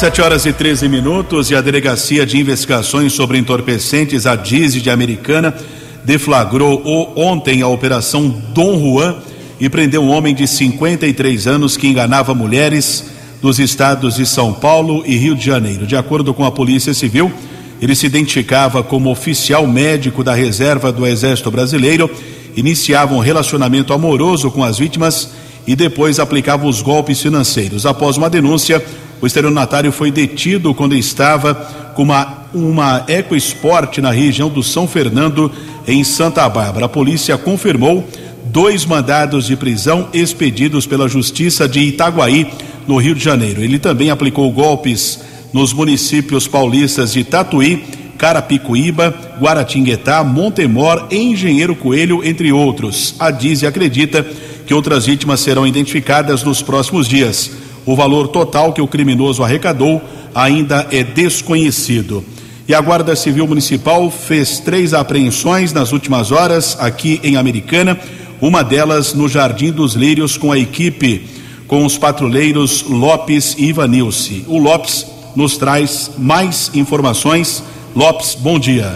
7 0.00 0.22
horas 0.22 0.46
e 0.46 0.52
13 0.54 0.88
minutos 0.88 1.50
e 1.50 1.54
a 1.54 1.60
Delegacia 1.60 2.24
de 2.24 2.38
Investigações 2.38 3.12
sobre 3.12 3.36
Entorpecentes, 3.36 4.24
a 4.24 4.34
DISE 4.34 4.80
de 4.80 4.88
Americana, 4.88 5.54
deflagrou 6.02 6.82
ontem 7.14 7.60
a 7.60 7.68
Operação 7.68 8.30
Dom 8.54 8.80
Juan 8.80 9.16
e 9.60 9.68
prendeu 9.68 10.02
um 10.02 10.08
homem 10.08 10.34
de 10.34 10.48
53 10.48 11.46
anos 11.46 11.76
que 11.76 11.86
enganava 11.86 12.34
mulheres 12.34 13.10
dos 13.42 13.58
estados 13.58 14.14
de 14.14 14.24
São 14.24 14.54
Paulo 14.54 15.02
e 15.04 15.18
Rio 15.18 15.36
de 15.36 15.44
Janeiro. 15.44 15.86
De 15.86 15.96
acordo 15.96 16.32
com 16.32 16.46
a 16.46 16.50
Polícia 16.50 16.94
Civil, 16.94 17.30
ele 17.78 17.94
se 17.94 18.06
identificava 18.06 18.82
como 18.82 19.10
oficial 19.10 19.66
médico 19.66 20.24
da 20.24 20.32
reserva 20.32 20.90
do 20.90 21.06
Exército 21.06 21.50
Brasileiro, 21.50 22.10
iniciava 22.56 23.12
um 23.12 23.18
relacionamento 23.18 23.92
amoroso 23.92 24.50
com 24.50 24.64
as 24.64 24.78
vítimas 24.78 25.28
e 25.66 25.76
depois 25.76 26.18
aplicava 26.18 26.66
os 26.66 26.80
golpes 26.80 27.20
financeiros. 27.20 27.84
Após 27.84 28.16
uma 28.16 28.30
denúncia, 28.30 28.82
o 29.20 29.26
estelionatário 29.26 29.92
foi 29.92 30.10
detido 30.10 30.74
quando 30.74 30.94
estava 30.94 31.54
com 31.94 32.02
uma, 32.02 32.44
uma 32.54 33.04
EcoSport 33.08 33.98
na 33.98 34.10
região 34.10 34.48
do 34.48 34.62
São 34.62 34.88
Fernando, 34.88 35.50
em 35.86 36.02
Santa 36.04 36.48
Bárbara. 36.48 36.86
A 36.86 36.88
polícia 36.88 37.36
confirmou 37.36 38.08
dois 38.46 38.84
mandados 38.84 39.46
de 39.46 39.56
prisão 39.56 40.08
expedidos 40.12 40.86
pela 40.86 41.08
Justiça 41.08 41.68
de 41.68 41.80
Itaguaí, 41.80 42.50
no 42.86 42.96
Rio 42.96 43.14
de 43.14 43.22
Janeiro. 43.22 43.62
Ele 43.62 43.78
também 43.78 44.10
aplicou 44.10 44.50
golpes 44.50 45.20
nos 45.52 45.72
municípios 45.72 46.48
paulistas 46.48 47.12
de 47.12 47.22
Tatuí, 47.24 47.84
Carapicuíba, 48.18 49.14
Guaratinguetá, 49.40 50.22
Montemor, 50.24 51.06
Engenheiro 51.10 51.74
Coelho, 51.74 52.22
entre 52.24 52.52
outros. 52.52 53.14
A 53.18 53.30
Dize 53.30 53.66
acredita 53.66 54.26
que 54.66 54.74
outras 54.74 55.06
vítimas 55.06 55.40
serão 55.40 55.66
identificadas 55.66 56.42
nos 56.42 56.62
próximos 56.62 57.08
dias. 57.08 57.50
O 57.86 57.96
valor 57.96 58.28
total 58.28 58.72
que 58.72 58.80
o 58.80 58.86
criminoso 58.86 59.42
arrecadou 59.42 60.00
ainda 60.34 60.86
é 60.90 61.02
desconhecido. 61.02 62.24
E 62.68 62.74
a 62.74 62.80
Guarda 62.80 63.16
Civil 63.16 63.46
Municipal 63.46 64.10
fez 64.10 64.60
três 64.60 64.94
apreensões 64.94 65.72
nas 65.72 65.92
últimas 65.92 66.30
horas 66.30 66.76
aqui 66.78 67.20
em 67.22 67.36
Americana, 67.36 67.98
uma 68.40 68.62
delas 68.62 69.12
no 69.12 69.28
Jardim 69.28 69.72
dos 69.72 69.94
Lírios 69.94 70.36
com 70.36 70.52
a 70.52 70.58
equipe 70.58 71.40
com 71.70 71.86
os 71.86 71.96
patrulheiros 71.96 72.82
Lopes 72.82 73.54
e 73.56 73.66
Ivanilce. 73.66 74.44
O 74.48 74.58
Lopes 74.58 75.06
nos 75.36 75.56
traz 75.56 76.10
mais 76.18 76.68
informações. 76.74 77.62
Lopes, 77.94 78.34
bom 78.34 78.58
dia. 78.58 78.92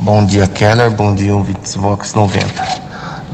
Bom 0.00 0.24
dia, 0.24 0.46
Keller. 0.46 0.90
Bom 0.90 1.14
dia, 1.14 1.34
ouvintes 1.34 1.74
Vox 1.74 2.14
90. 2.14 2.46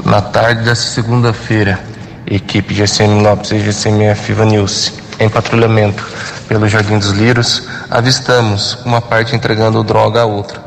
Na 0.03 0.21
tarde 0.21 0.65
desta 0.65 0.83
segunda-feira, 0.83 1.81
equipe 2.25 2.73
GCM 2.73 3.21
Lopes 3.21 3.51
e 3.51 3.59
GCMF 3.59 4.31
Ivanilce, 4.31 4.93
em 5.19 5.29
patrulhamento 5.29 6.05
pelo 6.47 6.67
Jardim 6.67 6.97
dos 6.97 7.11
Lírios, 7.11 7.63
avistamos 7.89 8.77
uma 8.85 9.01
parte 9.01 9.35
entregando 9.35 9.83
droga 9.83 10.21
à 10.21 10.25
outra. 10.25 10.63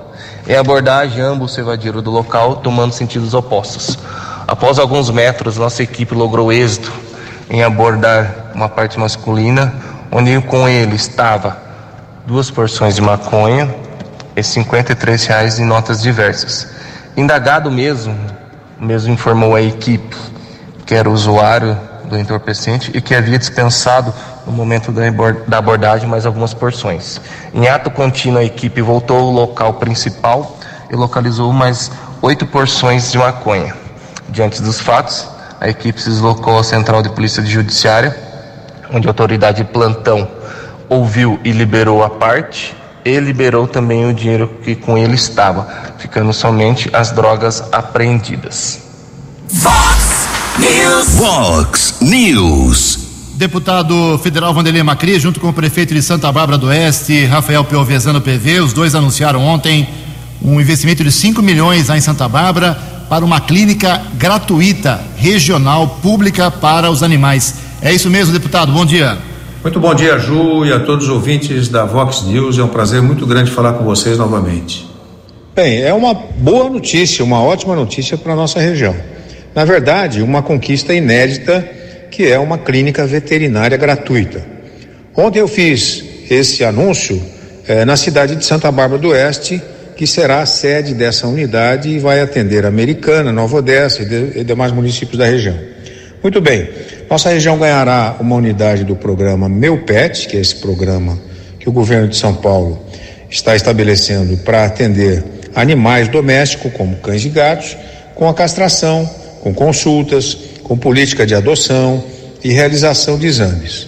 Em 0.47 0.55
abordagem, 0.55 1.21
ambos 1.21 1.55
se 1.55 1.61
evadiram 1.61 2.01
do 2.01 2.11
local, 2.11 2.57
tomando 2.57 2.93
sentidos 2.93 3.35
opostos. 3.35 3.99
Após 4.47 4.79
alguns 4.79 5.11
metros, 5.11 5.57
nossa 5.57 5.83
equipe 5.83 6.15
logrou 6.15 6.53
êxito 6.53 6.93
em 7.51 7.63
abordar 7.63 8.53
uma 8.55 8.69
parte 8.69 8.99
masculina, 8.99 9.75
onde 10.11 10.41
com 10.43 10.69
ele 10.69 10.95
estava 10.95 11.59
duas 12.27 12.51
porções 12.51 12.95
de 12.95 13.03
maconha 13.03 13.75
e 14.37 14.43
53 14.43 15.25
reais 15.27 15.59
em 15.59 15.65
notas 15.65 16.01
diversas. 16.01 16.69
Indagado 17.17 17.71
mesmo, 17.71 18.17
mesmo 18.79 19.13
informou 19.13 19.55
a 19.55 19.63
equipe 19.63 20.17
que 20.87 20.95
era 20.95 21.11
usuário 21.11 21.77
do 22.05 22.17
entorpecente 22.17 22.93
e 22.95 23.01
que 23.01 23.15
havia 23.15 23.39
dispensado 23.39 24.15
no 24.47 24.53
momento 24.53 24.93
da 25.47 25.59
abordagem 25.59 26.09
mais 26.09 26.25
algumas 26.25 26.55
porções. 26.55 27.21
Em 27.53 27.67
ato 27.67 27.91
contínuo, 27.91 28.39
a 28.39 28.45
equipe 28.45 28.81
voltou 28.81 29.19
ao 29.19 29.31
local 29.31 29.75
principal 29.75 30.57
e 30.89 30.95
localizou 30.95 31.53
mais 31.53 31.91
oito 32.23 32.47
porções 32.47 33.11
de 33.11 33.19
maconha. 33.19 33.75
Diante 34.29 34.63
dos 34.63 34.81
fatos, 34.81 35.29
a 35.61 35.69
equipe 35.69 36.01
se 36.01 36.09
deslocou 36.09 36.59
à 36.59 36.65
Central 36.65 37.03
de 37.03 37.09
Polícia 37.11 37.45
Judiciária, 37.45 38.17
onde 38.93 39.09
a 39.09 39.11
autoridade 39.11 39.59
de 39.59 39.65
plantão 39.65 40.29
ouviu 40.89 41.41
e 41.45 41.51
liberou 41.51 42.05
a 42.05 42.11
parte 42.11 42.77
e 43.05 43.19
liberou 43.19 43.67
também 43.67 44.09
o 44.09 44.15
dinheiro 44.15 44.49
que 44.63 44.77
com 44.77 44.97
ele 44.97 45.15
estava, 45.15 45.67
ficando 45.99 46.33
somente 46.33 46.89
as 46.93 47.11
drogas 47.11 47.63
apreendidas. 47.73 48.83
Fox 49.49 49.96
News. 50.59 51.09
Fox 51.19 51.99
News. 52.01 52.99
Deputado 53.35 54.19
federal 54.23 54.55
Vanderlei 54.55 54.83
Macri, 54.83 55.19
junto 55.19 55.39
com 55.39 55.51
o 55.51 55.53
prefeito 55.53 55.93
de 55.93 56.01
Santa 56.01 56.33
Bárbara 56.33 56.57
do 56.57 56.69
Oeste, 56.69 57.27
Rafael 57.27 57.63
Piovesan 57.63 58.19
PV, 58.21 58.61
os 58.61 58.73
dois 58.73 58.95
anunciaram 58.95 59.43
ontem 59.43 59.87
um 60.43 60.59
investimento 60.59 61.05
de 61.05 61.13
5 61.13 61.43
milhões 61.43 61.89
lá 61.89 61.99
em 61.99 62.01
Santa 62.01 62.27
Bárbara 62.27 62.75
para 63.09 63.25
uma 63.25 63.39
clínica 63.39 64.01
gratuita, 64.15 65.01
regional, 65.17 65.99
pública 66.03 66.51
para 66.51 66.91
os 66.91 67.03
animais. 67.03 67.57
É 67.83 67.93
isso 67.93 68.09
mesmo, 68.09 68.33
deputado? 68.33 68.73
Bom 68.73 68.87
dia. 68.87 69.19
Muito 69.63 69.79
bom 69.79 69.95
dia, 69.95 70.19
Ju, 70.19 70.65
e 70.65 70.73
a 70.73 70.81
todos 70.81 71.07
os 71.07 71.13
ouvintes 71.13 71.69
da 71.69 71.85
Vox 71.85 72.23
News. 72.23 72.59
É 72.59 72.65
um 72.65 72.69
prazer 72.69 73.03
muito 73.03 73.27
grande 73.27 73.51
falar 73.51 73.75
com 73.75 73.85
vocês 73.85 74.17
novamente. 74.17 74.87
Bem, 75.55 75.83
é 75.83 75.93
uma 75.93 76.15
boa 76.15 76.71
notícia, 76.71 77.23
uma 77.23 77.43
ótima 77.43 77.77
notícia 77.77 78.17
para 78.17 78.33
a 78.33 78.37
nossa 78.37 78.59
região. 78.59 78.95
Na 79.57 79.65
verdade, 79.65 80.21
uma 80.21 80.43
conquista 80.43 80.93
inédita, 80.93 81.67
que 82.11 82.31
é 82.31 82.39
uma 82.39 82.59
clínica 82.59 83.07
veterinária 83.07 83.79
gratuita. 83.79 84.43
Ontem 85.17 85.39
eu 85.39 85.49
fiz 85.49 86.05
esse 86.31 86.63
anúncio 86.63 87.23
eh, 87.67 87.83
na 87.87 87.97
cidade 87.97 88.37
de 88.37 88.45
Santa 88.45 88.71
Bárbara 88.71 89.01
do 89.01 89.09
Oeste, 89.09 89.63
que 89.97 90.07
será 90.07 90.43
a 90.43 90.47
sede 90.47 90.93
dessa 90.93 91.27
unidade 91.27 91.89
e 91.89 91.99
vai 91.99 92.21
atender 92.21 92.67
Americana, 92.67 93.33
Nova 93.33 93.57
Odessa 93.57 94.03
e, 94.03 94.05
de, 94.05 94.41
e 94.41 94.45
demais 94.45 94.73
municípios 94.73 95.17
da 95.17 95.25
região. 95.25 95.59
Muito 96.23 96.39
bem, 96.39 96.69
nossa 97.09 97.31
região 97.31 97.57
ganhará 97.57 98.17
uma 98.21 98.37
unidade 98.37 98.85
do 98.85 98.95
programa 98.95 99.49
Meu 99.49 99.79
Pet, 99.85 100.29
que 100.29 100.37
é 100.37 100.41
esse 100.41 100.57
programa 100.57 101.19
que 101.59 101.67
o 101.67 101.73
governo 101.73 102.09
de 102.09 102.17
São 102.19 102.35
Paulo 102.35 102.85
está 103.31 103.57
estabelecendo 103.57 104.37
para 104.37 104.67
atender 104.67 105.25
animais 105.55 106.09
domésticos, 106.09 106.71
como 106.75 106.97
cães 106.97 107.25
e 107.25 107.31
gatos, 107.31 107.75
com 108.15 108.29
a 108.29 108.35
castração, 108.35 109.09
com 109.47 109.55
consultas, 109.55 110.37
com 110.65 110.77
política 110.77 111.25
de 111.25 111.33
adoção 111.33 112.03
e 112.43 112.51
realização 112.51 113.17
de 113.17 113.29
exames. 113.29 113.87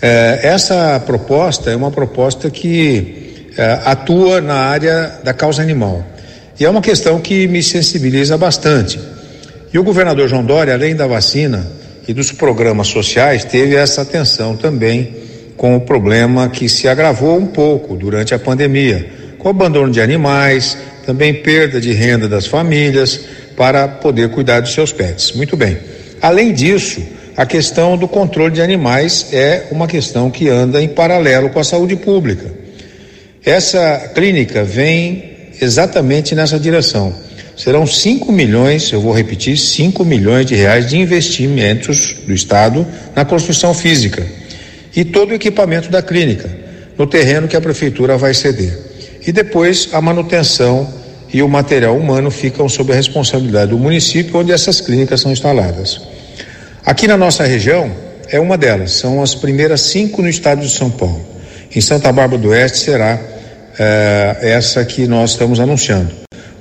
É, 0.00 0.40
essa 0.42 0.98
proposta 1.04 1.70
é 1.70 1.76
uma 1.76 1.90
proposta 1.90 2.48
que 2.48 3.50
é, 3.58 3.78
atua 3.84 4.40
na 4.40 4.54
área 4.54 5.18
da 5.22 5.34
causa 5.34 5.60
animal. 5.60 6.02
E 6.58 6.64
é 6.64 6.70
uma 6.70 6.80
questão 6.80 7.20
que 7.20 7.46
me 7.46 7.62
sensibiliza 7.62 8.38
bastante. 8.38 8.98
E 9.70 9.78
o 9.78 9.84
governador 9.84 10.26
João 10.28 10.42
Dória, 10.42 10.72
além 10.72 10.96
da 10.96 11.06
vacina, 11.06 11.66
e 12.08 12.14
dos 12.14 12.32
programas 12.32 12.88
sociais 12.88 13.44
teve 13.44 13.76
essa 13.76 14.00
atenção 14.00 14.56
também 14.56 15.14
com 15.58 15.76
o 15.76 15.80
problema 15.82 16.48
que 16.48 16.70
se 16.70 16.88
agravou 16.88 17.36
um 17.36 17.46
pouco 17.46 17.96
durante 17.96 18.34
a 18.34 18.38
pandemia, 18.38 19.10
com 19.38 19.48
o 19.48 19.50
abandono 19.50 19.92
de 19.92 20.00
animais, 20.00 20.78
também 21.04 21.34
perda 21.34 21.78
de 21.78 21.92
renda 21.92 22.26
das 22.26 22.46
famílias 22.46 23.20
para 23.60 23.86
poder 23.86 24.30
cuidar 24.30 24.60
dos 24.60 24.72
seus 24.72 24.90
pets. 24.90 25.32
Muito 25.32 25.54
bem. 25.54 25.76
Além 26.22 26.50
disso, 26.50 27.02
a 27.36 27.44
questão 27.44 27.94
do 27.94 28.08
controle 28.08 28.54
de 28.54 28.62
animais 28.62 29.34
é 29.34 29.64
uma 29.70 29.86
questão 29.86 30.30
que 30.30 30.48
anda 30.48 30.82
em 30.82 30.88
paralelo 30.88 31.50
com 31.50 31.60
a 31.60 31.64
saúde 31.64 31.94
pública. 31.94 32.50
Essa 33.44 34.12
clínica 34.14 34.64
vem 34.64 35.50
exatamente 35.60 36.34
nessa 36.34 36.58
direção 36.58 37.14
serão 37.54 37.86
5 37.86 38.32
milhões, 38.32 38.90
eu 38.90 39.02
vou 39.02 39.12
repetir, 39.12 39.58
5 39.58 40.02
milhões 40.06 40.46
de 40.46 40.54
reais 40.54 40.88
de 40.88 40.96
investimentos 40.96 42.16
do 42.26 42.32
Estado 42.32 42.86
na 43.14 43.22
construção 43.22 43.74
física 43.74 44.26
e 44.96 45.04
todo 45.04 45.32
o 45.32 45.34
equipamento 45.34 45.90
da 45.90 46.00
clínica, 46.00 46.48
no 46.96 47.06
terreno 47.06 47.46
que 47.46 47.56
a 47.56 47.60
prefeitura 47.60 48.16
vai 48.16 48.32
ceder. 48.32 48.78
E 49.26 49.30
depois 49.30 49.90
a 49.92 50.00
manutenção 50.00 50.99
e 51.32 51.42
o 51.42 51.48
material 51.48 51.96
humano 51.96 52.30
ficam 52.30 52.68
sob 52.68 52.92
a 52.92 52.96
responsabilidade 52.96 53.70
do 53.70 53.78
município 53.78 54.38
onde 54.38 54.52
essas 54.52 54.80
clínicas 54.80 55.20
são 55.20 55.30
instaladas. 55.30 56.00
Aqui 56.84 57.06
na 57.06 57.16
nossa 57.16 57.44
região 57.44 57.90
é 58.28 58.40
uma 58.40 58.56
delas, 58.56 58.92
são 58.92 59.22
as 59.22 59.34
primeiras 59.34 59.80
cinco 59.82 60.22
no 60.22 60.28
estado 60.28 60.62
de 60.62 60.70
São 60.70 60.90
Paulo. 60.90 61.24
Em 61.74 61.80
Santa 61.80 62.12
Bárbara 62.12 62.40
do 62.40 62.48
Oeste 62.48 62.78
será 62.78 63.18
eh, 63.78 64.36
essa 64.42 64.84
que 64.84 65.06
nós 65.06 65.30
estamos 65.30 65.60
anunciando. 65.60 66.10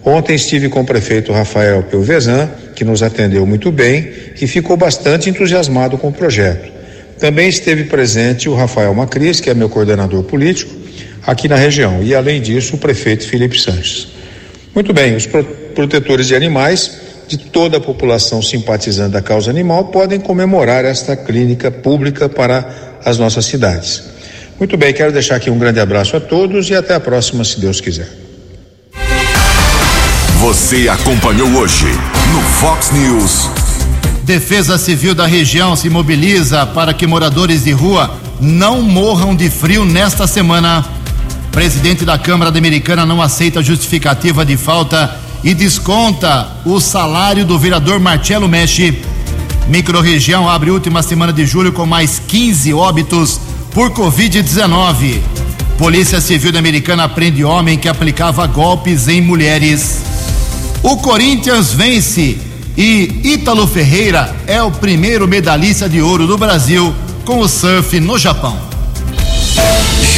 Ontem 0.05 0.36
estive 0.36 0.70
com 0.70 0.82
o 0.82 0.86
prefeito 0.86 1.32
Rafael 1.32 1.84
Pelvezan, 1.84 2.49
que 2.76 2.86
nos 2.86 3.03
atendeu 3.03 3.45
muito 3.45 3.72
bem 3.72 4.11
e 4.39 4.47
ficou 4.47 4.78
bastante 4.78 5.30
entusiasmado 5.30 5.97
com 5.97 6.07
o 6.09 6.13
projeto. 6.13 6.72
Também 7.20 7.49
esteve 7.49 7.84
presente 7.84 8.47
o 8.47 8.55
Rafael 8.55 8.93
Macris, 8.93 9.41
que 9.41 9.49
é 9.49 9.53
meu 9.53 9.67
coordenador 9.67 10.24
político, 10.24 10.74
aqui 11.28 11.47
na 11.47 11.57
região, 11.57 12.01
e 12.01 12.15
além 12.15 12.41
disso 12.41 12.76
o 12.76 12.80
prefeito 12.80 13.28
Felipe 13.28 13.59
Sanches. 13.59 14.18
Muito 14.74 14.93
bem, 14.93 15.15
os 15.15 15.28
protetores 15.74 16.28
de 16.28 16.36
animais 16.36 16.99
de 17.28 17.38
toda 17.38 17.78
a 17.78 17.80
população 17.80 18.41
simpatizante 18.41 19.11
da 19.11 19.22
causa 19.22 19.51
animal 19.51 19.86
podem 19.86 20.20
comemorar 20.20 20.84
esta 20.84 21.15
clínica 21.15 21.70
pública 21.70 22.28
para 22.28 22.99
as 23.05 23.17
nossas 23.17 23.45
cidades. 23.45 24.03
Muito 24.59 24.76
bem, 24.76 24.93
quero 24.93 25.11
deixar 25.11 25.36
aqui 25.36 25.49
um 25.49 25.57
grande 25.57 25.80
abraço 25.80 26.17
a 26.17 26.20
todos 26.20 26.70
e 26.70 26.76
até 26.76 26.95
a 26.95 26.99
próxima, 26.99 27.43
se 27.43 27.59
Deus 27.59 27.80
quiser. 27.80 28.09
Você 30.39 30.89
acompanhou 30.89 31.49
hoje 31.49 31.86
no 32.34 32.41
Fox 32.41 32.91
News. 32.91 33.49
Defesa 34.24 34.78
Civil 34.78 35.13
da 35.13 35.26
região 35.26 35.76
se 35.76 35.89
mobiliza 35.89 36.65
para 36.65 36.93
que 36.93 37.07
moradores 37.07 37.63
de 37.63 37.72
rua 37.72 38.17
não 38.39 38.82
morram 38.82 39.36
de 39.36 39.49
frio 39.49 39.86
nesta 39.86 40.28
semana. 40.28 40.98
Presidente 41.51 42.05
da 42.05 42.17
Câmara 42.17 42.55
Americana 42.55 43.05
não 43.05 43.21
aceita 43.21 43.63
justificativa 43.63 44.45
de 44.45 44.55
falta 44.55 45.19
e 45.43 45.53
desconta 45.53 46.47
o 46.65 46.79
salário 46.79 47.45
do 47.45 47.57
vereador 47.57 47.99
Marcelo 47.99 48.47
Mexe. 48.47 49.01
Microrregião 49.67 50.49
abre 50.49 50.71
última 50.71 51.01
semana 51.01 51.33
de 51.33 51.45
julho 51.45 51.71
com 51.71 51.85
mais 51.85 52.19
15 52.27 52.73
óbitos 52.73 53.39
por 53.71 53.91
Covid-19. 53.91 55.19
Polícia 55.77 56.19
Civil 56.19 56.57
Americana 56.57 57.07
prende 57.07 57.43
homem 57.43 57.77
que 57.77 57.87
aplicava 57.87 58.45
golpes 58.47 59.07
em 59.07 59.21
mulheres. 59.21 60.01
O 60.83 60.97
Corinthians 60.97 61.73
vence 61.73 62.37
e 62.77 63.21
Ítalo 63.23 63.67
Ferreira 63.67 64.35
é 64.47 64.61
o 64.61 64.71
primeiro 64.71 65.27
medalhista 65.27 65.89
de 65.89 66.01
ouro 66.01 66.25
do 66.25 66.37
Brasil 66.37 66.93
com 67.25 67.39
o 67.39 67.47
surf 67.47 67.99
no 67.99 68.17
Japão. 68.17 68.68